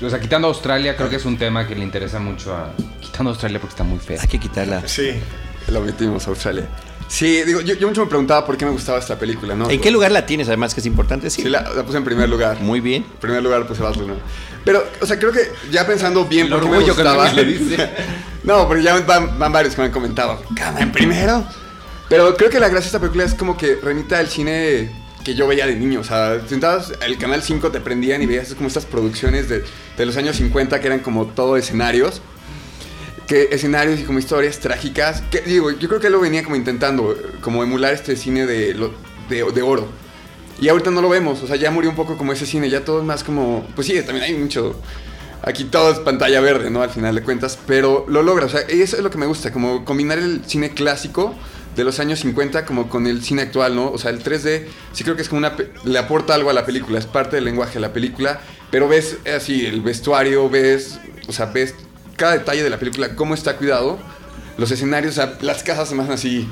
O 0.00 0.08
sea, 0.08 0.20
quitando 0.20 0.48
Australia, 0.48 0.96
creo 0.96 1.08
que 1.10 1.16
es 1.16 1.24
un 1.24 1.36
tema 1.36 1.66
que 1.66 1.74
le 1.74 1.82
interesa 1.82 2.20
mucho 2.20 2.54
a... 2.54 2.72
Quitando 3.00 3.30
Australia 3.30 3.58
porque 3.58 3.72
está 3.72 3.84
muy 3.84 3.98
fea. 3.98 4.20
Hay 4.20 4.28
que 4.28 4.38
quitarla. 4.38 4.86
Sí. 4.86 5.12
Lo 5.68 5.80
metimos 5.80 6.26
a 6.26 6.30
Australia. 6.30 6.68
Sí, 7.08 7.42
digo, 7.42 7.62
yo, 7.62 7.74
yo 7.74 7.88
mucho 7.88 8.02
me 8.02 8.06
preguntaba 8.06 8.44
por 8.46 8.56
qué 8.56 8.66
me 8.66 8.70
gustaba 8.70 8.98
esta 8.98 9.18
película, 9.18 9.54
¿no? 9.54 9.68
¿En 9.70 9.80
qué 9.80 9.90
lugar 9.90 10.12
la 10.12 10.26
tienes 10.26 10.46
además 10.48 10.74
que 10.74 10.80
es 10.80 10.86
importante? 10.86 11.30
Sí. 11.30 11.42
Sí, 11.42 11.48
la, 11.48 11.62
la 11.74 11.82
puse 11.82 11.96
en 11.96 12.04
primer 12.04 12.28
lugar. 12.28 12.60
Muy 12.60 12.80
bien. 12.80 13.02
En 13.02 13.18
primer 13.18 13.42
lugar 13.42 13.66
puse 13.66 13.82
Baz 13.82 13.96
Luhrmann. 13.96 14.18
Pero, 14.64 14.84
o 15.00 15.06
sea, 15.06 15.18
creo 15.18 15.32
que 15.32 15.50
ya 15.70 15.86
pensando 15.86 16.26
bien 16.26 16.50
por 16.50 16.60
qué 16.60 16.66
me 16.66 16.76
orgullo 16.76 16.94
que 16.94 17.02
gustaba... 17.02 17.32
le 17.32 17.44
dice. 17.44 17.90
no, 18.44 18.68
porque 18.68 18.82
ya 18.82 19.00
van, 19.00 19.38
van 19.38 19.52
varios 19.52 19.74
que 19.74 19.80
me 19.80 19.86
han 19.86 19.92
comentado. 19.92 20.42
¿Cama 20.54 20.80
en 20.80 20.92
primero? 20.92 21.44
Pero 22.08 22.36
creo 22.36 22.50
que 22.50 22.60
la 22.60 22.68
gracia 22.68 22.84
de 22.84 22.88
esta 22.88 23.00
película 23.00 23.24
es 23.24 23.34
como 23.34 23.56
que 23.56 23.76
remita 23.76 24.18
al 24.18 24.28
cine 24.28 24.90
que 25.28 25.34
yo 25.34 25.46
veía 25.46 25.66
de 25.66 25.76
niño. 25.76 26.00
O 26.00 26.04
sea, 26.04 26.40
sentabas, 26.48 26.94
el 27.06 27.18
Canal 27.18 27.42
5 27.42 27.70
te 27.70 27.80
prendían 27.80 28.22
y 28.22 28.26
veías 28.26 28.54
como 28.54 28.66
estas 28.66 28.86
producciones 28.86 29.46
de, 29.50 29.62
de 29.98 30.06
los 30.06 30.16
años 30.16 30.36
50 30.36 30.80
que 30.80 30.86
eran 30.86 31.00
como 31.00 31.26
todo 31.26 31.58
escenarios. 31.58 32.22
Que 33.26 33.50
escenarios 33.52 34.00
y 34.00 34.04
como 34.04 34.18
historias 34.18 34.58
trágicas. 34.58 35.22
Que 35.30 35.42
digo, 35.42 35.70
yo 35.70 35.86
creo 35.86 36.00
que 36.00 36.06
él 36.06 36.14
lo 36.14 36.20
venía 36.20 36.42
como 36.42 36.56
intentando, 36.56 37.14
como 37.42 37.62
emular 37.62 37.92
este 37.92 38.16
cine 38.16 38.46
de, 38.46 38.72
de, 39.28 39.44
de 39.52 39.62
oro. 39.62 39.86
Y 40.62 40.70
ahorita 40.70 40.90
no 40.90 41.02
lo 41.02 41.10
vemos, 41.10 41.42
o 41.42 41.46
sea, 41.46 41.56
ya 41.56 41.70
murió 41.70 41.90
un 41.90 41.94
poco 41.94 42.16
como 42.16 42.32
ese 42.32 42.44
cine, 42.44 42.68
ya 42.68 42.84
todo 42.84 42.98
es 42.98 43.04
más 43.04 43.22
como, 43.22 43.64
pues 43.76 43.86
sí, 43.86 43.94
también 44.02 44.24
hay 44.24 44.34
mucho, 44.34 44.74
aquí 45.42 45.62
todo 45.62 45.92
es 45.92 46.00
pantalla 46.00 46.40
verde, 46.40 46.68
¿no? 46.68 46.82
Al 46.82 46.90
final 46.90 47.14
de 47.14 47.22
cuentas, 47.22 47.56
pero 47.64 48.06
lo 48.08 48.24
logra, 48.24 48.46
o 48.46 48.48
sea, 48.48 48.62
eso 48.62 48.96
es 48.96 49.02
lo 49.04 49.08
que 49.08 49.18
me 49.18 49.26
gusta, 49.26 49.52
como 49.52 49.84
combinar 49.84 50.18
el 50.18 50.42
cine 50.46 50.70
clásico 50.70 51.36
de 51.78 51.84
los 51.84 52.00
años 52.00 52.18
50 52.18 52.66
como 52.66 52.88
con 52.88 53.06
el 53.06 53.22
cine 53.22 53.42
actual, 53.42 53.76
¿no? 53.76 53.92
O 53.92 53.98
sea, 53.98 54.10
el 54.10 54.20
3D 54.20 54.64
sí 54.92 55.04
creo 55.04 55.14
que 55.14 55.22
es 55.22 55.28
como 55.28 55.38
una, 55.38 55.54
le 55.84 55.96
aporta 55.96 56.34
algo 56.34 56.50
a 56.50 56.52
la 56.52 56.66
película, 56.66 56.98
es 56.98 57.06
parte 57.06 57.36
del 57.36 57.44
lenguaje 57.44 57.74
de 57.74 57.80
la 57.80 57.92
película, 57.92 58.40
pero 58.72 58.88
ves 58.88 59.18
así 59.32 59.64
el 59.64 59.80
vestuario, 59.80 60.50
ves, 60.50 60.98
o 61.28 61.32
sea, 61.32 61.46
ves 61.46 61.76
cada 62.16 62.32
detalle 62.32 62.64
de 62.64 62.70
la 62.70 62.80
película, 62.80 63.14
cómo 63.14 63.32
está 63.32 63.56
cuidado, 63.56 63.96
los 64.56 64.72
escenarios, 64.72 65.12
o 65.12 65.22
sea, 65.22 65.38
las 65.40 65.62
casas 65.62 65.88
se 65.88 65.94
me 65.94 66.02
así, 66.12 66.48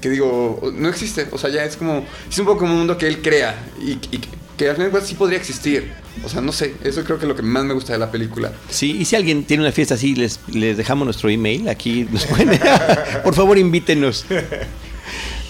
que 0.00 0.10
digo, 0.10 0.60
no 0.74 0.88
existe, 0.88 1.28
o 1.30 1.38
sea, 1.38 1.50
ya 1.50 1.62
es 1.62 1.76
como, 1.76 2.04
es 2.28 2.36
un 2.40 2.44
poco 2.44 2.58
como 2.58 2.72
un 2.72 2.78
mundo 2.80 2.98
que 2.98 3.06
él 3.06 3.22
crea 3.22 3.54
y, 3.80 3.92
y 3.92 4.20
que 4.56 4.68
al 4.70 4.76
final 4.76 4.92
sí 5.04 5.14
podría 5.14 5.38
existir. 5.38 5.92
O 6.24 6.28
sea, 6.28 6.40
no 6.40 6.52
sé, 6.52 6.74
eso 6.84 7.02
creo 7.04 7.18
que 7.18 7.24
es 7.24 7.28
lo 7.28 7.34
que 7.36 7.42
más 7.42 7.64
me 7.64 7.74
gusta 7.74 7.92
de 7.92 7.98
la 7.98 8.10
película. 8.10 8.52
Sí, 8.70 8.98
y 9.00 9.04
si 9.04 9.16
alguien 9.16 9.44
tiene 9.44 9.62
una 9.62 9.72
fiesta 9.72 9.94
así, 9.94 10.14
les, 10.14 10.40
les 10.48 10.76
dejamos 10.76 11.06
nuestro 11.06 11.28
email. 11.28 11.68
Aquí. 11.68 12.06
Por 13.24 13.34
favor, 13.34 13.58
invítenos. 13.58 14.24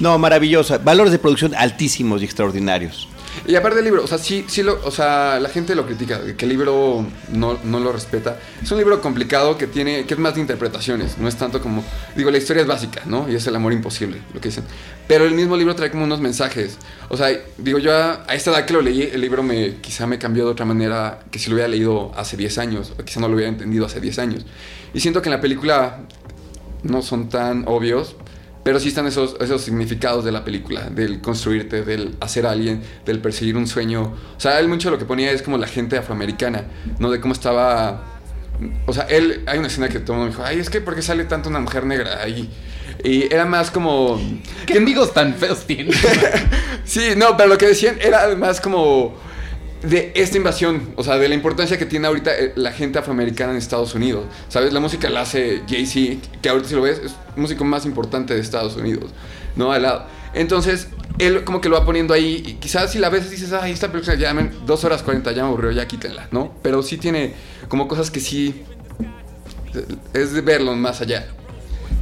No, 0.00 0.18
maravillosa. 0.18 0.78
Valores 0.78 1.12
de 1.12 1.18
producción 1.18 1.54
altísimos 1.54 2.22
y 2.22 2.24
extraordinarios. 2.24 3.08
Y 3.46 3.54
aparte 3.56 3.76
del 3.76 3.84
libro, 3.84 4.04
o 4.04 4.06
sea, 4.06 4.18
sí, 4.18 4.44
sí 4.48 4.62
lo, 4.62 4.80
o 4.84 4.90
sea, 4.90 5.38
la 5.40 5.48
gente 5.48 5.74
lo 5.74 5.86
critica, 5.86 6.20
que 6.36 6.44
el 6.44 6.48
libro 6.48 7.06
no, 7.30 7.58
no 7.62 7.80
lo 7.80 7.92
respeta. 7.92 8.38
Es 8.62 8.70
un 8.70 8.78
libro 8.78 9.00
complicado 9.00 9.58
que 9.58 9.66
tiene, 9.66 10.06
que 10.06 10.14
es 10.14 10.20
más 10.20 10.34
de 10.34 10.40
interpretaciones, 10.40 11.18
no 11.18 11.28
es 11.28 11.36
tanto 11.36 11.60
como, 11.60 11.84
digo, 12.16 12.30
la 12.30 12.38
historia 12.38 12.62
es 12.62 12.66
básica, 12.68 13.02
¿no? 13.06 13.30
Y 13.30 13.34
es 13.34 13.46
el 13.46 13.56
amor 13.56 13.72
imposible, 13.72 14.22
lo 14.32 14.40
que 14.40 14.48
dicen. 14.48 14.64
Pero 15.06 15.24
el 15.24 15.34
mismo 15.34 15.56
libro 15.56 15.74
trae 15.74 15.90
como 15.90 16.04
unos 16.04 16.20
mensajes. 16.20 16.78
O 17.08 17.16
sea, 17.16 17.28
digo, 17.58 17.78
yo 17.78 17.92
a, 17.94 18.24
a 18.26 18.34
esta 18.34 18.50
edad 18.50 18.64
que 18.64 18.72
lo 18.72 18.80
leí, 18.80 19.02
el 19.02 19.20
libro 19.20 19.42
me, 19.42 19.76
quizá 19.76 20.06
me 20.06 20.18
cambió 20.18 20.44
de 20.44 20.50
otra 20.50 20.64
manera 20.64 21.20
que 21.30 21.38
si 21.38 21.50
lo 21.50 21.56
hubiera 21.56 21.68
leído 21.68 22.12
hace 22.16 22.36
10 22.36 22.58
años, 22.58 22.92
o 22.98 23.04
quizá 23.04 23.20
no 23.20 23.28
lo 23.28 23.34
hubiera 23.34 23.50
entendido 23.50 23.86
hace 23.86 24.00
10 24.00 24.18
años. 24.18 24.46
Y 24.94 25.00
siento 25.00 25.20
que 25.20 25.28
en 25.28 25.34
la 25.34 25.40
película 25.40 26.00
no 26.82 27.02
son 27.02 27.28
tan 27.28 27.64
obvios, 27.66 28.16
pero 28.64 28.80
sí 28.80 28.88
están 28.88 29.06
esos, 29.06 29.36
esos 29.40 29.62
significados 29.62 30.24
de 30.24 30.32
la 30.32 30.42
película, 30.42 30.88
del 30.88 31.20
construirte, 31.20 31.82
del 31.82 32.16
hacer 32.20 32.46
a 32.46 32.52
alguien, 32.52 32.82
del 33.04 33.20
perseguir 33.20 33.56
un 33.58 33.66
sueño. 33.66 34.14
O 34.36 34.40
sea, 34.40 34.58
él 34.58 34.68
mucho 34.68 34.90
lo 34.90 34.98
que 34.98 35.04
ponía 35.04 35.30
es 35.30 35.42
como 35.42 35.58
la 35.58 35.66
gente 35.66 35.98
afroamericana, 35.98 36.64
¿no? 36.98 37.10
De 37.10 37.20
cómo 37.20 37.34
estaba... 37.34 38.02
O 38.86 38.94
sea, 38.94 39.04
él, 39.04 39.42
hay 39.46 39.58
una 39.58 39.66
escena 39.66 39.88
que 39.90 40.00
todo 40.00 40.14
el 40.14 40.22
mundo 40.22 40.36
dijo, 40.36 40.46
ay, 40.46 40.60
es 40.60 40.70
que 40.70 40.80
¿por 40.80 40.94
qué 40.94 41.02
sale 41.02 41.24
tanto 41.24 41.50
una 41.50 41.60
mujer 41.60 41.84
negra 41.84 42.22
ahí? 42.22 42.48
Y 43.04 43.32
era 43.32 43.44
más 43.44 43.70
como... 43.70 44.18
¿Qué 44.66 44.78
amigos 44.78 45.12
tan 45.12 45.34
feos? 45.34 45.66
Sí, 46.86 47.10
no, 47.16 47.36
pero 47.36 47.48
lo 47.48 47.58
que 47.58 47.66
decían 47.66 47.96
era 48.00 48.20
además 48.20 48.60
como 48.60 49.14
de 49.88 50.12
esta 50.14 50.36
invasión, 50.36 50.92
o 50.96 51.04
sea, 51.04 51.16
de 51.16 51.28
la 51.28 51.34
importancia 51.34 51.78
que 51.78 51.86
tiene 51.86 52.06
ahorita 52.06 52.36
eh, 52.36 52.52
la 52.56 52.72
gente 52.72 52.98
afroamericana 52.98 53.52
en 53.52 53.58
Estados 53.58 53.94
Unidos. 53.94 54.26
¿Sabes? 54.48 54.72
La 54.72 54.80
música 54.80 55.08
la 55.10 55.22
hace 55.22 55.62
Jay-Z, 55.68 56.28
que 56.40 56.48
ahorita 56.48 56.68
si 56.68 56.74
lo 56.74 56.82
ves 56.82 57.00
es 57.04 57.14
músico 57.36 57.64
más 57.64 57.84
importante 57.84 58.34
de 58.34 58.40
Estados 58.40 58.76
Unidos, 58.76 59.10
¿no? 59.56 59.72
Al 59.72 59.82
lado. 59.82 60.06
Entonces, 60.32 60.88
él 61.18 61.44
como 61.44 61.60
que 61.60 61.68
lo 61.68 61.78
va 61.78 61.84
poniendo 61.84 62.14
ahí, 62.14 62.42
y 62.44 62.54
quizás 62.54 62.90
si 62.90 62.98
la 62.98 63.08
ves 63.08 63.30
dices, 63.30 63.52
ay, 63.52 63.72
esta 63.72 63.90
película 63.90 64.16
ya, 64.16 64.34
men, 64.34 64.50
dos 64.66 64.84
horas 64.84 65.02
40, 65.02 65.32
ya 65.32 65.42
me 65.42 65.48
aburrió, 65.48 65.70
ya 65.70 65.86
quítenla, 65.86 66.28
¿no? 66.30 66.54
Pero 66.62 66.82
sí 66.82 66.96
tiene 66.96 67.34
como 67.68 67.86
cosas 67.86 68.10
que 68.10 68.20
sí, 68.20 68.62
eh, 69.74 69.84
es 70.14 70.32
de 70.32 70.40
verlo 70.40 70.74
más 70.74 71.00
allá. 71.00 71.26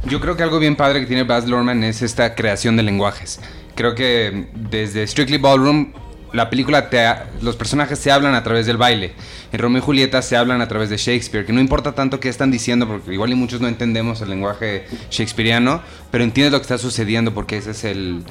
Yo 0.05 0.19
creo 0.19 0.35
que 0.35 0.43
algo 0.43 0.59
bien 0.59 0.75
padre 0.75 0.99
que 0.99 1.05
tiene 1.05 1.23
Baz 1.23 1.47
Luhrmann 1.47 1.83
es 1.83 2.01
esta 2.01 2.35
creación 2.35 2.75
de 2.75 2.83
lenguajes. 2.83 3.39
Creo 3.75 3.95
que 3.95 4.47
desde 4.53 5.07
Strictly 5.07 5.37
Ballroom 5.37 5.93
la 6.33 6.49
película, 6.49 6.89
te, 6.89 7.05
los 7.41 7.55
personajes 7.55 7.99
se 7.99 8.11
hablan 8.11 8.33
a 8.33 8.43
través 8.43 8.65
del 8.65 8.77
baile. 8.77 9.13
En 9.51 9.59
Romeo 9.59 9.77
y 9.81 9.85
Julieta 9.85 10.21
se 10.21 10.35
hablan 10.35 10.61
a 10.61 10.67
través 10.67 10.89
de 10.89 10.97
Shakespeare, 10.97 11.45
que 11.45 11.53
no 11.53 11.61
importa 11.61 11.93
tanto 11.93 12.19
qué 12.19 12.27
están 12.27 12.49
diciendo, 12.51 12.87
porque 12.87 13.13
igual 13.13 13.31
y 13.31 13.35
muchos 13.35 13.61
no 13.61 13.67
entendemos 13.67 14.19
el 14.21 14.31
lenguaje 14.31 14.85
shakespeariano, 15.11 15.81
pero 16.11 16.23
entiendes 16.23 16.51
lo 16.51 16.57
que 16.57 16.63
está 16.63 16.77
sucediendo 16.79 17.33
porque 17.33 17.57
ese 17.57 17.71
es 17.71 17.83
el, 17.83 18.23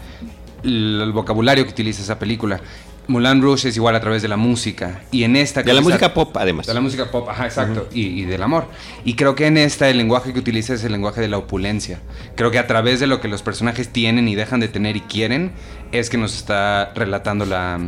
el 0.64 1.12
vocabulario 1.12 1.64
que 1.64 1.70
utiliza 1.70 2.02
esa 2.02 2.18
película. 2.18 2.60
Moulin 3.08 3.42
Rouge 3.42 3.68
es 3.68 3.76
igual 3.76 3.96
a 3.96 4.00
través 4.00 4.22
de 4.22 4.28
la 4.28 4.36
música. 4.36 5.02
Y 5.10 5.24
en 5.24 5.36
esta... 5.36 5.62
De 5.62 5.72
la 5.72 5.80
música 5.80 6.14
pop, 6.14 6.36
además. 6.36 6.66
De 6.66 6.74
la 6.74 6.80
música 6.80 7.10
pop, 7.10 7.28
ajá, 7.28 7.46
exacto. 7.46 7.88
y, 7.92 8.22
y, 8.22 8.24
del 8.24 8.42
amor. 8.42 8.66
Y 9.04 9.14
creo 9.14 9.34
que 9.34 9.46
en 9.46 9.58
esta 9.58 9.88
el 9.88 9.98
lenguaje 9.98 10.32
que 10.32 10.38
utiliza 10.38 10.74
es 10.74 10.84
el 10.84 10.92
lenguaje 10.92 11.20
de 11.20 11.28
la 11.28 11.38
opulencia. 11.38 12.00
Creo 12.36 12.50
que 12.50 12.58
a 12.58 12.66
través 12.66 13.00
de 13.00 13.06
lo 13.06 13.20
que 13.20 13.28
los 13.28 13.42
personajes 13.42 13.88
tienen 13.88 14.28
y 14.28 14.34
dejan 14.34 14.60
de 14.60 14.68
tener 14.68 14.96
y 14.96 15.00
quieren, 15.00 15.52
es 15.90 16.10
que 16.10 16.16
nos 16.16 16.36
está 16.36 16.92
relatando 16.94 17.44
la, 17.44 17.80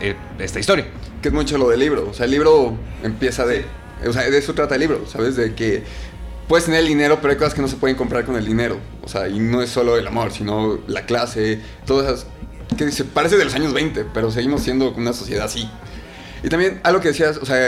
eh, 0.00 0.16
esta 0.38 0.60
historia. 0.60 0.86
Que 1.20 1.28
es 1.28 1.34
mucho 1.34 1.58
lo 1.58 1.68
del 1.68 1.80
libro. 1.80 2.08
O 2.08 2.14
sea, 2.14 2.24
el 2.24 2.30
libro 2.30 2.76
empieza 3.02 3.44
de... 3.46 3.64
O 4.06 4.12
sea, 4.12 4.22
de 4.22 4.36
eso 4.36 4.54
trata 4.54 4.74
el 4.74 4.80
libro, 4.80 5.06
¿sabes? 5.06 5.36
De 5.36 5.54
que 5.54 5.82
puedes 6.48 6.64
tener 6.64 6.80
el 6.80 6.88
dinero, 6.88 7.18
pero 7.20 7.32
hay 7.32 7.38
cosas 7.38 7.54
que 7.54 7.62
no 7.62 7.68
se 7.68 7.76
pueden 7.76 7.96
comprar 7.96 8.24
con 8.24 8.36
el 8.36 8.44
dinero. 8.44 8.78
O 9.02 9.08
sea, 9.08 9.28
y 9.28 9.38
no 9.38 9.62
es 9.62 9.70
solo 9.70 9.96
el 9.96 10.06
amor, 10.06 10.32
sino 10.32 10.78
la 10.86 11.06
clase, 11.06 11.60
todas 11.86 12.06
esas 12.06 12.26
que 12.76 12.86
dice, 12.86 13.04
parece 13.04 13.36
de 13.36 13.44
los 13.44 13.54
años 13.54 13.72
20, 13.72 14.06
pero 14.12 14.30
seguimos 14.30 14.62
siendo 14.62 14.92
una 14.92 15.12
sociedad 15.12 15.44
así. 15.44 15.68
Y 16.42 16.48
también 16.48 16.80
algo 16.82 17.00
que 17.00 17.08
decías, 17.08 17.38
o 17.38 17.46
sea, 17.46 17.58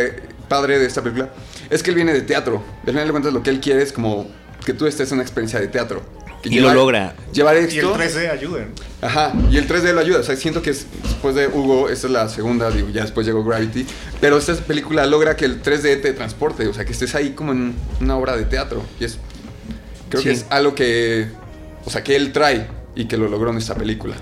padre 0.48 0.78
de 0.78 0.86
esta 0.86 1.02
película, 1.02 1.30
es 1.70 1.82
que 1.82 1.90
él 1.90 1.96
viene 1.96 2.12
de 2.12 2.22
teatro. 2.22 2.62
Al 2.82 2.90
final 2.90 3.06
de 3.06 3.10
cuentas 3.10 3.32
lo 3.32 3.42
que 3.42 3.50
él 3.50 3.60
quiere 3.60 3.82
es 3.82 3.92
como 3.92 4.28
que 4.64 4.72
tú 4.72 4.86
estés 4.86 5.10
en 5.10 5.14
una 5.14 5.22
experiencia 5.22 5.60
de 5.60 5.68
teatro. 5.68 6.02
Que 6.42 6.50
y 6.50 6.52
llevar, 6.52 6.74
lo 6.74 6.82
logra. 6.82 7.14
Llevar 7.32 7.56
esto. 7.56 7.74
Y 7.74 7.78
el 7.78 7.86
3D 7.86 8.30
ayuda. 8.30 8.66
Ajá, 9.00 9.32
y 9.50 9.56
el 9.56 9.68
3D 9.68 9.92
lo 9.92 10.00
ayuda. 10.00 10.20
O 10.20 10.22
sea, 10.22 10.36
siento 10.36 10.62
que 10.62 10.70
es, 10.70 10.86
después 11.02 11.34
de 11.34 11.48
Hugo, 11.48 11.88
esta 11.88 12.06
es 12.06 12.12
la 12.12 12.28
segunda, 12.28 12.70
digo, 12.70 12.88
ya 12.90 13.02
después 13.02 13.26
llegó 13.26 13.44
Gravity. 13.44 13.86
Pero 14.20 14.36
esta 14.36 14.54
película 14.54 15.06
logra 15.06 15.36
que 15.36 15.44
el 15.44 15.62
3D 15.62 16.02
te 16.02 16.12
transporte, 16.12 16.66
o 16.66 16.74
sea, 16.74 16.84
que 16.84 16.92
estés 16.92 17.14
ahí 17.14 17.30
como 17.30 17.52
en 17.52 17.74
una 18.00 18.16
obra 18.16 18.36
de 18.36 18.44
teatro. 18.44 18.82
Y 19.00 19.04
es. 19.04 19.18
Creo 20.08 20.22
sí. 20.22 20.28
que 20.28 20.34
es 20.34 20.46
algo 20.50 20.74
que. 20.74 21.28
O 21.84 21.90
sea, 21.90 22.04
que 22.04 22.16
él 22.16 22.32
trae 22.32 22.68
y 22.94 23.06
que 23.06 23.16
lo 23.16 23.28
logró 23.28 23.50
en 23.50 23.58
esta 23.58 23.74
película. 23.74 24.16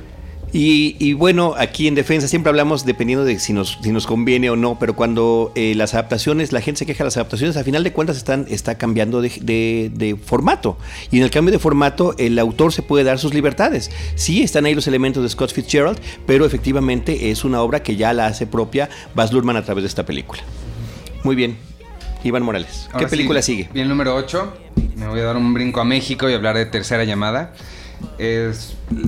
Y, 0.56 0.94
y, 1.00 1.14
bueno, 1.14 1.56
aquí 1.58 1.88
en 1.88 1.96
defensa 1.96 2.28
siempre 2.28 2.48
hablamos 2.48 2.86
dependiendo 2.86 3.24
de 3.24 3.40
si 3.40 3.52
nos, 3.52 3.76
si 3.82 3.90
nos 3.90 4.06
conviene 4.06 4.50
o 4.50 4.56
no, 4.56 4.78
pero 4.78 4.94
cuando 4.94 5.50
eh, 5.56 5.74
las 5.74 5.94
adaptaciones, 5.94 6.52
la 6.52 6.60
gente 6.60 6.78
se 6.78 6.86
queja 6.86 6.98
de 6.98 7.08
las 7.08 7.16
adaptaciones, 7.16 7.56
a 7.56 7.64
final 7.64 7.82
de 7.82 7.92
cuentas 7.92 8.16
están, 8.16 8.46
está 8.48 8.78
cambiando 8.78 9.20
de, 9.20 9.30
de, 9.42 9.90
de, 9.92 10.14
formato. 10.14 10.78
Y 11.10 11.16
en 11.16 11.24
el 11.24 11.32
cambio 11.32 11.50
de 11.50 11.58
formato, 11.58 12.14
el 12.18 12.38
autor 12.38 12.72
se 12.72 12.82
puede 12.82 13.02
dar 13.02 13.18
sus 13.18 13.34
libertades. 13.34 13.90
Sí, 14.14 14.44
están 14.44 14.64
ahí 14.64 14.76
los 14.76 14.86
elementos 14.86 15.24
de 15.24 15.28
Scott 15.28 15.52
Fitzgerald, 15.52 15.98
pero 16.24 16.46
efectivamente 16.46 17.32
es 17.32 17.44
una 17.44 17.60
obra 17.60 17.82
que 17.82 17.96
ya 17.96 18.12
la 18.12 18.26
hace 18.26 18.46
propia 18.46 18.88
Baz 19.12 19.32
Luhrmann 19.32 19.56
a 19.56 19.62
través 19.64 19.82
de 19.82 19.88
esta 19.88 20.06
película. 20.06 20.42
Muy 21.24 21.34
bien. 21.34 21.56
Iván 22.22 22.44
Morales, 22.44 22.88
¿qué 22.96 23.08
película 23.08 23.42
sí, 23.42 23.56
sigue? 23.56 23.70
Bien, 23.74 23.88
número 23.88 24.14
8. 24.14 24.54
Me 24.94 25.08
voy 25.08 25.18
a 25.18 25.24
dar 25.24 25.36
un 25.36 25.52
brinco 25.52 25.80
a 25.80 25.84
México 25.84 26.30
y 26.30 26.32
hablar 26.32 26.56
de 26.56 26.66
tercera 26.66 27.02
llamada. 27.02 27.54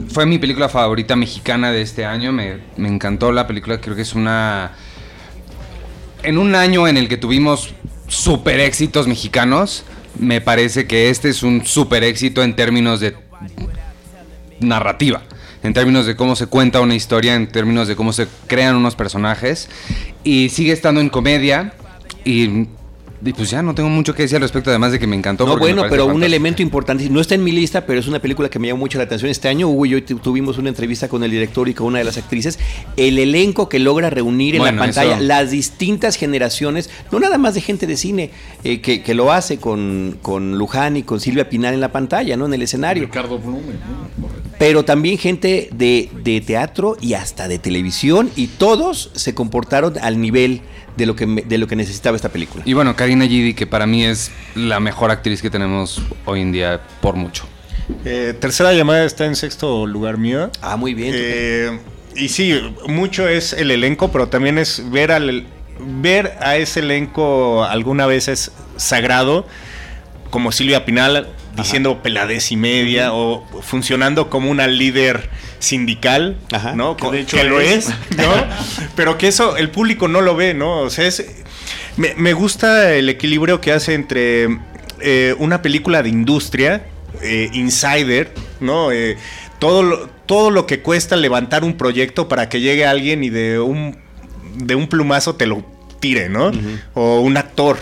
Fue 0.09 0.27
mi 0.27 0.39
película 0.39 0.69
favorita 0.69 1.17
mexicana 1.17 1.73
de 1.73 1.83
este 1.83 2.05
año. 2.05 2.33
Me, 2.33 2.59
me, 2.77 2.89
encantó 2.89 3.33
la 3.33 3.47
película. 3.47 3.81
Creo 3.81 3.97
que 3.97 4.03
es 4.03 4.15
una. 4.15 4.73
En 6.23 6.39
un 6.39 6.55
año 6.55 6.89
en 6.89 6.97
el 6.97 7.09
que 7.09 7.17
tuvimos 7.17 7.75
super 8.09 8.61
éxitos 8.61 9.07
mexicanos, 9.07 9.85
me 10.19 10.41
parece 10.41 10.87
que 10.87 11.11
este 11.11 11.29
es 11.29 11.43
un 11.43 11.65
super 11.65 12.05
éxito 12.05 12.43
en 12.43 12.57
términos 12.57 13.01
de 13.01 13.17
narrativa. 14.61 15.23
En 15.63 15.73
términos 15.73 16.07
de 16.07 16.17
cómo 16.17 16.37
se 16.37 16.47
cuenta 16.47 16.81
una 16.81 16.95
historia, 16.95 17.35
en 17.35 17.49
términos 17.49 17.89
de 17.89 17.97
cómo 17.97 18.13
se 18.13 18.29
crean 18.47 18.77
unos 18.77 18.95
personajes. 18.95 19.69
Y 20.23 20.49
sigue 20.51 20.73
estando 20.73 21.01
en 21.01 21.09
comedia. 21.09 21.75
Y 22.25 22.69
y 23.25 23.33
pues 23.33 23.51
ya 23.51 23.63
no 23.63 23.75
tengo 23.75 23.89
mucho 23.89 24.15
que 24.15 24.23
decir 24.23 24.37
al 24.37 24.43
respecto, 24.43 24.71
además 24.71 24.93
de 24.93 24.99
que 24.99 25.07
me 25.07 25.17
encantó. 25.17 25.47
No, 25.47 25.57
bueno, 25.57 25.85
pero 25.89 26.07
un 26.07 26.23
elemento 26.23 26.63
importante, 26.63 27.09
no 27.09 27.21
está 27.21 27.35
en 27.35 27.45
mi 27.45 27.53
lista, 27.53 27.87
pero 27.87 27.99
es 28.01 28.07
una 28.07 28.19
película 28.21 28.49
que 28.49 28.59
me 28.59 28.69
llamó 28.69 28.81
mucho 28.81 28.99
la 28.99 29.05
atención 29.05 29.31
este 29.31 29.49
año. 29.49 29.69
Hugo 29.69 29.87
y 29.87 29.91
yo 29.91 30.05
tuvimos 30.05 30.59
una 30.59 30.69
entrevista 30.69 31.09
con 31.09 31.23
el 31.23 31.31
director 31.31 31.69
y 31.69 31.75
con 31.75 31.89
una 31.89 31.99
de 31.99 32.05
las 32.05 32.17
actrices. 32.19 32.59
El 32.97 33.19
elenco 33.19 33.69
que 33.69 33.79
logra 33.79 34.11
reunir 34.11 34.55
en 34.57 34.61
Bueno, 34.61 34.77
la 34.79 34.83
pantalla 34.85 35.15
eso- 35.17 35.23
las 35.25 35.51
distintas 35.51 36.17
generaciones, 36.17 36.91
no 37.11 37.19
nada 37.21 37.39
más 37.39 37.55
de 37.55 37.61
gente 37.61 37.87
de 37.87 37.97
cine, 37.97 38.31
eh, 38.65 38.81
que, 38.81 39.03
que 39.03 39.15
lo 39.15 39.33
hace 39.33 39.59
con, 39.59 40.19
con 40.23 40.59
Luján 40.59 40.97
y 40.97 41.03
con 41.03 41.21
Silvia 41.21 41.49
Pinal 41.49 41.75
en 41.75 41.81
la 41.81 41.93
pantalla, 41.93 42.37
¿no? 42.37 42.47
En 42.47 42.55
el 42.55 42.63
escenario. 42.63 43.05
Ricardo 43.05 43.39
Blume, 43.39 43.61
¿no? 43.61 44.27
Correcto. 44.29 44.51
pero 44.59 44.85
también 44.85 45.19
gente 45.19 45.69
de, 45.75 46.09
de 46.23 46.41
teatro 46.41 46.97
y 47.01 47.15
hasta 47.15 47.49
de 47.49 47.59
televisión 47.59 48.31
y 48.37 48.47
todos 48.47 49.11
se 49.15 49.35
comportaron 49.35 49.95
al 50.01 50.21
nivel 50.21 50.61
de 50.97 51.07
lo 51.07 51.15
que, 51.17 51.27
me- 51.27 51.43
de 51.43 51.59
lo 51.59 51.67
que 51.67 51.77
necesitaba 51.77 52.17
esta 52.17 52.29
película. 52.31 52.63
Y 52.67 52.73
bueno, 52.73 52.97
Karina 52.97 53.27
Gidi, 53.27 53.55
que 53.55 53.67
para 53.67 53.87
mí 53.87 54.05
es 54.05 54.31
la 54.55 54.81
mejor 54.81 55.11
actriz 55.11 55.43
que 55.43 55.51
tenemos 55.51 56.03
hoy 56.25 56.41
en 56.41 56.53
día 56.53 56.81
por 57.01 57.15
mucho. 57.17 57.45
Eh, 58.05 58.35
tercera 58.41 58.73
llamada 58.73 59.05
está 59.05 59.27
en 59.27 59.37
sexto 59.37 59.87
lugar 59.87 60.19
mío. 60.19 60.51
Ah, 60.63 60.77
muy 60.77 60.95
bien. 60.95 61.13
Eh, 61.17 61.79
y 62.17 62.29
sí, 62.29 62.59
mucho 62.89 63.29
es 63.29 63.53
el 63.53 63.71
elenco, 63.71 64.11
pero 64.11 64.29
también 64.29 64.59
es 64.59 64.83
ver 64.91 65.13
al 65.13 65.47
ver 65.79 66.39
a 66.41 66.57
ese 66.57 66.81
elenco 66.81 67.63
alguna 67.65 68.07
vez 68.07 68.29
es 68.29 68.51
sagrado, 68.79 69.47
como 70.31 70.51
Silvia 70.51 70.85
Pinal 70.87 71.29
diciendo 71.57 72.03
peladez 72.03 72.53
y 72.53 72.57
media 72.57 73.13
o 73.13 73.47
funcionando 73.63 74.31
como 74.31 74.51
una 74.51 74.67
líder 74.67 75.29
sindical, 75.59 76.37
Ajá. 76.53 76.75
¿no? 76.75 76.97
Que 76.97 77.11
de 77.11 77.21
hecho 77.21 77.37
que 77.37 77.45
lo 77.45 77.61
es. 77.61 77.89
es, 77.89 77.95
¿no? 78.17 78.33
Pero 78.97 79.19
que 79.19 79.29
eso 79.29 79.57
el 79.57 79.71
público 79.71 80.09
no 80.09 80.21
lo 80.21 80.37
ve, 80.37 80.55
¿no? 80.55 80.81
O 80.81 80.91
sea, 80.91 81.07
es 81.07 81.25
me, 81.97 82.15
me 82.15 82.33
gusta 82.33 82.95
el 82.95 83.09
equilibrio 83.09 83.61
que 83.61 83.73
hace 83.73 83.95
entre 83.95 84.49
eh, 85.01 85.35
una 85.39 85.63
película 85.63 86.03
de 86.03 86.09
industria, 86.09 86.87
eh, 87.23 87.51
Insider, 87.53 88.33
¿no? 88.61 88.93
Eh, 88.93 89.17
todo, 89.59 89.83
lo, 89.83 90.09
todo 90.27 90.51
lo 90.51 90.67
que 90.67 90.81
cuesta 90.81 91.17
levantar 91.17 91.65
un 91.65 91.77
proyecto 91.77 92.29
para 92.29 92.49
que 92.49 92.61
llegue 92.61 92.87
alguien 92.87 93.25
y 93.25 93.31
de 93.31 93.59
un, 93.59 93.99
de 94.57 94.75
un 94.75 94.89
plumazo 94.89 95.37
te 95.37 95.47
lo 95.47 95.65
tire, 96.01 96.29
¿no? 96.29 96.53
O 96.95 97.21
un 97.21 97.37
actor. 97.37 97.79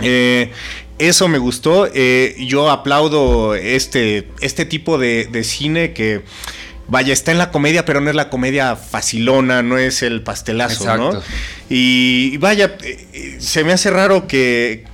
Eh, 0.00 0.52
eso 0.98 1.28
me 1.28 1.38
gustó. 1.38 1.88
eh, 1.92 2.36
yo 2.46 2.70
aplaudo 2.70 3.54
este, 3.54 4.28
este 4.40 4.64
tipo 4.64 4.98
de, 4.98 5.26
de 5.26 5.44
cine 5.44 5.92
que, 5.92 6.22
vaya, 6.88 7.12
está 7.12 7.32
en 7.32 7.38
la 7.38 7.50
comedia, 7.50 7.84
pero 7.84 8.00
no 8.00 8.10
es 8.10 8.16
la 8.16 8.30
comedia 8.30 8.76
facilona, 8.76 9.62
no 9.62 9.78
es 9.78 10.02
el 10.02 10.22
pastelazo, 10.22 10.96
¿no? 10.96 11.22
Y, 11.68 12.30
y 12.32 12.36
vaya, 12.36 12.76
eh, 12.82 13.06
eh, 13.12 13.36
se 13.40 13.64
me 13.64 13.72
hace 13.72 13.90
raro 13.90 14.26
que. 14.26 14.84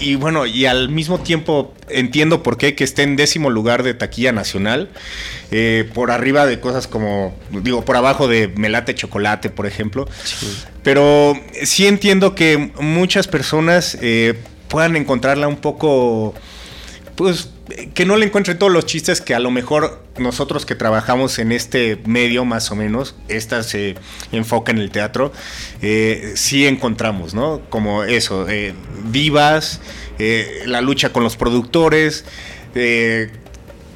Y 0.00 0.16
bueno, 0.16 0.46
y 0.46 0.66
al 0.66 0.88
mismo 0.88 1.20
tiempo 1.20 1.72
entiendo 1.88 2.42
por 2.42 2.56
qué 2.56 2.74
que 2.74 2.82
esté 2.82 3.02
en 3.02 3.14
décimo 3.16 3.50
lugar 3.50 3.82
de 3.84 3.94
taquilla 3.94 4.32
nacional, 4.32 4.90
eh, 5.52 5.88
por 5.94 6.10
arriba 6.10 6.44
de 6.46 6.58
cosas 6.58 6.88
como, 6.88 7.36
digo, 7.50 7.84
por 7.84 7.96
abajo 7.96 8.26
de 8.26 8.48
Melate 8.48 8.94
Chocolate, 8.94 9.48
por 9.50 9.66
ejemplo. 9.66 10.08
Pero 10.82 11.38
sí 11.62 11.86
entiendo 11.86 12.34
que 12.34 12.72
muchas 12.80 13.28
personas 13.28 13.96
eh, 14.00 14.34
puedan 14.70 14.96
encontrarla 14.96 15.48
un 15.48 15.56
poco, 15.56 16.34
pues, 17.16 17.50
que 17.92 18.06
no 18.06 18.16
le 18.16 18.26
encuentren 18.26 18.58
todos 18.58 18.72
los 18.72 18.86
chistes 18.86 19.20
que 19.20 19.34
a 19.34 19.38
lo 19.38 19.50
mejor 19.50 20.02
nosotros 20.18 20.64
que 20.64 20.74
trabajamos 20.74 21.38
en 21.38 21.52
este 21.52 22.00
medio 22.04 22.44
más 22.44 22.70
o 22.70 22.76
menos, 22.76 23.14
esta 23.28 23.62
se 23.62 23.96
enfoca 24.32 24.72
en 24.72 24.78
el 24.78 24.90
teatro, 24.90 25.32
eh, 25.82 26.32
sí 26.36 26.66
encontramos, 26.66 27.34
¿no? 27.34 27.60
Como 27.68 28.04
eso, 28.04 28.48
eh, 28.48 28.74
divas, 29.10 29.80
eh, 30.18 30.62
la 30.66 30.80
lucha 30.80 31.12
con 31.12 31.22
los 31.22 31.36
productores, 31.36 32.24
eh, 32.74 33.30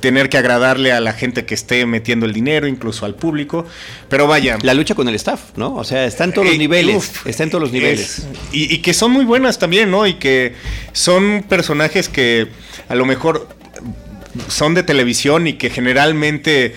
tener 0.05 0.29
que 0.29 0.37
agradarle 0.37 0.93
a 0.93 1.01
la 1.01 1.15
gente 1.15 1.47
que 1.47 1.55
esté 1.55 1.87
metiendo 1.87 2.27
el 2.27 2.35
dinero, 2.35 2.67
incluso 2.69 3.07
al 3.07 3.15
público, 3.15 3.65
pero 4.11 4.27
vaya. 4.27 4.59
La 4.61 4.75
lucha 4.75 4.95
con 4.95 5.09
el 5.09 5.15
staff, 5.15 5.41
¿no? 5.57 5.75
O 5.77 5.83
sea, 5.83 6.05
está 6.05 6.25
en 6.25 6.35
todos 6.35 6.49
los 6.49 6.57
Eh, 6.57 6.59
niveles. 6.59 6.95
uf, 6.97 7.27
está 7.27 7.43
en 7.45 7.49
todos 7.49 7.63
los 7.63 7.73
niveles. 7.73 8.19
es- 8.19 8.27
y, 8.53 8.75
y 8.75 8.79
que 8.83 8.93
son 8.93 9.13
muy 9.13 9.25
buenas 9.25 9.59
también, 9.59 9.91
¿no? 9.91 10.07
Y 10.07 10.15
que 10.15 10.53
son 10.93 11.43
personajes 11.49 12.11
que 12.11 12.49
a 12.91 12.95
lo 12.95 13.07
mejor 13.07 13.49
son 14.49 14.75
de 14.75 14.83
televisión 14.83 15.47
y 15.47 15.55
que 15.55 15.71
generalmente 15.71 16.75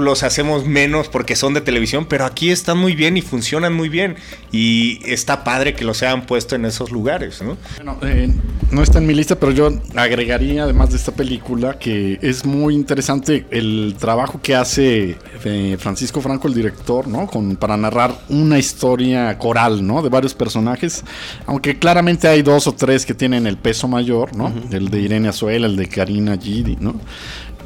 los 0.00 0.22
hacemos 0.22 0.66
menos 0.66 1.08
porque 1.08 1.36
son 1.36 1.54
de 1.54 1.60
televisión, 1.60 2.06
pero 2.06 2.24
aquí 2.24 2.50
están 2.50 2.78
muy 2.78 2.94
bien 2.94 3.16
y 3.16 3.22
funcionan 3.22 3.72
muy 3.74 3.88
bien. 3.88 4.16
Y 4.52 5.00
está 5.04 5.44
padre 5.44 5.74
que 5.74 5.84
los 5.84 6.02
hayan 6.02 6.26
puesto 6.26 6.54
en 6.54 6.64
esos 6.64 6.90
lugares, 6.90 7.42
¿no? 7.42 7.56
Bueno, 7.76 7.98
eh, 8.02 8.32
no 8.70 8.82
está 8.82 8.98
en 8.98 9.06
mi 9.06 9.14
lista, 9.14 9.38
pero 9.38 9.52
yo 9.52 9.70
agregaría, 9.94 10.64
además 10.64 10.90
de 10.90 10.96
esta 10.96 11.12
película, 11.12 11.78
que 11.78 12.18
es 12.22 12.44
muy 12.44 12.74
interesante 12.74 13.46
el 13.50 13.94
trabajo 13.98 14.40
que 14.42 14.54
hace 14.54 15.16
eh, 15.44 15.76
Francisco 15.78 16.20
Franco, 16.20 16.48
el 16.48 16.54
director, 16.54 17.06
¿no? 17.06 17.26
Con, 17.26 17.56
para 17.56 17.76
narrar 17.76 18.14
una 18.28 18.58
historia 18.58 19.38
coral, 19.38 19.86
¿no? 19.86 20.02
De 20.02 20.08
varios 20.08 20.34
personajes, 20.34 21.04
aunque 21.46 21.78
claramente 21.78 22.28
hay 22.28 22.42
dos 22.42 22.66
o 22.66 22.72
tres 22.72 23.06
que 23.06 23.14
tienen 23.14 23.46
el 23.46 23.56
peso 23.56 23.88
mayor, 23.88 24.36
¿no? 24.36 24.52
El 24.70 24.88
de 24.90 25.00
Irene 25.00 25.28
Azuela, 25.28 25.66
el 25.66 25.76
de 25.76 25.88
Karina 25.88 26.36
Gidi, 26.36 26.76
¿no? 26.80 27.00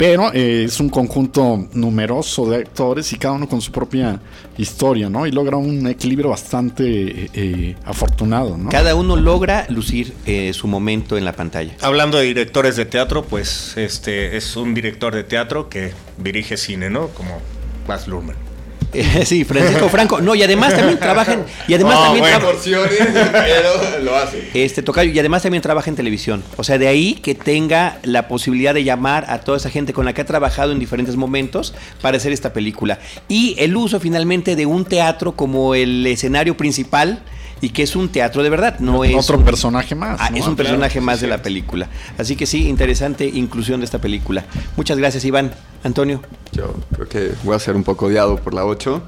Pero 0.00 0.32
eh, 0.32 0.64
es 0.64 0.80
un 0.80 0.88
conjunto 0.88 1.68
numeroso 1.74 2.48
de 2.48 2.56
actores 2.56 3.12
y 3.12 3.18
cada 3.18 3.34
uno 3.34 3.46
con 3.46 3.60
su 3.60 3.70
propia 3.70 4.18
historia, 4.56 5.10
¿no? 5.10 5.26
Y 5.26 5.30
logra 5.30 5.58
un 5.58 5.86
equilibrio 5.88 6.30
bastante 6.30 6.84
eh, 6.84 7.30
eh, 7.34 7.76
afortunado, 7.84 8.56
¿no? 8.56 8.70
Cada 8.70 8.94
uno 8.94 9.14
logra 9.16 9.66
lucir 9.68 10.14
eh, 10.24 10.54
su 10.54 10.68
momento 10.68 11.18
en 11.18 11.26
la 11.26 11.34
pantalla. 11.34 11.76
Hablando 11.82 12.16
de 12.16 12.24
directores 12.24 12.76
de 12.76 12.86
teatro, 12.86 13.26
pues 13.26 13.76
este 13.76 14.38
es 14.38 14.56
un 14.56 14.72
director 14.72 15.14
de 15.14 15.22
teatro 15.22 15.68
que 15.68 15.92
dirige 16.16 16.56
cine, 16.56 16.88
¿no? 16.88 17.08
Como 17.08 17.38
Baz 17.86 18.08
Luhrmann. 18.08 18.49
Eh, 18.92 19.22
sí, 19.26 19.44
Francisco 19.44 19.88
Franco. 19.88 20.20
No, 20.20 20.34
y 20.34 20.42
además 20.42 20.74
también 20.74 20.98
trabaja 20.98 21.34
en, 21.34 21.44
y 21.68 21.74
además 21.74 21.96
Oh, 21.98 22.02
también 22.04 22.24
bueno. 22.24 22.38
traba- 22.38 23.32
pero 23.32 24.00
lo 24.02 24.16
hace. 24.16 24.48
este 24.54 24.82
tocayo 24.82 25.10
y 25.12 25.18
además 25.18 25.42
también 25.42 25.62
trabaja 25.62 25.90
en 25.90 25.96
televisión. 25.96 26.42
O 26.56 26.64
sea, 26.64 26.78
de 26.78 26.88
ahí 26.88 27.14
que 27.14 27.34
tenga 27.34 27.98
la 28.02 28.28
posibilidad 28.28 28.74
de 28.74 28.84
llamar 28.84 29.26
a 29.28 29.40
toda 29.40 29.58
esa 29.58 29.70
gente 29.70 29.92
con 29.92 30.04
la 30.04 30.12
que 30.12 30.22
ha 30.22 30.26
trabajado 30.26 30.72
en 30.72 30.78
diferentes 30.78 31.16
momentos 31.16 31.74
para 32.00 32.16
hacer 32.16 32.32
esta 32.32 32.52
película. 32.52 32.98
Y 33.28 33.54
el 33.58 33.76
uso 33.76 34.00
finalmente 34.00 34.56
de 34.56 34.66
un 34.66 34.84
teatro 34.84 35.32
como 35.32 35.74
el 35.74 36.06
escenario 36.06 36.56
principal 36.56 37.22
y 37.60 37.70
que 37.70 37.82
es 37.82 37.94
un 37.96 38.08
teatro 38.08 38.42
de 38.42 38.48
verdad, 38.50 38.78
no 38.80 39.04
es 39.04 39.14
Otro 39.14 39.38
un- 39.38 39.44
personaje 39.44 39.94
más. 39.94 40.18
Ah, 40.20 40.30
¿no? 40.30 40.36
es 40.36 40.46
un 40.46 40.56
personaje 40.56 41.00
más 41.00 41.20
de 41.20 41.26
la 41.26 41.42
película. 41.42 41.88
Así 42.18 42.36
que 42.36 42.46
sí, 42.46 42.68
interesante 42.68 43.24
inclusión 43.26 43.80
de 43.80 43.84
esta 43.86 43.98
película. 43.98 44.44
Muchas 44.76 44.96
gracias, 44.98 45.24
Iván. 45.24 45.52
Antonio. 45.82 46.20
Yo 46.52 46.74
creo 46.94 47.08
que 47.08 47.32
voy 47.44 47.56
a 47.56 47.58
ser 47.58 47.76
un 47.76 47.84
poco 47.84 48.06
odiado 48.06 48.36
por 48.36 48.54
la 48.54 48.64
8. 48.64 49.02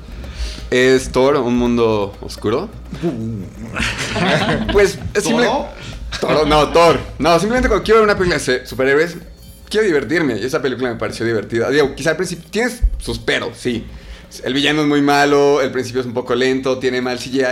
Es 0.71 1.11
Thor, 1.13 1.37
un 1.37 1.57
mundo 1.57 2.15
oscuro. 2.23 2.69
pues 4.73 4.99
es 5.15 5.25
simple. 5.25 5.47
Thor, 6.21 6.47
no, 6.47 6.69
Thor. 6.69 6.99
No, 7.19 7.39
simplemente 7.39 7.69
cuando 7.69 7.85
quiero 7.85 8.01
ver 8.01 8.05
una 8.09 8.17
película 8.19 8.39
de 8.43 8.67
superhéroes, 8.67 9.17
quiero 9.69 9.87
divertirme. 9.87 10.39
Y 10.39 10.45
esa 10.45 10.61
película 10.63 10.91
me 10.91 10.97
pareció 10.97 11.25
divertida. 11.27 11.71
Digo, 11.71 11.95
quizá 11.95 12.11
al 12.11 12.17
principio 12.17 12.45
tienes 12.51 12.81
sus 12.99 13.19
peros, 13.19 13.57
sí. 13.59 13.85
El 14.45 14.55
villano 14.55 14.81
es 14.83 14.89
muy 14.89 15.03
malo, 15.03 15.61
el 15.61 15.71
principio 15.71 16.01
es 16.01 16.07
un 16.07 16.15
poco 16.15 16.35
lento, 16.35 16.79
tiene 16.79 17.03
mal 17.03 17.19
CGI. 17.19 17.43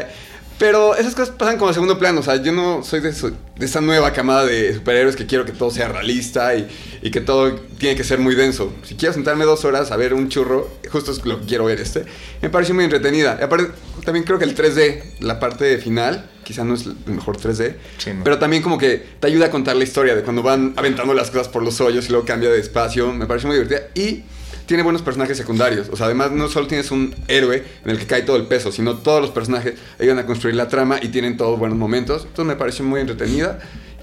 Pero 0.60 0.94
esas 0.94 1.14
cosas 1.14 1.34
pasan 1.34 1.56
como 1.56 1.70
a 1.70 1.72
segundo 1.72 1.98
plano. 1.98 2.20
O 2.20 2.22
sea, 2.22 2.36
yo 2.36 2.52
no 2.52 2.84
soy 2.84 3.00
de, 3.00 3.14
esa 3.60 3.80
nueva 3.80 4.12
camada 4.12 4.44
de 4.44 4.74
superhéroes 4.74 5.16
que 5.16 5.24
quiero 5.24 5.46
que 5.46 5.52
todo 5.52 5.70
sea 5.70 5.88
realista 5.88 6.54
y, 6.54 6.68
y 7.00 7.10
que 7.10 7.22
todo 7.22 7.54
tiene 7.78 7.96
que 7.96 8.04
ser 8.04 8.18
muy 8.18 8.34
denso. 8.34 8.70
Si 8.82 8.94
quiero 8.94 9.14
sentarme 9.14 9.46
dos 9.46 9.64
horas 9.64 9.90
a 9.90 9.96
ver 9.96 10.12
un 10.12 10.28
churro, 10.28 10.68
justo 10.92 11.12
es 11.12 11.24
lo 11.24 11.40
que 11.40 11.46
quiero 11.46 11.64
ver 11.64 11.80
este. 11.80 12.04
Me 12.42 12.50
pareció 12.50 12.74
muy 12.74 12.84
entretenida. 12.84 13.38
Y 13.40 13.42
aparte, 13.42 13.70
también 14.04 14.26
creo 14.26 14.38
que 14.38 14.44
el 14.44 14.54
3D, 14.54 15.20
la 15.20 15.40
parte 15.40 15.78
final, 15.78 16.28
quizá 16.44 16.62
no 16.62 16.74
es 16.74 16.84
el 16.84 16.94
mejor 17.06 17.38
3D. 17.38 17.76
Sí, 17.96 18.12
no. 18.12 18.22
Pero 18.22 18.38
también 18.38 18.62
como 18.62 18.76
que 18.76 19.02
te 19.18 19.28
ayuda 19.28 19.46
a 19.46 19.50
contar 19.50 19.76
la 19.76 19.84
historia 19.84 20.14
de 20.14 20.20
cuando 20.20 20.42
van 20.42 20.74
aventando 20.76 21.14
las 21.14 21.30
cosas 21.30 21.48
por 21.48 21.62
los 21.62 21.80
hoyos 21.80 22.04
y 22.04 22.10
luego 22.10 22.26
cambia 22.26 22.50
de 22.50 22.60
espacio. 22.60 23.14
Me 23.14 23.24
pareció 23.24 23.48
muy 23.48 23.56
divertida. 23.56 23.88
Y 23.94 24.24
tiene 24.70 24.84
buenos 24.84 25.02
personajes 25.02 25.36
secundarios. 25.36 25.88
O 25.90 25.96
sea, 25.96 26.06
además 26.06 26.30
no 26.30 26.46
solo 26.46 26.68
tienes 26.68 26.92
un 26.92 27.12
héroe 27.26 27.64
en 27.84 27.90
el 27.90 27.98
que 27.98 28.06
cae 28.06 28.22
todo 28.22 28.36
el 28.36 28.44
peso, 28.44 28.70
sino 28.70 28.98
todos 28.98 29.20
los 29.20 29.32
personajes 29.32 29.74
ayudan 29.98 30.20
a 30.20 30.26
construir 30.26 30.54
la 30.54 30.68
trama 30.68 31.00
y 31.02 31.08
tienen 31.08 31.36
todos 31.36 31.58
buenos 31.58 31.76
momentos. 31.76 32.22
Entonces 32.22 32.44
me 32.44 32.54
pareció 32.54 32.84
muy 32.84 33.00
entretenida 33.00 33.58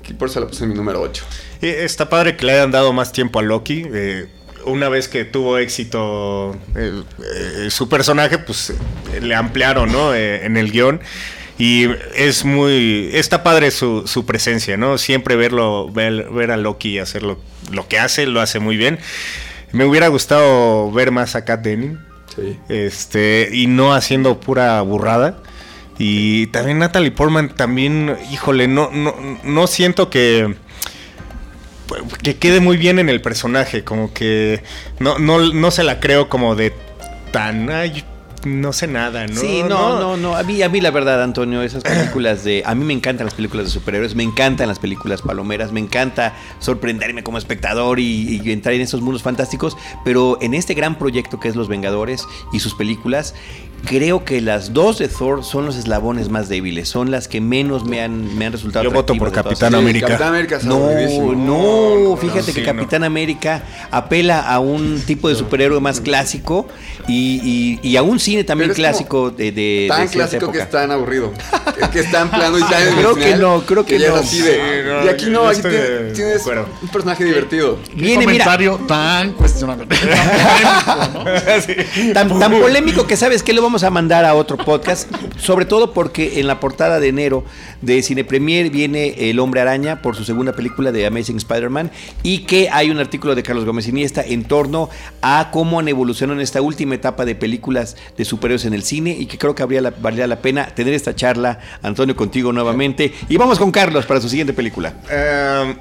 y 0.06 0.14
por 0.14 0.28
eso 0.28 0.42
la 0.42 0.48
puse 0.48 0.66
en 0.66 0.72
mi 0.72 0.76
número 0.76 1.00
8. 1.00 1.24
Y 1.62 1.68
está 1.68 2.10
padre 2.10 2.36
que 2.36 2.46
le 2.46 2.52
hayan 2.52 2.72
dado 2.72 2.92
más 2.92 3.14
tiempo 3.14 3.40
a 3.40 3.44
Loki. 3.44 3.86
eh, 3.94 4.28
una 4.66 4.90
vez 4.90 5.08
que 5.08 5.24
tuvo 5.24 5.58
éxito 5.58 6.54
eh, 6.76 7.02
eh, 7.38 7.70
su 7.70 7.88
personaje, 7.88 8.38
pues 8.38 8.72
eh, 9.14 9.22
le 9.22 9.36
ampliaron, 9.36 9.90
¿no? 9.90 10.14
Eh, 10.14 10.46
en 10.46 10.58
el 10.58 10.70
guion. 10.74 11.00
Y 11.58 11.86
es 12.14 12.44
muy. 12.44 13.10
Está 13.14 13.42
padre 13.42 13.72
su, 13.72 14.06
su 14.06 14.26
presencia, 14.26 14.76
¿no? 14.76 14.98
Siempre 14.98 15.38
verlo, 15.38 15.90
ver, 15.90 16.30
ver 16.30 16.52
a 16.52 16.58
Loki 16.58 17.00
hacer 17.00 17.24
lo, 17.24 17.40
lo 17.72 17.88
que 17.88 18.00
hace, 18.00 18.26
lo 18.26 18.42
hace 18.42 18.60
muy 18.60 18.76
bien. 18.76 19.00
Me 19.72 19.86
hubiera 19.86 20.08
gustado 20.08 20.92
ver 20.92 21.12
más 21.12 21.36
a 21.36 21.46
Kat 21.46 21.62
Denning. 21.62 22.00
Sí. 22.36 22.58
Este, 22.70 23.50
y 23.52 23.68
no 23.68 23.94
haciendo 23.94 24.40
pura 24.40 24.82
burrada. 24.82 25.38
Y 25.98 26.48
también 26.48 26.80
Natalie 26.80 27.12
Portman, 27.12 27.56
también, 27.56 28.16
híjole, 28.32 28.68
no, 28.68 28.92
no, 28.92 29.16
no 29.44 29.68
siento 29.68 30.10
que 30.10 30.56
que 32.22 32.38
quede 32.38 32.60
muy 32.60 32.78
bien 32.78 33.00
en 33.00 33.10
el 33.10 33.22
personaje, 33.22 33.84
como 33.84 34.14
que 34.14 34.62
no, 35.00 35.20
no, 35.20 35.40
no 35.54 35.72
se 35.72 35.84
la 35.84 36.00
creo 36.00 36.30
como 36.30 36.56
de 36.56 36.74
tan, 37.32 37.70
ay, 37.70 38.04
no 38.48 38.74
sé 38.74 38.88
nada, 38.88 39.28
¿no? 39.28 39.40
sí, 39.40 39.62
no, 39.68 40.00
no, 40.00 40.18
no. 40.18 40.36
A 40.36 40.44
mí, 40.44 40.62
a 40.62 40.70
mí 40.70 40.82
la 40.82 40.92
verdad, 40.92 41.22
Antonio, 41.22 41.62
esas 41.62 41.84
películas 41.84 42.44
de... 42.44 42.64
A 42.66 42.74
mí 42.76 42.84
me 42.84 42.94
encantan 42.94 43.26
las 43.26 43.34
películas 43.34 43.68
de 43.68 43.72
superhéroes, 43.72 44.16
me 44.16 44.24
encantan 44.24 44.68
las 44.68 44.80
películas 44.80 45.22
palomeras, 45.22 45.72
me 45.72 45.80
encanta 45.80 46.34
sorprenderme 46.60 47.24
como 47.24 47.38
espectador 47.38 48.00
y, 48.00 48.42
y 48.44 48.52
entrar 48.52 48.74
en 48.76 48.82
esos 48.82 49.02
mundos 49.02 49.24
fantásticos, 49.24 49.78
pero 50.04 50.38
en 50.42 50.54
este 50.54 50.74
gran 50.74 50.98
proyecto 50.98 51.40
que 51.40 51.48
es 51.48 51.56
Los 51.56 51.68
Vengadores 51.68 52.26
y 52.52 52.60
sus 52.60 52.74
películas, 52.74 53.36
creo 53.86 54.26
que 54.26 54.42
las 54.42 54.74
dos 54.74 54.98
de 54.98 55.08
Thor 55.08 55.44
son 55.46 55.66
los 55.66 55.76
eslabones 55.78 56.30
más 56.30 56.50
débiles, 56.50 56.90
son 56.90 57.10
las 57.12 57.28
que 57.28 57.40
menos 57.42 57.86
me 57.86 58.02
han, 58.02 58.38
me 58.38 58.46
han 58.46 58.52
resultado 58.52 58.84
Yo 58.84 58.92
voto 58.92 59.16
por. 59.16 59.32
Capitán 59.32 59.72
Sí, 59.72 59.78
América. 59.78 60.08
Capitán 60.08 60.28
América 60.30 60.60
No, 60.64 60.76
aburridísimo. 60.76 61.34
no, 61.34 62.18
fíjate 62.18 62.52
sí, 62.52 62.54
que 62.54 62.62
no. 62.62 62.74
Capitán 62.80 63.04
América 63.04 63.64
apela 63.92 64.40
a 64.42 64.60
un 64.60 65.02
tipo 65.06 65.30
de 65.30 65.36
superhéroe 65.36 65.80
más 65.80 66.02
clásico 66.02 66.68
y, 67.08 67.80
y- 67.82 67.88
y 67.88 67.96
a 67.98 68.04
un 68.04 68.20
cine 68.20 68.44
también 68.44 68.74
clásico 68.74 69.32
de, 69.32 69.86
Tan 69.88 70.08
clásico 70.08 70.52
que 70.52 70.60
es 70.60 70.70
tan 70.70 70.92
aburrido. 70.92 71.32
Es 71.82 71.88
que 71.90 72.00
es 72.02 72.12
tan 72.12 72.30
plano 72.30 72.58
y 72.58 72.62
tan 72.64 72.96
Creo 72.98 73.16
que 73.16 73.36
no, 73.36 73.62
creo 73.66 73.86
que 73.86 74.00
no. 74.00 74.16
así 74.16 74.42
de- 74.42 74.84
no, 74.86 75.06
y 75.06 75.10
aquí 75.10 75.26
no, 75.30 75.48
aquí 75.48 75.62
tienes, 75.62 76.46
un 76.82 76.88
personaje 76.90 77.24
divertido. 77.24 77.78
Viene, 77.94 78.26
mira, 78.28 78.46
comentario 78.46 78.80
tan 78.88 79.32
cuestionable. 79.34 79.86
tan 79.88 81.14
polémico, 81.14 81.24
¿no? 82.08 82.14
tan, 82.14 82.40
tan 82.40 82.52
polémico 82.60 83.08
que 83.08 83.16
sabes 83.18 83.44
que 83.44 83.54
lo 83.54 83.62
vamos 83.68 83.84
a 83.84 83.90
mandar 83.90 84.24
a 84.24 84.34
otro 84.34 84.56
podcast, 84.56 85.12
sobre 85.38 85.66
todo 85.66 85.92
porque 85.92 86.40
en 86.40 86.48
la 86.48 86.62
portada 86.62 87.02
de 87.02 87.10
enero 87.10 87.44
de 87.82 88.02
Cine 88.02 88.24
Premier 88.24 88.70
viene 88.70 89.30
El 89.30 89.40
Hombre 89.40 89.60
Araña 89.60 90.02
por 90.02 90.16
su 90.16 90.24
segunda 90.24 90.54
película 90.54 90.94
de 90.94 91.06
Amazing 91.06 91.36
Spider-Man 91.36 91.92
y 92.24 92.46
que 92.46 92.70
hay 92.72 92.90
un 92.92 92.98
artículo 92.98 93.36
de 93.36 93.44
Carlos 93.44 93.66
Gómez 93.66 93.86
Iniesta 93.90 94.24
en 94.26 94.46
torno 94.46 94.90
a 95.22 95.50
cómo 95.52 95.82
han 95.82 95.90
evolucionado 95.90 96.40
en 96.40 96.44
esta 96.44 96.62
última 96.62 96.96
etapa 96.96 97.26
de 97.26 97.36
películas 97.36 97.98
de 98.16 98.24
superhéroes 98.24 98.64
en 98.64 98.74
el 98.74 98.84
cine 98.84 99.18
y 99.20 99.26
que 99.26 99.38
creo 99.38 99.54
que 99.54 99.64
habría 99.64 99.82
la, 99.82 99.92
valía 99.92 100.28
la 100.28 100.40
pena 100.40 100.68
tener 100.68 100.94
esta 100.94 101.14
charla, 101.14 101.60
Antonio, 101.82 102.16
contigo 102.16 102.54
nuevamente. 102.54 103.14
Y 103.28 103.36
vamos 103.36 103.60
con 103.60 103.72
Carlos 103.72 104.06
para 104.06 104.22
su 104.22 104.30
siguiente 104.30 104.54
película. 104.54 104.94
Eh, 105.10 105.76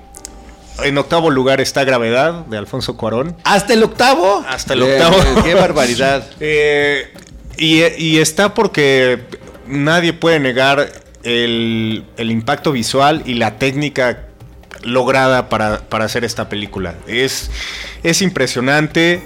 en 0.83 0.99
octavo 0.99 1.31
lugar 1.31 1.61
está 1.61 1.85
Gravedad, 1.85 2.47
de 2.47 2.59
Alfonso 2.59 2.97
Cuarón. 2.97 3.37
Hasta 3.45 3.75
el 3.75 3.85
octavo. 3.85 4.45
Hasta 4.49 4.75
el 4.75 4.83
octavo. 4.83 5.17
bien. 5.23 5.45
Qué 5.45 5.55
barbaridad. 5.55 6.27
Eh, 6.41 7.13
y, 7.59 8.19
está 8.19 8.55
porque 8.55 9.21
nadie 9.67 10.13
puede 10.13 10.41
negar 10.41 10.93
el, 11.23 12.05
el 12.17 12.31
impacto 12.31 12.73
visual 12.73 13.23
y 13.27 13.35
la 13.35 13.59
técnica 13.59 14.27
lograda 14.83 15.49
para, 15.49 15.81
para 15.89 16.05
hacer 16.05 16.25
esta 16.25 16.49
película. 16.49 16.95
Es, 17.07 17.51
es 18.03 18.23
impresionante. 18.23 19.21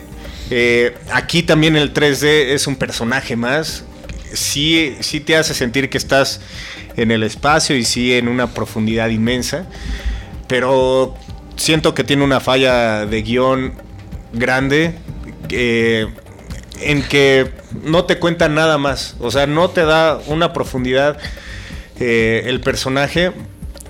Eh, 0.51 0.95
aquí 1.13 1.43
también 1.43 1.77
el 1.77 1.93
3D 1.93 2.53
es 2.53 2.67
un 2.67 2.77
personaje 2.77 3.37
más. 3.37 3.85
Sí, 4.33 4.97
sí 5.01 5.21
te 5.21 5.37
hace 5.37 5.55
sentir 5.55 5.91
que 5.91 5.99
estás 5.99 6.41
en 6.97 7.11
el 7.11 7.23
espacio 7.23 7.77
y 7.77 7.85
sí 7.85 8.15
en 8.15 8.29
una 8.29 8.53
profundidad 8.55 9.09
inmensa. 9.11 9.67
Pero 10.49 11.15
siento 11.57 11.95
que 11.95 12.05
tiene 12.05 12.25
una 12.25 12.41
falla 12.41 13.07
de 13.07 13.23
guion 13.23 13.75
grande. 14.33 14.95
eh, 15.51 16.07
en 16.81 17.03
que 17.03 17.51
no 17.85 18.05
te 18.05 18.19
cuenta 18.19 18.49
nada 18.49 18.79
más. 18.79 19.17
O 19.21 19.31
sea, 19.31 19.47
no 19.47 19.71
te 19.71 19.85
da 19.85 20.21
una 20.27 20.53
profundidad 20.53 21.19
eh, 21.99 22.45
el 22.47 22.61
personaje. 22.61 23.33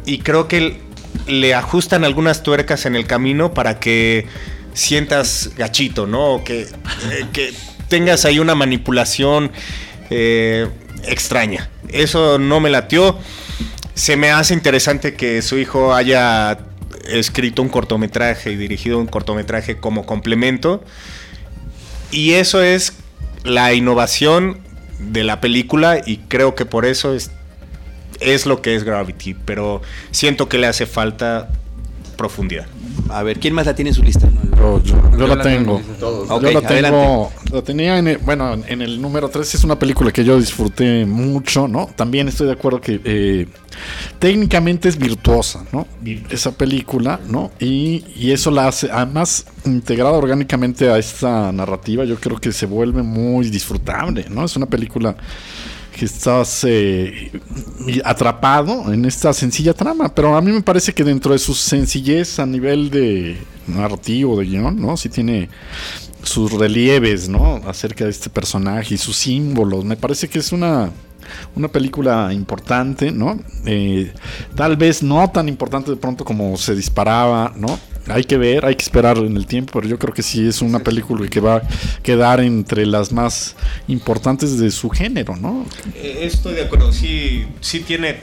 Y 0.07 0.18
creo 0.18 0.49
que 0.49 0.80
le 1.26 1.55
ajustan 1.55 2.05
algunas 2.05 2.43
tuercas 2.43 2.86
en 2.86 2.97
el 2.97 3.07
camino 3.07 3.55
para 3.55 3.78
que 3.78 4.26
sientas 4.74 5.51
gachito, 5.57 6.07
¿no? 6.07 6.34
O 6.34 6.45
que, 6.45 6.62
eh, 6.62 7.26
que 7.32 7.53
tengas 7.88 8.24
ahí 8.24 8.38
una 8.38 8.55
manipulación 8.55 9.53
eh, 10.11 10.68
extraña. 11.05 11.70
Eso 11.88 12.38
no 12.38 12.61
me 12.61 12.70
latió. 12.70 13.18
Se 13.95 14.16
me 14.16 14.30
hace 14.30 14.55
interesante 14.55 15.14
que 15.14 15.43
su 15.43 15.59
hijo 15.59 15.95
haya 15.95 16.59
escrito 17.07 17.62
un 17.62 17.68
cortometraje 17.68 18.53
y 18.53 18.57
dirigido 18.57 18.99
un 18.99 19.07
cortometraje 19.07 19.78
como 19.78 20.07
complemento. 20.07 20.82
Y 22.11 22.32
eso 22.32 22.62
es 22.62 22.94
la 23.44 23.72
innovación 23.72 24.58
de 24.98 25.24
la 25.24 25.40
película 25.40 26.00
y 26.04 26.18
creo 26.18 26.54
que 26.54 26.66
por 26.66 26.84
eso 26.84 27.14
es, 27.14 27.30
es 28.20 28.46
lo 28.46 28.61
que 28.61 28.74
es 28.74 28.84
Gravity, 28.84 29.34
pero 29.34 29.80
siento 30.11 30.48
que 30.48 30.58
le 30.58 30.66
hace 30.66 30.86
falta 30.86 31.48
profundidad. 32.16 32.66
A 33.12 33.22
ver, 33.22 33.38
¿quién 33.40 33.54
más 33.54 33.66
la 33.66 33.74
tiene 33.74 33.90
en 33.90 33.94
su 33.94 34.02
lista? 34.02 34.28
Yo, 34.56 34.82
yo- 34.82 35.11
yo 35.12 35.18
Yo 35.18 35.26
la 35.26 35.36
la 35.36 35.42
tengo. 35.42 35.80
Todos. 35.98 36.28
Yo 36.28 36.50
la 36.52 36.61
tengo. 36.62 37.32
La 37.52 37.62
tenía 37.62 37.98
en 37.98 38.08
el, 38.08 38.18
bueno, 38.18 38.54
en 38.66 38.82
el 38.82 39.00
número 39.00 39.28
3. 39.28 39.54
Es 39.54 39.64
una 39.64 39.78
película 39.78 40.12
que 40.12 40.22
yo 40.24 40.38
disfruté 40.38 41.04
mucho, 41.06 41.66
¿no? 41.66 41.86
También 41.96 42.28
estoy 42.28 42.46
de 42.46 42.52
acuerdo 42.52 42.80
que 42.80 43.00
eh, 43.04 43.46
técnicamente 44.18 44.88
es 44.88 44.96
virtuosa, 44.96 45.64
¿no? 45.72 45.86
Esa 46.30 46.52
película, 46.52 47.20
¿no? 47.28 47.50
Y, 47.58 48.04
y 48.16 48.32
eso 48.32 48.50
la 48.50 48.68
hace, 48.68 48.88
además, 48.92 49.46
integrada 49.64 50.12
orgánicamente 50.12 50.88
a 50.90 50.98
esta 50.98 51.50
narrativa, 51.52 52.04
yo 52.04 52.16
creo 52.16 52.38
que 52.38 52.52
se 52.52 52.66
vuelve 52.66 53.02
muy 53.02 53.48
disfrutable, 53.50 54.26
¿no? 54.30 54.44
Es 54.44 54.56
una 54.56 54.66
película 54.66 55.16
que 56.01 56.07
estás 56.07 56.64
eh, 56.66 57.30
atrapado 58.07 58.90
en 58.90 59.05
esta 59.05 59.34
sencilla 59.34 59.74
trama, 59.74 60.09
pero 60.14 60.34
a 60.34 60.40
mí 60.40 60.51
me 60.51 60.62
parece 60.62 60.94
que 60.94 61.05
dentro 61.05 61.34
de 61.34 61.38
su 61.38 61.53
sencillez 61.53 62.38
a 62.38 62.46
nivel 62.46 62.88
de 62.88 63.36
narrativo, 63.66 64.38
de 64.38 64.46
guion, 64.46 64.80
¿no? 64.80 64.96
Sí 64.96 65.11
tiene 65.11 65.51
sus 66.22 66.53
relieves, 66.53 67.28
¿no? 67.28 67.57
Acerca 67.66 68.05
de 68.05 68.12
este 68.12 68.30
personaje 68.30 68.94
y 68.94 68.96
sus 68.96 69.14
símbolos. 69.14 69.84
Me 69.84 69.94
parece 69.94 70.26
que 70.26 70.38
es 70.38 70.53
una, 70.53 70.90
una 71.55 71.68
película 71.68 72.32
importante, 72.32 73.12
¿no? 73.12 73.38
Eh, 73.66 74.11
tal 74.55 74.78
vez 74.78 75.03
no 75.03 75.28
tan 75.28 75.51
importante 75.51 75.90
de 75.90 75.98
pronto 75.98 76.24
como 76.24 76.57
se 76.57 76.74
disparaba, 76.74 77.53
¿no? 77.55 77.78
Hay 78.09 78.24
que 78.24 78.38
ver, 78.38 78.64
hay 78.64 78.74
que 78.74 78.82
esperar 78.82 79.18
en 79.18 79.36
el 79.36 79.46
tiempo, 79.46 79.72
pero 79.74 79.86
yo 79.86 79.98
creo 79.98 80.12
que 80.14 80.22
sí 80.22 80.48
es 80.48 80.62
una 80.62 80.80
película 80.80 81.28
que 81.28 81.40
va 81.40 81.57
a 81.57 81.62
quedar 82.03 82.40
entre 82.40 82.86
las 82.86 83.12
más 83.12 83.55
importantes 83.88 84.59
de 84.59 84.70
su 84.70 84.88
género, 84.90 85.36
¿no? 85.36 85.66
Eh, 85.94 86.20
Estoy 86.22 86.55
de 86.55 86.64
acuerdo, 86.64 86.92
sí, 86.92 87.46
sí 87.61 87.80
tiene. 87.80 88.16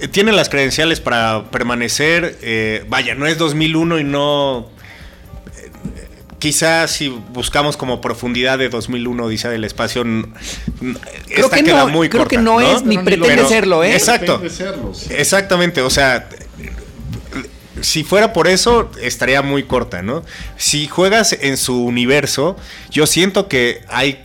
eh, 0.00 0.08
Tiene 0.08 0.32
las 0.32 0.48
credenciales 0.48 1.00
para 1.00 1.50
permanecer. 1.50 2.38
eh, 2.42 2.84
vaya, 2.88 3.14
no 3.14 3.26
es 3.26 3.38
2001 3.38 3.98
y 4.00 4.04
no. 4.04 4.68
eh, 5.58 5.70
Quizás 6.38 6.90
si 6.90 7.08
buscamos 7.08 7.76
como 7.76 8.00
profundidad 8.00 8.58
de 8.58 8.68
2001 8.70 9.24
Odisea 9.26 9.50
del 9.50 9.62
Espacio, 9.64 10.02
Creo 10.02 10.26
esta 11.28 11.56
que 11.58 11.64
queda 11.64 11.84
no- 11.84 11.90
muy 11.92 12.08
creo 12.08 12.22
corta, 12.22 12.36
que 12.36 12.42
no 12.42 12.60
es 12.60 12.82
ni 12.82 12.96
pretende 12.98 13.28
Pero- 13.28 13.48
serlo, 13.48 13.84
¿eh? 13.84 13.92
Exacto. 13.94 14.40
Pretende 14.40 14.50
serlo, 14.56 14.92
sí. 14.94 15.06
Exactamente, 15.16 15.82
o 15.82 15.90
sea, 15.90 16.28
si 17.80 18.04
fuera 18.04 18.32
por 18.32 18.48
eso, 18.48 18.90
estaría 19.00 19.42
muy 19.42 19.62
corta, 19.62 20.02
¿no? 20.02 20.22
Si 20.56 20.86
juegas 20.86 21.32
en 21.40 21.56
su 21.56 21.84
universo, 21.84 22.56
yo 22.90 23.06
siento 23.06 23.48
que 23.48 23.82
hay 23.88 24.22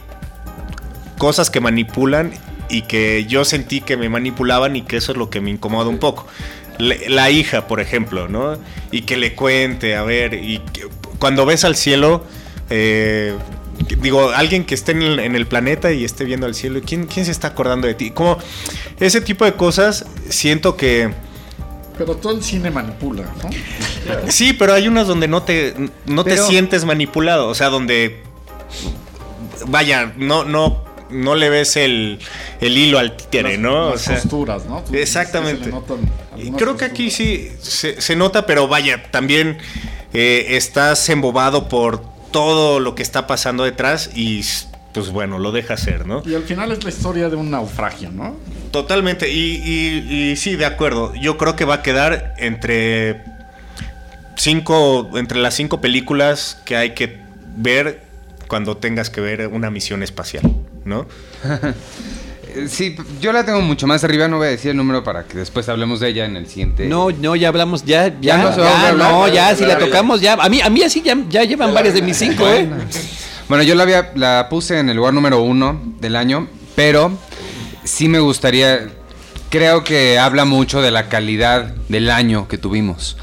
cosas 1.17 1.49
que 1.49 1.59
manipulan 1.59 2.33
y 2.69 2.83
que 2.83 3.25
yo 3.25 3.45
sentí 3.45 3.81
que 3.81 3.97
me 3.97 4.09
manipulaban 4.09 4.75
y 4.75 4.81
que 4.81 4.97
eso 4.97 5.13
es 5.13 5.17
lo 5.17 5.29
que 5.29 5.41
me 5.41 5.49
incomoda 5.49 5.89
un 5.89 5.97
poco. 5.97 6.27
La 6.79 7.31
hija, 7.31 7.67
por 7.67 7.79
ejemplo, 7.79 8.27
¿no? 8.27 8.57
Y 8.91 9.01
que 9.01 9.17
le 9.17 9.33
cuente, 9.33 9.95
a 9.95 10.03
ver, 10.03 10.35
y 10.35 10.61
cuando 11.17 11.45
ves 11.45 11.63
al 11.63 11.75
cielo, 11.75 12.23
eh, 12.69 13.33
digo, 13.99 14.29
alguien 14.29 14.65
que 14.65 14.75
esté 14.75 14.91
en 14.91 15.35
el, 15.35 15.47
planeta 15.47 15.91
y 15.91 16.03
esté 16.03 16.25
viendo 16.25 16.45
al 16.45 16.53
cielo, 16.53 16.81
¿quién, 16.85 17.05
¿quién 17.05 17.25
se 17.25 17.31
está 17.31 17.47
acordando 17.47 17.87
de 17.87 17.95
ti? 17.95 18.11
Como 18.11 18.37
ese 18.99 19.21
tipo 19.21 19.45
de 19.45 19.53
cosas, 19.53 20.05
siento 20.29 20.75
que... 20.75 21.11
Pero 21.97 22.15
todo 22.15 22.33
el 22.33 22.43
cine 22.43 22.69
manipula, 22.71 23.23
¿no? 23.43 24.31
Sí, 24.31 24.53
pero 24.53 24.73
hay 24.73 24.87
unas 24.87 25.07
donde 25.07 25.27
no 25.27 25.43
te, 25.43 25.73
no 26.05 26.23
te 26.23 26.37
sientes 26.37 26.85
manipulado, 26.85 27.47
o 27.47 27.55
sea, 27.55 27.69
donde 27.69 28.21
vaya, 29.67 30.13
no, 30.17 30.43
no, 30.43 30.83
no 31.09 31.35
le 31.35 31.49
ves 31.49 31.75
el, 31.77 32.19
el 32.61 32.77
hilo 32.77 32.99
al 32.99 33.15
títere, 33.17 33.57
¿no? 33.57 33.87
O 33.87 33.91
Las 33.91 34.01
sea, 34.01 34.15
costuras, 34.19 34.65
¿no? 34.65 34.81
Tú- 34.83 34.95
exactamente. 34.95 35.71
creo 36.57 36.77
que 36.77 36.85
aquí 36.85 37.09
sí 37.11 37.49
se, 37.59 37.99
se 38.01 38.15
nota, 38.15 38.45
pero 38.45 38.67
vaya, 38.67 39.09
también 39.11 39.57
eh, 40.13 40.45
estás 40.51 41.09
embobado 41.09 41.67
por 41.67 42.01
todo 42.31 42.79
lo 42.79 42.93
que 42.95 43.03
está 43.03 43.25
pasando 43.25 43.63
detrás 43.63 44.11
y 44.15 44.43
pues 44.97 45.09
bueno, 45.11 45.37
lo 45.39 45.51
deja 45.51 45.75
hacer, 45.75 46.05
¿no? 46.07 46.23
Y 46.25 46.33
al 46.33 46.43
final 46.43 46.71
es 46.71 46.83
la 46.83 46.89
historia 46.89 47.29
de 47.29 47.35
un 47.35 47.51
naufragio, 47.51 48.09
¿no? 48.11 48.35
Totalmente, 48.71 49.29
y, 49.31 49.61
y- 49.63 50.31
y 50.31 50.35
sí, 50.35 50.55
de 50.55 50.65
acuerdo. 50.65 51.13
Yo 51.15 51.37
creo 51.37 51.55
que 51.55 51.65
va 51.65 51.75
a 51.75 51.81
quedar 51.83 52.33
entre 52.37 53.23
cinco, 54.35 55.09
entre 55.15 55.39
las 55.39 55.53
cinco 55.53 55.81
películas 55.81 56.59
que 56.65 56.75
hay 56.75 56.91
que 56.95 57.17
ver 57.55 58.01
cuando 58.47 58.77
tengas 58.77 59.09
que 59.09 59.21
ver 59.21 59.47
una 59.47 59.69
misión 59.69 60.03
espacial, 60.03 60.43
¿no? 60.85 61.05
Sí, 62.69 62.95
yo 63.21 63.33
la 63.33 63.45
tengo 63.45 63.61
mucho 63.61 63.85
más 63.85 64.03
arriba, 64.03 64.27
no 64.27 64.37
voy 64.37 64.47
a 64.47 64.49
decir 64.49 64.71
el 64.71 64.77
número 64.77 65.03
para 65.03 65.25
que 65.25 65.37
después 65.37 65.69
hablemos 65.69 65.99
de 65.99 66.07
ella 66.07 66.25
en 66.25 66.35
el 66.37 66.47
siguiente. 66.47 66.87
No, 66.87 67.11
no, 67.11 67.35
ya 67.35 67.49
hablamos, 67.49 67.85
ya, 67.85 68.07
ya, 68.07 68.13
Ya 68.19 68.37
no 68.37 68.57
ya, 68.57 68.89
hablar, 68.89 69.11
no, 69.11 69.27
ya, 69.27 69.55
si 69.55 69.63
la 69.63 69.77
tocamos, 69.77 70.21
ya, 70.21 70.33
a 70.33 70.49
mí, 70.49 70.59
a 70.61 70.69
mí 70.71 70.81
así 70.81 71.03
ya, 71.03 71.15
ya 71.29 71.43
llevan 71.43 71.71
varias 71.71 71.93
de 71.93 72.01
mis 72.01 72.17
cinco, 72.17 72.47
¿eh? 72.47 72.67
Bueno, 73.49 73.63
yo 73.63 73.75
la, 73.75 73.83
había, 73.83 74.11
la 74.15 74.47
puse 74.49 74.77
en 74.77 74.89
el 74.89 74.97
lugar 74.97 75.13
número 75.13 75.41
uno 75.41 75.81
del 76.01 76.17
año, 76.17 76.49
pero 76.75 77.17
sí 77.85 78.09
me 78.09 78.19
gustaría, 78.19 78.89
creo 79.49 79.85
que 79.85 80.19
habla 80.19 80.43
mucho 80.43 80.81
de 80.81 80.91
la 80.91 81.07
calidad 81.07 81.73
del 81.87 82.09
año 82.09 82.49
que 82.49 82.57
tuvimos. 82.57 83.15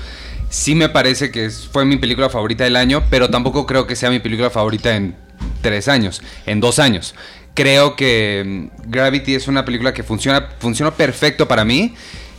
Sí 0.49 0.75
me 0.75 0.89
parece 0.89 1.31
que 1.31 1.51
fue 1.51 1.85
mi 1.85 1.99
película 1.99 2.31
favorita 2.31 2.65
del 2.65 2.77
año, 2.77 3.03
pero 3.11 3.29
tampoco 3.29 3.67
creo 3.67 3.87
que 3.87 3.97
sea 3.97 4.09
mi 4.09 4.19
película 4.19 4.49
favorita 4.49 4.97
en 4.97 5.15
tres 5.61 5.89
años, 5.89 6.23
en 6.47 6.59
dos 6.59 6.79
años. 6.79 7.15
Creo 7.53 7.95
que 7.95 8.71
mm, 8.83 8.91
Gravity 8.91 9.35
es 9.35 9.47
una 9.47 9.67
película 9.67 9.93
que 9.93 10.05
funciona, 10.05 10.49
funcionó 10.59 10.95
perfecto 10.95 11.47
para 11.47 11.67
mí. 11.67 11.95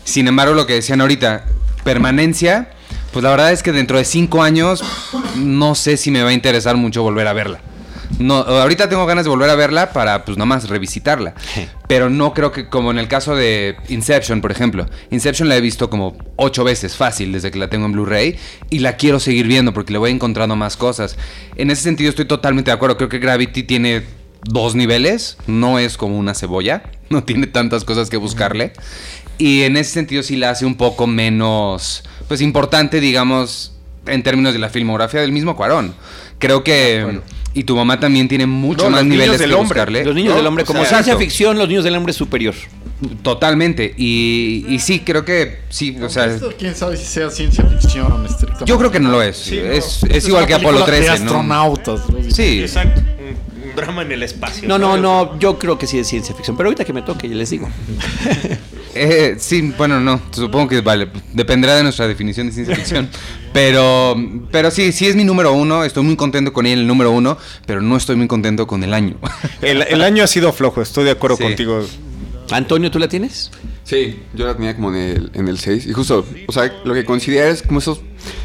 Sin 0.06 0.28
embargo, 0.28 0.56
lo 0.56 0.66
que 0.66 0.74
decían 0.74 1.02
ahorita, 1.02 1.46
permanencia, 1.84 2.70
pues 3.14 3.22
la 3.22 3.30
verdad 3.30 3.52
es 3.52 3.62
que 3.62 3.72
dentro 3.72 4.00
de 4.00 4.06
cinco 4.06 4.42
años 4.42 4.84
no 5.36 5.76
sé 5.76 5.98
si 5.98 6.10
me 6.10 6.24
va 6.24 6.30
a 6.30 6.34
interesar 6.34 6.78
mucho 6.78 7.04
volver 7.04 7.28
a 7.28 7.34
verla. 7.34 7.60
No, 8.20 8.36
ahorita 8.36 8.88
tengo 8.88 9.06
ganas 9.06 9.26
de 9.26 9.30
volver 9.30 9.50
a 9.50 9.56
verla 9.56 9.92
para 9.92 10.24
pues 10.24 10.38
nada 10.38 10.46
más 10.46 10.70
revisitarla. 10.70 11.34
Pero 11.88 12.10
no 12.10 12.34
creo 12.34 12.52
que 12.52 12.70
como 12.70 12.92
en 12.92 12.98
el 12.98 13.08
caso 13.08 13.36
de 13.36 13.76
Inception, 13.90 14.42
por 14.42 14.52
ejemplo. 14.52 14.86
Inception 15.12 15.50
la 15.50 15.58
he 15.58 15.62
visto 15.62 15.90
como 15.90 16.18
ocho 16.38 16.64
veces 16.64 16.96
fácil 16.96 17.34
desde 17.34 17.52
que 17.52 17.60
la 17.60 17.70
tengo 17.70 17.86
en 17.86 17.92
Blu-ray 17.92 18.38
y 18.70 18.80
la 18.80 18.96
quiero 18.96 19.20
seguir 19.20 19.48
viendo 19.48 19.74
porque 19.74 19.92
le 19.92 20.00
voy 20.00 20.12
encontrando 20.12 20.56
más 20.56 20.78
cosas. 20.78 21.18
En 21.58 21.72
ese 21.72 21.84
sentido 21.84 22.10
estoy 22.10 22.26
totalmente 22.26 22.72
de 22.72 22.76
acuerdo. 22.76 22.96
Creo 22.98 23.10
que 23.10 23.20
Gravity 23.20 23.64
tiene 23.64 24.04
dos 24.44 24.76
niveles, 24.76 25.38
no 25.48 25.80
es 25.80 25.98
como 25.98 26.18
una 26.18 26.34
cebolla, 26.34 26.84
no 27.10 27.24
tiene 27.24 27.48
tantas 27.48 27.84
cosas 27.84 28.10
que 28.10 28.18
buscarle. 28.18 28.72
Y 29.38 29.64
en 29.64 29.76
ese 29.76 29.92
sentido 29.92 30.24
sí 30.24 30.38
la 30.38 30.52
hace 30.52 30.66
un 30.66 30.76
poco 30.76 31.08
menos, 31.08 32.04
pues 32.30 32.40
importante, 32.40 33.02
digamos, 33.02 33.74
en 34.06 34.24
términos 34.24 34.54
de 34.54 34.60
la 34.60 34.70
filmografía 34.70 35.20
del 35.20 35.34
mismo 35.34 35.58
Cuarón. 35.58 35.94
Creo 36.40 36.64
que... 36.64 37.20
Y 37.56 37.64
tu 37.64 37.76
mamá 37.76 38.00
también 38.00 38.28
tiene 38.28 38.46
mucho 38.46 38.84
No, 38.86 38.92
más 38.92 39.06
niveles 39.06 39.40
del 39.40 39.50
que 39.50 39.56
hombre. 39.56 39.68
buscarle. 39.80 40.06
Los 40.06 40.14
niños 40.14 40.32
¿no? 40.34 40.38
del 40.38 40.46
hombre, 40.48 40.64
O 40.64 40.68
como 40.68 40.82
sea, 40.82 40.90
ciencia 40.90 41.14
exacto. 41.14 41.20
ficción, 41.26 41.58
los 41.58 41.68
niños 41.68 41.84
del 41.86 41.96
hombre 41.96 42.12
es 42.12 42.18
superior. 42.18 42.54
Totalmente. 43.24 43.94
Y, 43.98 44.66
y 44.70 44.80
sí, 44.80 45.00
creo 45.00 45.24
que 45.26 45.60
sí, 45.70 45.98
o 46.02 46.10
sea, 46.10 46.26
Esto, 46.28 46.54
quién 46.58 46.76
sabe 46.76 46.98
si 46.98 47.06
sea 47.06 47.30
ciencia 47.30 47.64
ficción 47.66 48.26
estrictamente. 48.26 48.66
yo 48.66 48.78
creo 48.78 48.92
que 48.92 49.00
no 49.00 49.10
lo 49.10 49.22
es. 49.22 49.38
Sí, 49.38 49.58
no. 49.64 49.72
es, 49.72 50.28
igual 50.28 50.46
que 50.48 50.54
Apolo 50.54 50.86
película 50.86 50.96
de 50.98 51.02
13, 51.06 51.20
¿no? 51.24 51.26
astronautas. 51.32 52.10
¿no? 52.10 52.18
Sí. 52.32 52.60
Exacto. 52.62 53.02
Un, 53.02 53.70
un 53.70 53.76
drama 53.76 54.02
en 54.02 54.12
el 54.12 54.24
espacio. 54.24 54.68
No, 54.68 54.78
no, 54.78 54.88
¿sabes? 54.90 55.02
no, 55.02 55.40
yo 55.40 55.58
creo 55.58 55.78
que 55.78 55.88
sí 55.88 55.98
es 55.98 56.08
ciencia 56.08 56.36
ficción, 56.36 56.58
pero 56.58 56.68
ahorita 56.68 56.84
que 56.86 56.94
me 56.94 57.02
toque, 57.04 57.30
ya 57.30 57.36
les 57.36 57.50
digo. 57.50 57.70
Eh, 58.96 59.36
sí, 59.40 59.74
bueno, 59.78 60.00
no, 60.00 60.22
supongo 60.32 60.70
que 60.70 60.82
vale, 60.82 61.10
dependerá 61.34 61.76
de 61.76 61.84
nuestra 61.84 62.08
definición 62.08 62.48
de 62.48 62.54
ciencia 62.54 62.76
ficción. 62.76 63.10
Pero, 63.54 64.16
pero 64.52 64.72
sí, 64.72 64.92
sí 64.92 65.06
es 65.08 65.16
mi 65.16 65.24
número 65.24 65.54
uno, 65.54 65.84
estoy 65.84 66.04
muy 66.04 66.16
contento 66.16 66.52
con 66.54 66.66
él, 66.66 66.80
el 66.80 66.88
número 66.88 67.12
uno, 67.12 67.38
pero 67.66 67.82
no 67.82 67.96
estoy 67.98 68.16
muy 68.16 68.28
contento 68.28 68.66
con 68.68 68.84
el 68.84 68.94
año. 68.94 69.18
El, 69.62 69.82
el 69.84 70.02
año 70.02 70.24
ha 70.24 70.28
sido 70.28 70.52
flojo, 70.54 70.82
estoy 70.82 71.04
de 71.06 71.12
acuerdo 71.12 71.38
Sí. 71.38 71.44
contigo. 71.44 71.86
Antonio, 72.52 72.92
¿tú 72.92 73.00
la 73.00 73.08
tienes? 73.08 73.52
Sí, 73.84 74.20
yo 74.34 74.46
la 74.46 74.56
tenía 74.56 74.76
como 74.76 74.90
en 74.94 74.96
el, 74.98 75.32
en 75.34 75.48
el 75.48 75.58
6. 75.60 75.88
Y 75.88 75.94
justo, 75.94 76.26
o 76.48 76.52
sea, 76.52 76.72
lo 76.84 76.94
que 76.94 77.04
considera 77.06 77.50
es 77.50 77.62
como 77.64 77.80
esas 77.80 77.98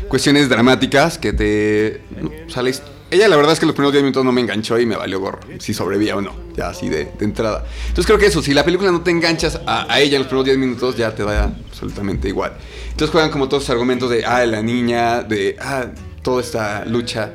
cuestiones 0.08 0.48
dramáticas 0.48 1.18
que 1.18 1.32
te... 1.32 2.00
O 2.46 2.50
sea, 2.50 2.62
la 2.62 2.70
his- 2.70 2.82
ella 3.10 3.28
la 3.28 3.36
verdad 3.36 3.52
es 3.52 3.60
que 3.60 3.66
los 3.66 3.74
primeros 3.74 3.92
10 3.92 4.04
minutos 4.04 4.24
no 4.24 4.32
me 4.32 4.40
enganchó 4.40 4.78
y 4.78 4.86
me 4.86 4.96
valió 4.96 5.20
gorro, 5.20 5.40
si 5.58 5.74
sobrevivía 5.74 6.16
o 6.16 6.20
no, 6.20 6.32
ya 6.56 6.68
así 6.68 6.88
de, 6.88 7.10
entrada. 7.20 7.64
Entonces 7.88 8.06
creo 8.06 8.18
que 8.18 8.26
eso, 8.26 8.42
si 8.42 8.54
la 8.54 8.64
película 8.64 8.90
no 8.92 9.02
te 9.02 9.10
enganchas 9.10 9.60
a, 9.66 10.00
ella 10.00 10.16
en 10.16 10.22
los 10.22 10.28
primeros 10.28 10.44
10 10.46 10.58
minutos, 10.58 10.96
ya 10.96 11.14
te 11.14 11.24
da 11.24 11.52
absolutamente 11.68 12.28
igual. 12.28 12.52
Entonces 12.90 13.10
juegan 13.10 13.30
como 13.30 13.48
todos 13.48 13.64
esos 13.64 13.70
argumentos 13.72 14.10
de, 14.10 14.24
ah, 14.24 14.44
la 14.46 14.62
niña, 14.62 15.22
de, 15.22 15.56
ah, 15.60 15.86
toda 16.22 16.40
esta 16.40 16.84
lucha. 16.84 17.32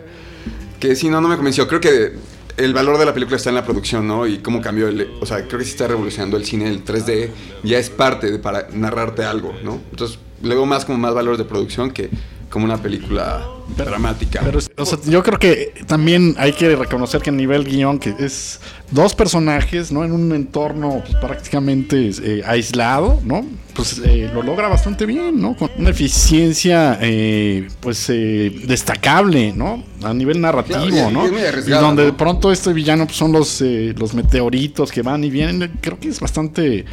Que 0.79 0.95
sí, 0.95 1.09
no, 1.09 1.21
no 1.21 1.27
me 1.27 1.35
convenció. 1.35 1.67
Creo 1.67 1.81
que 1.81 2.13
el 2.57 2.73
valor 2.73 2.97
de 2.97 3.05
la 3.05 3.13
película 3.13 3.37
está 3.37 3.49
en 3.49 3.55
la 3.55 3.65
producción, 3.65 4.07
¿no? 4.07 4.27
Y 4.27 4.39
cómo 4.39 4.61
cambió 4.61 4.87
el... 4.87 5.09
O 5.19 5.25
sea, 5.25 5.45
creo 5.47 5.59
que 5.59 5.65
sí 5.65 5.71
está 5.71 5.87
revolucionando 5.87 6.37
el 6.37 6.45
cine, 6.45 6.67
el 6.67 6.85
3D. 6.85 7.29
Ya 7.63 7.79
es 7.79 7.89
parte 7.89 8.31
de 8.31 8.39
para 8.39 8.67
narrarte 8.71 9.23
algo, 9.23 9.53
¿no? 9.63 9.81
Entonces, 9.91 10.19
le 10.41 10.55
veo 10.55 10.65
más 10.65 10.85
como 10.85 10.97
más 10.97 11.13
valores 11.13 11.37
de 11.37 11.45
producción 11.45 11.91
que 11.91 12.09
como 12.49 12.65
una 12.65 12.77
película 12.77 13.45
dramática. 13.75 14.41
Pero 14.43 14.59
o 14.77 14.85
sea, 14.85 14.99
yo 15.05 15.23
creo 15.23 15.39
que 15.39 15.73
también 15.87 16.35
hay 16.37 16.53
que 16.53 16.75
reconocer 16.75 17.21
que 17.21 17.31
a 17.31 17.33
nivel 17.33 17.65
guion, 17.65 17.97
que 17.99 18.13
es 18.19 18.59
dos 18.91 19.15
personajes, 19.15 19.91
¿no? 19.91 20.03
En 20.05 20.11
un 20.11 20.31
entorno 20.33 21.01
pues, 21.03 21.15
prácticamente 21.17 22.11
eh, 22.23 22.43
aislado, 22.45 23.19
¿no? 23.23 23.45
Pues 23.73 23.99
eh, 24.05 24.29
lo 24.33 24.41
logra 24.43 24.67
bastante 24.69 25.05
bien, 25.05 25.41
¿no? 25.41 25.55
Con 25.57 25.69
una 25.77 25.89
eficiencia, 25.89 26.97
eh, 27.01 27.67
pues, 27.81 28.05
eh, 28.09 28.55
destacable, 28.67 29.51
¿no? 29.51 29.83
A 30.03 30.13
nivel 30.13 30.39
narrativo, 30.39 30.85
Claro, 30.85 31.09
y- 31.09 31.13
¿no? 31.13 31.27
y 31.27 31.69
donde 31.71 32.03
¿no? 32.03 32.11
de 32.11 32.13
pronto 32.13 32.51
este 32.51 32.71
villano 32.71 33.05
pues, 33.05 33.17
son 33.17 33.31
los, 33.33 33.61
eh, 33.61 33.93
los 33.97 34.13
meteoritos 34.13 34.91
que 34.91 35.01
van 35.01 35.23
y 35.23 35.29
vienen, 35.29 35.73
creo 35.81 35.99
que 35.99 36.07
es 36.09 36.19
bastante 36.19 36.85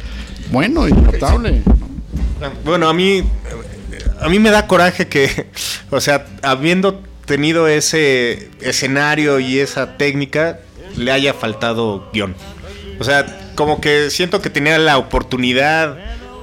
bueno 0.51 0.87
y 0.87 0.91
notable. 0.91 1.61
¿no? 1.65 1.73
Bueno, 2.65 2.89
a 2.89 2.93
mí, 2.93 3.23
a 4.23 4.29
mí 4.29 4.39
me 4.39 4.49
da 4.51 4.67
coraje 4.67 5.07
que, 5.07 5.47
o 5.91 5.99
sea, 5.99 6.25
habiendo 6.41 7.01
tenido 7.25 7.67
ese 7.67 8.49
escenario 8.61 9.39
y 9.39 9.59
esa 9.59 9.97
técnica, 9.97 10.59
le 10.95 11.11
haya 11.11 11.33
faltado 11.33 12.09
guion. 12.13 12.35
O 12.99 13.03
sea, 13.03 13.51
como 13.55 13.81
que 13.81 14.09
siento 14.09 14.41
que 14.41 14.49
tenía 14.49 14.77
la 14.77 14.97
oportunidad 14.97 15.97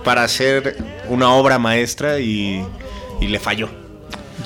para 0.04 0.24
hacer 0.24 0.76
una 1.08 1.30
obra 1.30 1.58
maestra 1.58 2.20
y, 2.20 2.64
y 3.20 3.28
le 3.28 3.38
falló. 3.38 3.68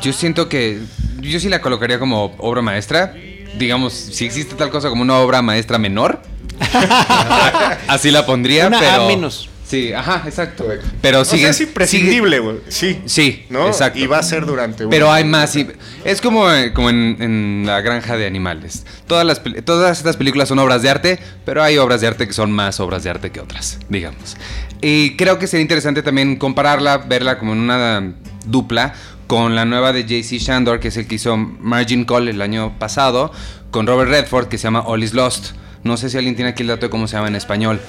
Yo 0.02 0.12
siento 0.12 0.48
que. 0.48 0.80
Yo 1.20 1.40
sí 1.40 1.48
la 1.48 1.60
colocaría 1.60 1.98
como 1.98 2.34
obra 2.38 2.62
maestra. 2.62 3.14
Digamos, 3.56 3.92
si 3.94 4.26
existe 4.26 4.54
tal 4.56 4.70
cosa 4.70 4.90
como 4.90 5.02
una 5.02 5.18
obra 5.18 5.42
maestra 5.42 5.78
menor. 5.78 6.20
así 7.88 8.10
la 8.10 8.26
pondría, 8.26 8.66
Una 8.66 8.78
A 8.78 8.80
pero. 8.80 9.06
menos. 9.06 9.48
Sí, 9.74 9.92
ajá, 9.92 10.22
exacto. 10.26 10.66
Pero 11.02 11.20
O 11.20 11.24
sigue. 11.24 11.42
sea, 11.42 11.50
es 11.50 11.60
imprescindible, 11.62 12.38
güey. 12.38 12.58
Sí. 12.68 13.00
Sí, 13.06 13.44
¿no? 13.50 13.66
exacto. 13.66 13.98
Y 13.98 14.06
va 14.06 14.18
a 14.18 14.22
ser 14.22 14.46
durante 14.46 14.86
Pero 14.86 15.10
hay 15.10 15.24
más. 15.24 15.56
y- 15.56 15.66
es 16.04 16.20
como, 16.20 16.48
eh, 16.50 16.72
como 16.72 16.90
en, 16.90 17.16
en 17.20 17.62
la 17.66 17.80
granja 17.80 18.16
de 18.16 18.24
animales. 18.26 18.86
Todas, 19.08 19.26
las, 19.26 19.42
todas 19.64 19.98
estas 19.98 20.16
películas 20.16 20.48
son 20.48 20.60
obras 20.60 20.82
de 20.82 20.90
arte, 20.90 21.18
pero 21.44 21.62
hay 21.62 21.76
obras 21.78 22.00
de 22.00 22.06
arte 22.06 22.26
que 22.28 22.32
son 22.32 22.52
más 22.52 22.78
obras 22.78 23.02
de 23.02 23.10
arte 23.10 23.30
que 23.32 23.40
otras, 23.40 23.80
digamos. 23.88 24.36
Y 24.80 25.16
creo 25.16 25.38
que 25.40 25.48
sería 25.48 25.62
interesante 25.62 26.02
también 26.02 26.36
compararla, 26.36 26.98
verla 26.98 27.38
como 27.38 27.52
en 27.54 27.58
una 27.58 28.14
dupla 28.46 28.94
con 29.26 29.56
la 29.56 29.64
nueva 29.64 29.92
de 29.92 30.04
JC 30.04 30.38
Shandor, 30.38 30.78
que 30.78 30.88
es 30.88 30.96
el 30.98 31.06
que 31.08 31.16
hizo 31.16 31.36
Margin 31.36 32.04
Call 32.04 32.28
el 32.28 32.40
año 32.42 32.78
pasado, 32.78 33.32
con 33.72 33.86
Robert 33.88 34.10
Redford, 34.10 34.46
que 34.46 34.56
se 34.58 34.64
llama 34.64 34.82
All 34.86 35.02
is 35.02 35.14
Lost. 35.14 35.52
No 35.82 35.96
sé 35.98 36.08
si 36.08 36.16
alguien 36.16 36.34
tiene 36.36 36.52
aquí 36.52 36.62
el 36.62 36.68
dato 36.68 36.86
de 36.86 36.90
cómo 36.90 37.06
se 37.08 37.16
llama 37.16 37.28
en 37.28 37.36
español. 37.36 37.80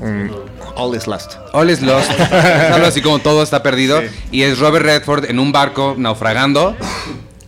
Mm, 0.00 0.30
all 0.76 0.94
is 0.96 1.06
lost. 1.06 1.32
All 1.52 1.68
is 1.70 1.82
lost. 1.82 2.10
Algo 2.20 2.86
así 2.86 3.00
como 3.02 3.18
todo 3.18 3.42
está 3.42 3.62
perdido. 3.62 4.00
Sí. 4.00 4.06
Y 4.32 4.42
es 4.42 4.58
Robert 4.58 4.84
Redford 4.84 5.26
en 5.30 5.38
un 5.38 5.52
barco 5.52 5.94
naufragando 5.98 6.76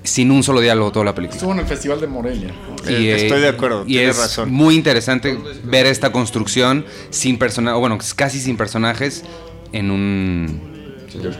sin 0.04 0.30
un 0.30 0.42
solo 0.42 0.60
diálogo 0.60 0.90
toda 0.92 1.04
la 1.04 1.14
película. 1.14 1.36
Estuvo 1.36 1.52
en 1.52 1.60
el 1.60 1.66
Festival 1.66 2.00
de 2.00 2.06
Morelia. 2.08 2.48
Eh, 2.88 3.14
estoy 3.22 3.40
de 3.40 3.48
acuerdo, 3.48 3.84
Y 3.86 3.92
tienes 3.94 4.16
es 4.16 4.22
razón. 4.22 4.50
muy 4.52 4.74
interesante 4.74 5.38
ver 5.64 5.86
esta 5.86 6.10
construcción 6.12 6.84
sin 7.10 7.38
personajes, 7.38 7.78
bueno, 7.78 7.98
casi 8.16 8.40
sin 8.40 8.56
personajes 8.56 9.22
en 9.72 9.90
un 9.90 10.72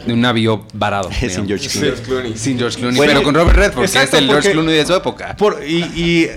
en 0.07 0.13
un 0.13 0.21
navío 0.21 0.67
varado. 0.75 1.11
Sin. 1.19 1.47
George 1.47 1.67
Clooney. 1.69 1.81
George 1.91 2.03
Clooney. 2.03 2.37
Sin 2.37 2.59
George 2.59 2.79
Clooney, 2.79 2.97
Bueno, 2.97 3.13
pero 3.15 3.23
con 3.25 3.35
Robert 3.35 3.57
Redford, 3.57 3.85
exacto, 3.85 4.11
que 4.13 4.17
es 4.17 4.23
el 4.23 4.29
George 4.29 4.53
Clooney 4.53 4.75
de 4.77 4.87
su 4.87 4.95
época. 4.95 5.35
Por- 5.37 5.63
y 5.67 5.83
y 5.97 6.29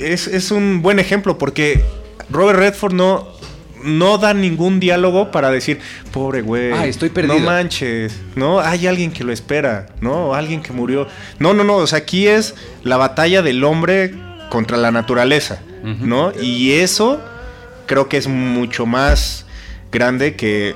es, 0.00 0.26
es 0.26 0.50
un 0.50 0.82
buen 0.82 0.98
ejemplo 0.98 1.38
porque 1.38 1.84
Robert 2.30 2.58
Redford 2.58 2.92
no, 2.94 3.28
no 3.84 4.18
da 4.18 4.34
ningún 4.34 4.80
diálogo 4.80 5.30
para 5.30 5.50
decir, 5.50 5.78
pobre 6.12 6.42
güey. 6.42 6.72
Ay, 6.72 6.90
estoy 6.90 7.10
perdido". 7.10 7.38
No 7.38 7.46
manches, 7.46 8.20
¿no? 8.34 8.60
Hay 8.60 8.86
alguien 8.86 9.12
que 9.12 9.24
lo 9.24 9.32
espera, 9.32 9.86
¿no? 10.00 10.34
Alguien 10.34 10.62
que 10.62 10.72
murió. 10.72 11.06
No, 11.38 11.54
no, 11.54 11.64
no. 11.64 11.76
O 11.76 11.86
sea, 11.86 11.98
aquí 11.98 12.26
es 12.26 12.54
la 12.82 12.96
batalla 12.96 13.42
del 13.42 13.62
hombre 13.64 14.14
contra 14.50 14.76
la 14.76 14.90
naturaleza, 14.90 15.60
¿no? 15.82 16.32
Y 16.40 16.72
eso 16.72 17.20
creo 17.86 18.08
que 18.08 18.16
es 18.16 18.28
mucho 18.28 18.86
más 18.86 19.46
grande 19.90 20.34
que 20.36 20.74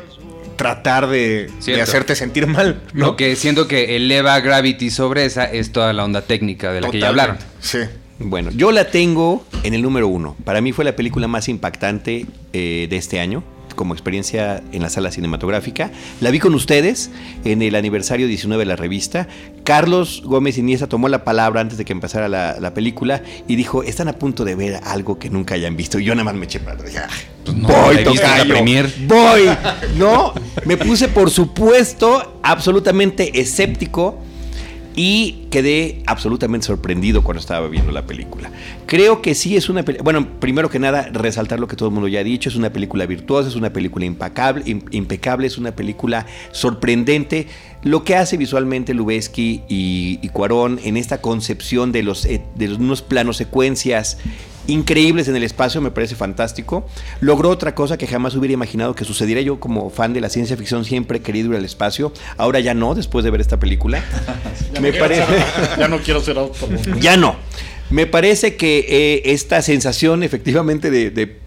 tratar 0.56 1.06
de, 1.08 1.50
hacerte 1.80 2.16
sentir 2.16 2.46
mal, 2.46 2.82
¿no? 2.92 3.06
Lo 3.06 3.16
que 3.16 3.36
siento 3.36 3.68
que 3.68 3.96
eleva 3.96 4.38
Gravity 4.40 4.90
sobre 4.90 5.24
esa 5.24 5.44
es 5.44 5.70
toda 5.70 5.92
la 5.92 6.04
onda 6.04 6.22
técnica 6.22 6.72
de 6.72 6.80
la 6.80 6.90
que 6.90 6.98
ya 6.98 7.08
hablaron. 7.08 7.38
Sí. 7.60 7.78
Bueno, 8.18 8.50
yo 8.50 8.72
la 8.72 8.90
tengo 8.90 9.44
en 9.62 9.74
el 9.74 9.82
número 9.82 10.08
uno. 10.08 10.36
Para 10.44 10.60
mí 10.60 10.72
fue 10.72 10.84
la 10.84 10.96
película 10.96 11.28
más 11.28 11.48
impactante 11.48 12.26
eh, 12.52 12.86
de 12.90 12.96
este 12.96 13.20
año 13.20 13.44
como 13.76 13.94
experiencia 13.94 14.60
en 14.72 14.82
la 14.82 14.90
sala 14.90 15.12
cinematográfica. 15.12 15.92
La 16.20 16.32
vi 16.32 16.40
con 16.40 16.52
ustedes 16.52 17.12
en 17.44 17.62
el 17.62 17.76
aniversario 17.76 18.26
19 18.26 18.62
de 18.62 18.66
la 18.66 18.74
revista. 18.74 19.28
Carlos 19.62 20.22
Gómez 20.24 20.58
Iniesta 20.58 20.88
tomó 20.88 21.08
la 21.08 21.22
palabra 21.22 21.60
antes 21.60 21.78
de 21.78 21.84
que 21.84 21.92
empezara 21.92 22.28
la, 22.28 22.56
la 22.58 22.74
película 22.74 23.22
y 23.46 23.54
dijo, 23.54 23.84
están 23.84 24.08
a 24.08 24.14
punto 24.14 24.44
de 24.44 24.56
ver 24.56 24.80
algo 24.82 25.20
que 25.20 25.30
nunca 25.30 25.54
hayan 25.54 25.76
visto. 25.76 26.00
Y 26.00 26.04
yo 26.04 26.16
nada 26.16 26.24
más 26.24 26.34
me 26.34 26.46
eché 26.46 26.58
para 26.58 26.72
atrás. 26.72 26.90
Dije, 26.90 27.04
"Ah, 27.04 27.14
Pues 27.44 27.56
no, 27.56 27.68
voy, 27.68 28.02
tocayo, 28.02 28.48
premier". 28.52 28.92
voy. 29.06 29.48
No, 29.96 30.32
me 30.64 30.76
puse 30.76 31.06
por 31.06 31.30
supuesto 31.30 32.40
absolutamente 32.42 33.40
escéptico 33.40 34.18
y 35.00 35.46
quedé 35.52 36.02
absolutamente 36.06 36.66
sorprendido 36.66 37.22
cuando 37.22 37.38
estaba 37.40 37.68
viendo 37.68 37.92
la 37.92 38.04
película. 38.04 38.50
Creo 38.86 39.22
que 39.22 39.36
sí 39.36 39.56
es 39.56 39.68
una 39.68 39.84
película, 39.84 40.02
bueno, 40.02 40.26
primero 40.40 40.68
que 40.70 40.80
nada, 40.80 41.08
resaltar 41.12 41.60
lo 41.60 41.68
que 41.68 41.76
todo 41.76 41.88
el 41.88 41.94
mundo 41.94 42.08
ya 42.08 42.18
ha 42.18 42.24
dicho, 42.24 42.48
es 42.48 42.56
una 42.56 42.72
película 42.72 43.06
virtuosa, 43.06 43.48
es 43.48 43.54
una 43.54 43.72
película 43.72 44.06
impecable, 44.06 44.64
im- 44.64 44.82
impecable 44.90 45.46
es 45.46 45.56
una 45.56 45.70
película 45.70 46.26
sorprendente. 46.50 47.46
Lo 47.84 48.02
que 48.02 48.16
hace 48.16 48.36
visualmente 48.36 48.92
Lubeski 48.92 49.62
y, 49.68 50.18
y 50.20 50.28
Cuarón 50.30 50.80
en 50.82 50.96
esta 50.96 51.20
concepción 51.20 51.92
de, 51.92 52.02
los, 52.02 52.24
eh, 52.24 52.42
de 52.56 52.74
unos 52.74 53.00
planos 53.02 53.36
secuencias 53.36 54.18
increíbles 54.68 55.26
en 55.26 55.34
el 55.34 55.42
espacio, 55.42 55.80
me 55.80 55.90
parece 55.90 56.14
fantástico. 56.14 56.86
Logró 57.20 57.50
otra 57.50 57.74
cosa 57.74 57.98
que 57.98 58.06
jamás 58.06 58.36
hubiera 58.36 58.54
imaginado 58.54 58.94
que 58.94 59.04
sucediera. 59.04 59.40
Yo 59.40 59.58
como 59.58 59.90
fan 59.90 60.12
de 60.12 60.20
la 60.20 60.28
ciencia 60.28 60.56
ficción 60.56 60.84
siempre 60.84 61.18
he 61.18 61.20
querido 61.22 61.50
ir 61.50 61.56
al 61.56 61.64
espacio, 61.64 62.12
ahora 62.36 62.60
ya 62.60 62.74
no, 62.74 62.94
después 62.94 63.24
de 63.24 63.32
ver 63.32 63.40
esta 63.40 63.58
película. 63.58 64.04
me 64.80 64.92
parece... 64.92 65.24
Ya 65.78 65.88
no 65.88 65.98
quiero 65.98 66.20
ser 66.20 66.38
autor. 66.38 66.68
Ya 67.00 67.16
no. 67.16 67.36
Me 67.90 68.06
parece 68.06 68.56
que 68.56 68.86
eh, 68.88 69.22
esta 69.32 69.62
sensación 69.62 70.22
efectivamente 70.22 70.90
de, 70.90 71.10
de 71.10 71.38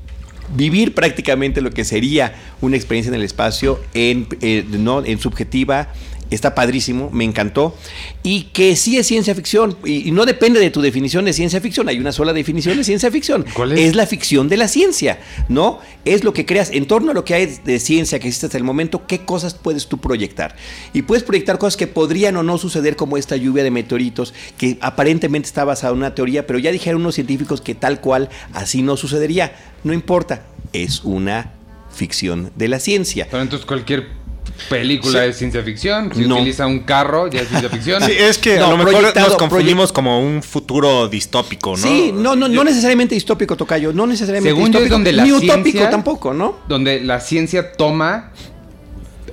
vivir 0.55 0.93
prácticamente 0.93 1.61
lo 1.61 1.71
que 1.71 1.85
sería 1.85 2.33
una 2.61 2.75
experiencia 2.75 3.09
en 3.09 3.15
el 3.15 3.23
espacio 3.23 3.79
en, 3.93 4.27
eh, 4.41 4.65
no, 4.67 5.03
en 5.03 5.19
subjetiva 5.19 5.89
está 6.31 6.55
padrísimo, 6.55 7.09
me 7.11 7.23
encantó. 7.23 7.77
Y 8.23 8.43
que 8.53 8.75
sí 8.75 8.97
es 8.97 9.05
ciencia 9.05 9.35
ficción, 9.35 9.77
y, 9.85 10.09
y 10.09 10.11
no 10.11 10.25
depende 10.25 10.59
de 10.59 10.71
tu 10.71 10.81
definición 10.81 11.25
de 11.25 11.33
ciencia 11.33 11.61
ficción, 11.61 11.87
hay 11.87 11.99
una 11.99 12.11
sola 12.11 12.33
definición 12.33 12.77
de 12.77 12.83
ciencia 12.83 13.11
ficción. 13.11 13.45
¿Cuál 13.53 13.73
es? 13.73 13.91
la 13.95 14.07
ficción 14.07 14.47
de 14.47 14.57
la 14.57 14.67
ciencia, 14.67 15.19
¿no? 15.49 15.79
Es 16.05 16.23
lo 16.23 16.33
que 16.33 16.45
creas 16.45 16.71
en 16.71 16.85
torno 16.85 17.11
a 17.11 17.13
lo 17.13 17.25
que 17.25 17.33
hay 17.33 17.45
de 17.45 17.79
ciencia 17.79 18.19
que 18.19 18.27
existe 18.27 18.45
hasta 18.45 18.57
el 18.57 18.63
momento, 18.63 19.05
qué 19.05 19.19
cosas 19.19 19.53
puedes 19.53 19.87
tú 19.87 19.97
proyectar. 19.97 20.55
Y 20.93 21.01
puedes 21.03 21.23
proyectar 21.23 21.57
cosas 21.57 21.77
que 21.77 21.87
podrían 21.87 22.37
o 22.37 22.43
no 22.43 22.57
suceder, 22.57 22.95
como 22.95 23.17
esta 23.17 23.35
lluvia 23.35 23.63
de 23.63 23.71
meteoritos, 23.71 24.33
que 24.57 24.77
aparentemente 24.81 25.47
está 25.47 25.65
basada 25.65 25.93
en 25.93 25.99
una 25.99 26.15
teoría, 26.15 26.47
pero 26.47 26.59
ya 26.59 26.71
dijeron 26.71 27.01
unos 27.01 27.15
científicos 27.15 27.61
que 27.61 27.75
tal 27.75 27.99
cual 28.01 28.29
así 28.53 28.81
no 28.81 28.97
sucedería. 28.97 29.55
No 29.83 29.93
importa, 29.93 30.43
es 30.73 31.03
una 31.03 31.53
ficción 31.93 32.51
de 32.55 32.67
la 32.67 32.79
ciencia. 32.79 33.27
Pero 33.29 33.43
entonces 33.43 33.65
cualquier 33.65 34.20
película 34.69 35.23
Sí. 35.23 35.29
es 35.29 35.37
ciencia 35.37 35.61
ficción. 35.63 36.11
Si 36.15 36.25
No. 36.25 36.35
utiliza 36.35 36.67
un 36.67 36.79
carro, 36.79 37.27
ya 37.27 37.41
es 37.41 37.47
ciencia 37.49 37.69
ficción. 37.71 38.01
Sí, 38.03 38.11
es 38.17 38.37
que 38.37 38.57
No, 38.57 38.67
a 38.67 38.69
lo 38.71 38.77
mejor 38.77 39.15
nos 39.15 39.35
confundimos 39.35 39.91
como 39.91 40.19
un 40.21 40.41
futuro 40.43 41.07
distópico, 41.07 41.71
¿no? 41.71 41.77
Sí, 41.77 42.11
no, 42.13 42.35
no, 42.35 42.47
no 42.47 42.63
necesariamente 42.63 43.15
distópico, 43.15 43.55
Tocayo, 43.57 43.93
no 43.93 44.07
necesariamente 44.07 44.49
Según 44.49 44.71
yo 44.71 44.79
es 44.79 44.83
distópico, 44.85 44.93
donde 44.95 45.11
la 45.13 45.23
ni 45.23 45.31
utópico 45.31 45.63
ciencia- 45.63 45.89
tampoco, 45.89 46.33
¿no? 46.33 46.57
donde 46.67 46.99
la 47.01 47.19
ciencia 47.19 47.71
toma 47.73 48.31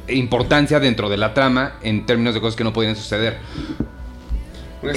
importancia 0.09 0.81
dentro 0.81 1.09
de 1.09 1.17
la 1.19 1.35
trama 1.35 1.75
en 1.83 2.07
términos 2.07 2.35
de 2.35 2.41
cosas 2.41 2.57
que 2.57 2.65
no 2.65 2.73
podrían 2.73 2.97
suceder. 2.97 3.37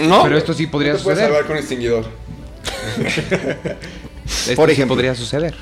No. 0.07 0.23
Pero 0.23 0.37
esto 0.37 0.53
sí 0.53 0.67
podría 0.67 0.93
No 0.93 0.97
te 0.99 1.03
puedes 1.03 1.19
suceder. 1.19 1.33
salvar 1.35 1.47
con 1.47 1.57
extinguidor. 1.57 2.05
Esto 4.25 4.55
Por 4.55 4.69
sí 4.69 4.73
ejemplo. 4.73 4.95
podría 4.95 5.15
suceder. 5.15 5.53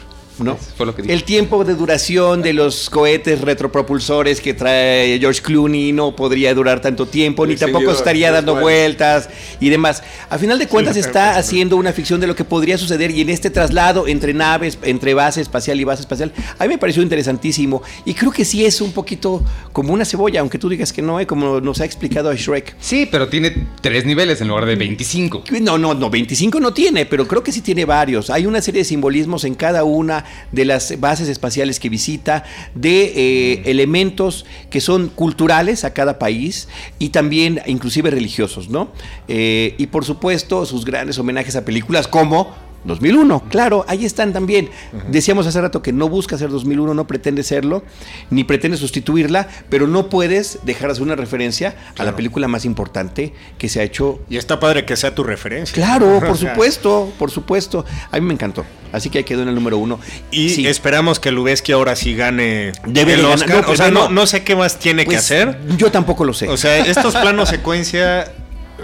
¿No? 0.41 0.53
Eso 0.53 0.71
fue 0.75 0.85
lo 0.85 0.95
que 0.95 1.03
dije. 1.03 1.13
El 1.13 1.23
tiempo 1.23 1.63
de 1.63 1.75
duración 1.75 2.41
de 2.41 2.53
los 2.53 2.89
cohetes 2.89 3.41
retropropulsores 3.41 4.41
que 4.41 4.53
trae 4.53 5.17
George 5.19 5.41
Clooney 5.41 5.91
no 5.91 6.15
podría 6.15 6.53
durar 6.53 6.81
tanto 6.81 7.05
tiempo, 7.05 7.45
ni 7.45 7.55
tampoco 7.55 7.91
estaría 7.91 8.31
dando 8.31 8.55
vueltas 8.55 9.29
y 9.59 9.69
demás. 9.69 10.03
A 10.29 10.37
final 10.37 10.59
de 10.59 10.67
cuentas 10.67 10.89
Sí, 10.93 10.99
está 10.99 11.37
haciendo 11.37 11.77
una 11.77 11.93
ficción 11.93 12.19
de 12.19 12.27
lo 12.27 12.35
que 12.35 12.43
podría 12.43 12.77
suceder 12.77 13.11
y 13.11 13.21
en 13.21 13.29
este 13.29 13.49
traslado 13.49 14.07
entre 14.07 14.33
naves, 14.33 14.77
entre 14.83 15.13
base 15.13 15.41
espacial 15.41 15.79
y 15.79 15.83
base 15.83 16.01
espacial, 16.01 16.33
a 16.57 16.63
mí 16.63 16.69
me 16.69 16.77
pareció 16.77 17.01
interesantísimo 17.03 17.81
y 18.05 18.13
creo 18.13 18.31
que 18.31 18.45
sí 18.45 18.65
es 18.65 18.81
un 18.81 18.91
poquito 18.91 19.43
como 19.71 19.93
una 19.93 20.05
cebolla, 20.05 20.41
aunque 20.41 20.57
tú 20.57 20.69
digas 20.69 20.93
que 20.93 21.01
no, 21.01 21.19
¿eh? 21.19 21.27
como 21.27 21.59
nos 21.61 21.81
ha 21.81 21.85
explicado 21.85 22.29
a 22.29 22.35
Shrek. 22.35 22.75
Sí, 22.79 23.07
pero 23.11 23.27
tiene 23.27 23.67
tres 23.81 24.05
niveles 24.05 24.41
en 24.41 24.47
lugar 24.47 24.65
de 24.65 24.75
25. 24.75 25.43
No, 25.61 25.77
no, 25.77 25.93
no, 25.93 26.09
25 26.09 26.59
no 26.59 26.73
tiene, 26.73 27.05
pero 27.05 27.27
creo 27.27 27.43
que 27.43 27.51
sí 27.51 27.61
tiene 27.61 27.85
varios. 27.85 28.29
Hay 28.29 28.45
una 28.45 28.61
serie 28.61 28.81
de 28.81 28.85
simbolismos 28.85 29.43
en 29.43 29.55
cada 29.55 29.83
una 29.83 30.25
de 30.51 30.65
las 30.65 30.99
bases 30.99 31.29
espaciales 31.29 31.79
que 31.79 31.89
visita, 31.89 32.43
de 32.75 33.13
eh, 33.15 33.61
elementos 33.65 34.45
que 34.69 34.81
son 34.81 35.09
culturales 35.09 35.83
a 35.83 35.93
cada 35.93 36.19
país 36.19 36.67
y 36.99 37.09
también 37.09 37.61
inclusive 37.65 38.11
religiosos, 38.11 38.69
¿no? 38.69 38.89
Eh, 39.27 39.75
y 39.77 39.87
por 39.87 40.05
supuesto 40.05 40.65
sus 40.65 40.85
grandes 40.85 41.17
homenajes 41.19 41.55
a 41.55 41.65
películas 41.65 42.07
como 42.07 42.68
2001, 42.85 43.43
claro, 43.49 43.85
ahí 43.87 44.05
están 44.05 44.33
también. 44.33 44.69
Decíamos 45.09 45.45
hace 45.47 45.59
rato 45.61 45.81
que 45.81 45.91
no 45.93 46.07
busca 46.09 46.37
ser 46.37 46.49
2001, 46.49 46.93
no 46.93 47.07
pretende 47.07 47.43
serlo, 47.43 47.83
ni 48.29 48.43
pretende 48.43 48.77
sustituirla, 48.77 49.47
pero 49.69 49.87
no 49.87 50.09
puedes 50.09 50.59
dejar 50.63 50.87
de 50.87 50.91
hacer 50.93 51.03
una 51.03 51.15
referencia 51.15 51.75
a 51.97 52.03
la 52.03 52.15
película 52.15 52.47
más 52.47 52.65
importante 52.65 53.33
que 53.57 53.69
se 53.69 53.81
ha 53.81 53.83
hecho. 53.83 54.19
Y 54.29 54.37
está 54.37 54.59
padre 54.59 54.85
que 54.85 54.95
sea 54.95 55.13
tu 55.13 55.23
referencia. 55.23 55.73
Claro, 55.75 56.19
por 56.25 56.37
supuesto, 56.37 57.11
por 57.19 57.31
supuesto. 57.31 57.85
A 58.11 58.19
mí 58.19 58.25
me 58.25 58.33
encantó. 58.33 58.65
Así 58.91 59.09
que 59.11 59.19
ahí 59.19 59.23
quedó 59.23 59.43
en 59.43 59.49
el 59.49 59.55
número 59.55 59.77
uno. 59.77 59.99
Y 60.31 60.49
Sí. 60.49 60.65
esperamos 60.65 61.19
que 61.19 61.31
Lubeski 61.31 61.71
ahora 61.73 61.95
sí 61.95 62.15
gane 62.15 62.71
Debe 62.87 63.13
el. 63.13 63.25
Oscar. 63.25 63.63
No, 63.67 63.71
o 63.71 63.75
sea, 63.75 63.85
pero 63.87 63.99
no, 63.99 64.07
no. 64.09 64.15
no 64.21 64.25
sé 64.25 64.43
qué 64.43 64.55
más 64.55 64.79
tiene 64.79 65.03
que 65.03 65.11
Pues, 65.11 65.19
hacer. 65.19 65.59
Yo 65.77 65.91
tampoco 65.91 66.25
lo 66.25 66.33
sé. 66.33 66.47
O 66.49 66.57
sea, 66.57 66.79
estos 66.79 67.13
planos 67.21 67.49
secuencia 67.49 68.31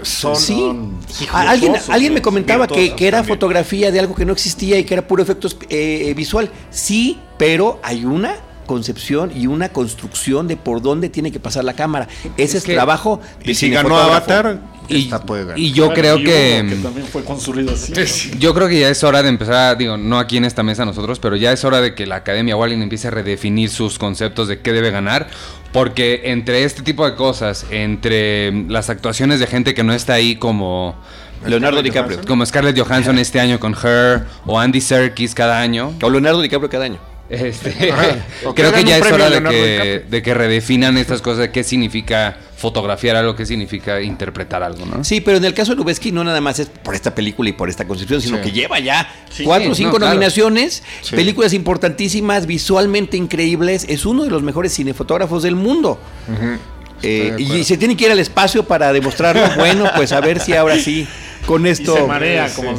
son... 0.02 0.36
Sí. 0.36 0.54
Son 0.54 1.26
Alguien, 1.32 1.74
alguien 1.88 2.14
me 2.14 2.22
comentaba 2.22 2.66
que, 2.66 2.94
que 2.94 3.06
era 3.08 3.18
también. 3.18 3.34
fotografía 3.36 3.90
de 3.90 4.00
algo 4.00 4.14
que 4.14 4.24
no 4.24 4.32
existía 4.32 4.78
y 4.78 4.84
que 4.84 4.94
era 4.94 5.06
puro 5.06 5.22
efecto 5.22 5.48
eh, 5.68 6.12
visual. 6.16 6.50
Sí, 6.70 7.18
pero 7.38 7.80
hay 7.82 8.04
una 8.04 8.36
concepción 8.66 9.30
y 9.34 9.46
una 9.46 9.68
construcción 9.68 10.48
de 10.48 10.56
por 10.56 10.82
dónde 10.82 11.08
tiene 11.08 11.30
que 11.30 11.38
pasar 11.38 11.62
la 11.64 11.74
cámara. 11.74 12.08
Ese 12.36 12.58
es, 12.58 12.64
que- 12.64 12.74
trabajo 12.74 13.20
de 13.44 13.52
Y 13.52 13.54
si 13.54 13.70
ganó. 13.70 13.96
Avatar, 13.96 14.60
Y, 14.88 15.04
esta 15.04 15.22
puede 15.22 15.44
ganar. 15.44 15.58
y 15.58 15.72
yo 15.72 15.92
creo 15.92 16.18
y 16.18 16.24
que... 16.24 16.78
también 16.82 17.06
fue 17.06 17.24
construido 17.24 17.72
así. 17.72 17.92
¿no? 18.32 18.38
Yo 18.38 18.54
creo 18.54 18.68
que 18.68 18.80
ya 18.80 18.88
es 18.88 19.02
hora 19.04 19.22
de 19.22 19.28
empezar, 19.28 19.76
digo, 19.76 19.96
no 19.96 20.18
aquí 20.18 20.36
en 20.36 20.44
esta 20.44 20.62
mesa 20.62 20.84
nosotros, 20.84 21.18
pero 21.18 21.36
ya 21.36 21.52
es 21.52 21.64
hora 21.64 21.80
de 21.80 21.94
que 21.94 22.06
la 22.06 22.16
Academia 22.16 22.56
o 22.56 22.62
alguien 22.62 22.82
empiece 22.82 23.08
a 23.08 23.10
redefinir 23.10 23.70
sus 23.70 23.98
conceptos 23.98 24.48
de 24.48 24.60
qué 24.60 24.72
debe 24.72 24.90
ganar, 24.90 25.28
porque 25.72 26.22
entre 26.24 26.64
este 26.64 26.82
tipo 26.82 27.04
de 27.04 27.14
cosas, 27.14 27.66
entre 27.70 28.52
las 28.68 28.90
actuaciones 28.90 29.40
de 29.40 29.46
gente 29.46 29.74
que 29.74 29.82
no 29.82 29.92
está 29.92 30.14
ahí 30.14 30.36
como 30.36 30.96
Leonardo 31.44 31.82
DiCaprio. 31.82 32.20
como 32.26 32.44
Scarlett 32.44 32.78
Johansson 32.78 33.18
este 33.18 33.40
año 33.40 33.60
con 33.60 33.74
Her 33.74 34.26
o 34.46 34.58
Andy 34.58 34.80
Serkis 34.80 35.34
cada 35.34 35.60
año, 35.60 35.92
O 36.02 36.10
Leonardo 36.10 36.40
DiCaprio 36.40 36.70
cada 36.70 36.84
año. 36.84 37.15
Este, 37.30 37.70
creo 38.54 38.72
que 38.72 38.84
ya 38.84 38.98
es 38.98 39.12
hora 39.12 39.28
de 39.30 39.42
que, 39.42 39.48
DiCaprio. 39.72 40.02
de 40.10 40.22
que 40.22 40.34
redefinan 40.34 40.96
estas 40.98 41.22
cosas 41.22 41.38
de 41.40 41.50
qué 41.50 41.64
significa 41.64 42.36
fotografiar 42.56 43.16
algo, 43.16 43.36
qué 43.36 43.44
significa 43.44 44.00
interpretar 44.00 44.62
algo, 44.62 44.86
¿no? 44.86 45.04
Sí, 45.04 45.20
pero 45.20 45.36
en 45.36 45.44
el 45.44 45.52
caso 45.52 45.72
de 45.72 45.76
Lubeski 45.76 46.10
no 46.10 46.24
nada 46.24 46.40
más 46.40 46.58
es 46.58 46.68
por 46.68 46.94
esta 46.94 47.14
película 47.14 47.50
y 47.50 47.52
por 47.52 47.68
esta 47.68 47.84
concepción, 47.86 48.22
sino 48.22 48.36
Sí. 48.38 48.42
que 48.44 48.52
lleva 48.52 48.78
ya 48.78 49.06
Sí, 49.30 49.44
cuatro 49.44 49.70
o 49.72 49.74
sí, 49.74 49.82
cinco 49.82 49.92
no, 49.94 49.98
claro. 49.98 50.14
nominaciones, 50.14 50.82
Sí. 51.02 51.14
películas 51.16 51.52
importantísimas, 51.52 52.46
visualmente 52.46 53.16
increíbles. 53.18 53.84
Es 53.88 54.06
uno 54.06 54.24
de 54.24 54.30
los 54.30 54.42
mejores 54.42 54.72
cinefotógrafos 54.74 55.42
del 55.42 55.54
mundo. 55.56 56.00
Eh, 57.02 57.34
de 57.36 57.42
y 57.42 57.64
se 57.64 57.76
tiene 57.76 57.94
que 57.96 58.06
ir 58.06 58.10
al 58.10 58.18
espacio 58.20 58.64
para 58.64 58.90
demostrarlo. 58.92 59.42
bueno, 59.58 59.90
pues 59.94 60.12
a 60.12 60.20
ver 60.22 60.40
si 60.40 60.54
ahora 60.54 60.78
sí, 60.78 61.06
con 61.46 61.66
Y 61.66 61.70
esto. 61.70 61.94
se 61.94 62.02
marea, 62.06 62.48
como. 62.54 62.74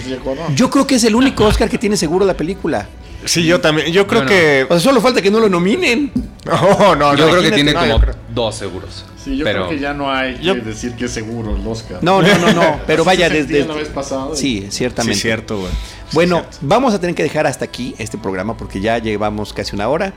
Yo 0.56 0.72
creo 0.72 0.88
que 0.88 0.96
es 0.96 1.04
el 1.04 1.16
único 1.16 1.46
Oscar 1.46 1.70
que 1.70 1.78
tiene 1.78 1.98
seguro 1.98 2.26
la 2.26 2.36
película. 2.36 2.88
Sí, 3.28 3.46
yo 3.46 3.62
también. 3.62 3.92
Yo 3.92 4.08
creo 4.08 4.22
Bueno. 4.24 4.30
que... 4.36 4.64
O 4.64 4.74
sea, 4.74 4.80
solo 4.80 5.02
falta 5.02 5.22
que 5.22 5.30
no 5.32 5.40
lo 5.40 5.50
nominen. 5.50 6.12
No, 6.48 6.96
no, 6.96 7.14
Yo 7.14 7.26
no, 7.26 7.32
creo 7.34 7.44
que 7.44 7.52
tiene 7.52 7.74
no, 7.74 7.80
como 7.82 8.00
dos 8.34 8.56
seguros. 8.56 9.04
Sí, 9.22 9.36
yo 9.36 9.44
pero 9.44 9.66
creo 9.66 9.70
que 9.76 9.80
ya 9.82 9.94
no 9.94 10.10
hay 10.10 10.40
Yo- 10.42 10.54
que 10.56 10.62
decir 10.62 10.94
que 10.96 11.06
es 11.06 11.12
seguro 11.12 11.58
el 11.58 11.68
Oscar. 11.68 11.98
No, 12.02 12.22
no, 12.22 12.38
no, 12.38 12.54
no. 12.54 12.80
Pero 12.88 13.04
vaya, 13.04 13.28
se 13.28 13.34
desde. 13.44 13.54
sentía 13.58 13.74
la 13.76 13.82
vez 13.82 13.90
pasada. 13.90 14.30
Sí, 14.34 14.62
Sí, 14.62 14.68
ciertamente. 14.78 15.18
es 15.18 15.22
cierto, 15.22 15.58
güey. 15.60 15.72
Bueno, 16.14 16.46
vamos 16.62 16.94
a 16.94 17.02
tener 17.02 17.16
que 17.16 17.24
dejar 17.24 17.48
hasta 17.48 17.66
aquí 17.66 17.96
este 17.98 18.18
programa 18.18 18.56
porque 18.56 18.80
ya 18.80 18.98
llevamos 19.00 19.52
casi 19.52 19.76
una 19.76 19.90
hora 19.90 20.14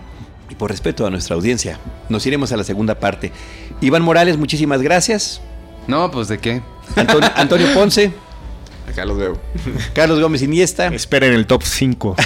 y 0.49 0.55
por 0.55 0.71
respeto 0.71 1.05
a 1.05 1.11
nuestra 1.11 1.35
audiencia 1.35 1.81
nos 2.09 2.25
iremos 2.27 2.53
a 2.53 2.57
la 2.57 2.63
segunda 2.63 2.95
parte. 3.01 3.33
Iván 3.81 4.03
Morales, 4.03 4.37
muchísimas 4.39 4.83
gracias. 4.83 5.41
no, 5.89 6.13
pues 6.13 6.29
de 6.29 6.39
qué. 6.39 6.63
Antonio, 6.95 7.29
Antonio 7.35 7.67
Ponce, 7.75 8.13
Acá 8.91 9.05
los 9.05 9.17
veo. 9.19 9.41
Carlos 9.95 10.21
Gómez 10.21 10.43
Iniesta, 10.43 10.89
Esperen 10.89 11.33
el 11.33 11.47
top 11.47 11.63
5. 11.63 12.17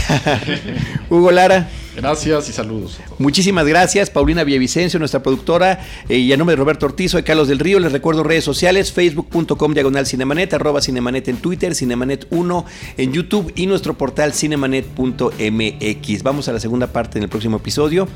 Hugo 1.10 1.30
Lara, 1.30 1.68
Gracias 1.96 2.48
y 2.48 2.52
saludos. 2.52 2.98
muchísimas 3.18 3.66
gracias. 3.66 4.10
Paulina 4.10 4.42
Villavicencio, 4.42 4.98
nuestra 4.98 5.22
productora, 5.22 5.84
eh, 6.08 6.16
y 6.18 6.32
a 6.32 6.36
nombre 6.36 6.54
de 6.54 6.58
Roberto 6.58 6.86
Ortizo 6.86 7.18
y 7.18 7.22
Carlos 7.22 7.46
del 7.46 7.60
Río, 7.60 7.78
les 7.78 7.92
recuerdo 7.92 8.24
redes 8.24 8.42
sociales, 8.44 8.92
facebook.com 8.92 9.74
diagonal 9.74 10.06
cinemanet, 10.06 10.52
arroba 10.54 10.80
cinemanet 10.80 11.28
en 11.28 11.36
Twitter, 11.36 11.72
cinemanet1 11.72 12.64
en 12.96 13.12
YouTube 13.12 13.52
y 13.54 13.66
nuestro 13.66 13.94
portal 13.94 14.32
cinemanet.mx. 14.32 16.22
Vamos 16.22 16.48
a 16.48 16.52
la 16.52 16.60
segunda 16.60 16.88
parte 16.88 17.18
en 17.18 17.24
el 17.24 17.28
próximo 17.28 17.58
episodio 17.58 18.08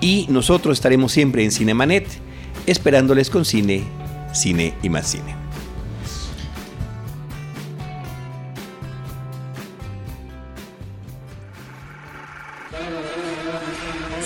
y 0.00 0.26
nosotros 0.28 0.76
estaremos 0.76 1.12
siempre 1.12 1.42
en 1.44 1.50
Cinemanet 1.52 2.06
esperándoles 2.66 3.30
con 3.30 3.44
cine, 3.44 3.84
cine 4.34 4.74
y 4.82 4.90
más 4.90 5.10
cine. 5.10 5.45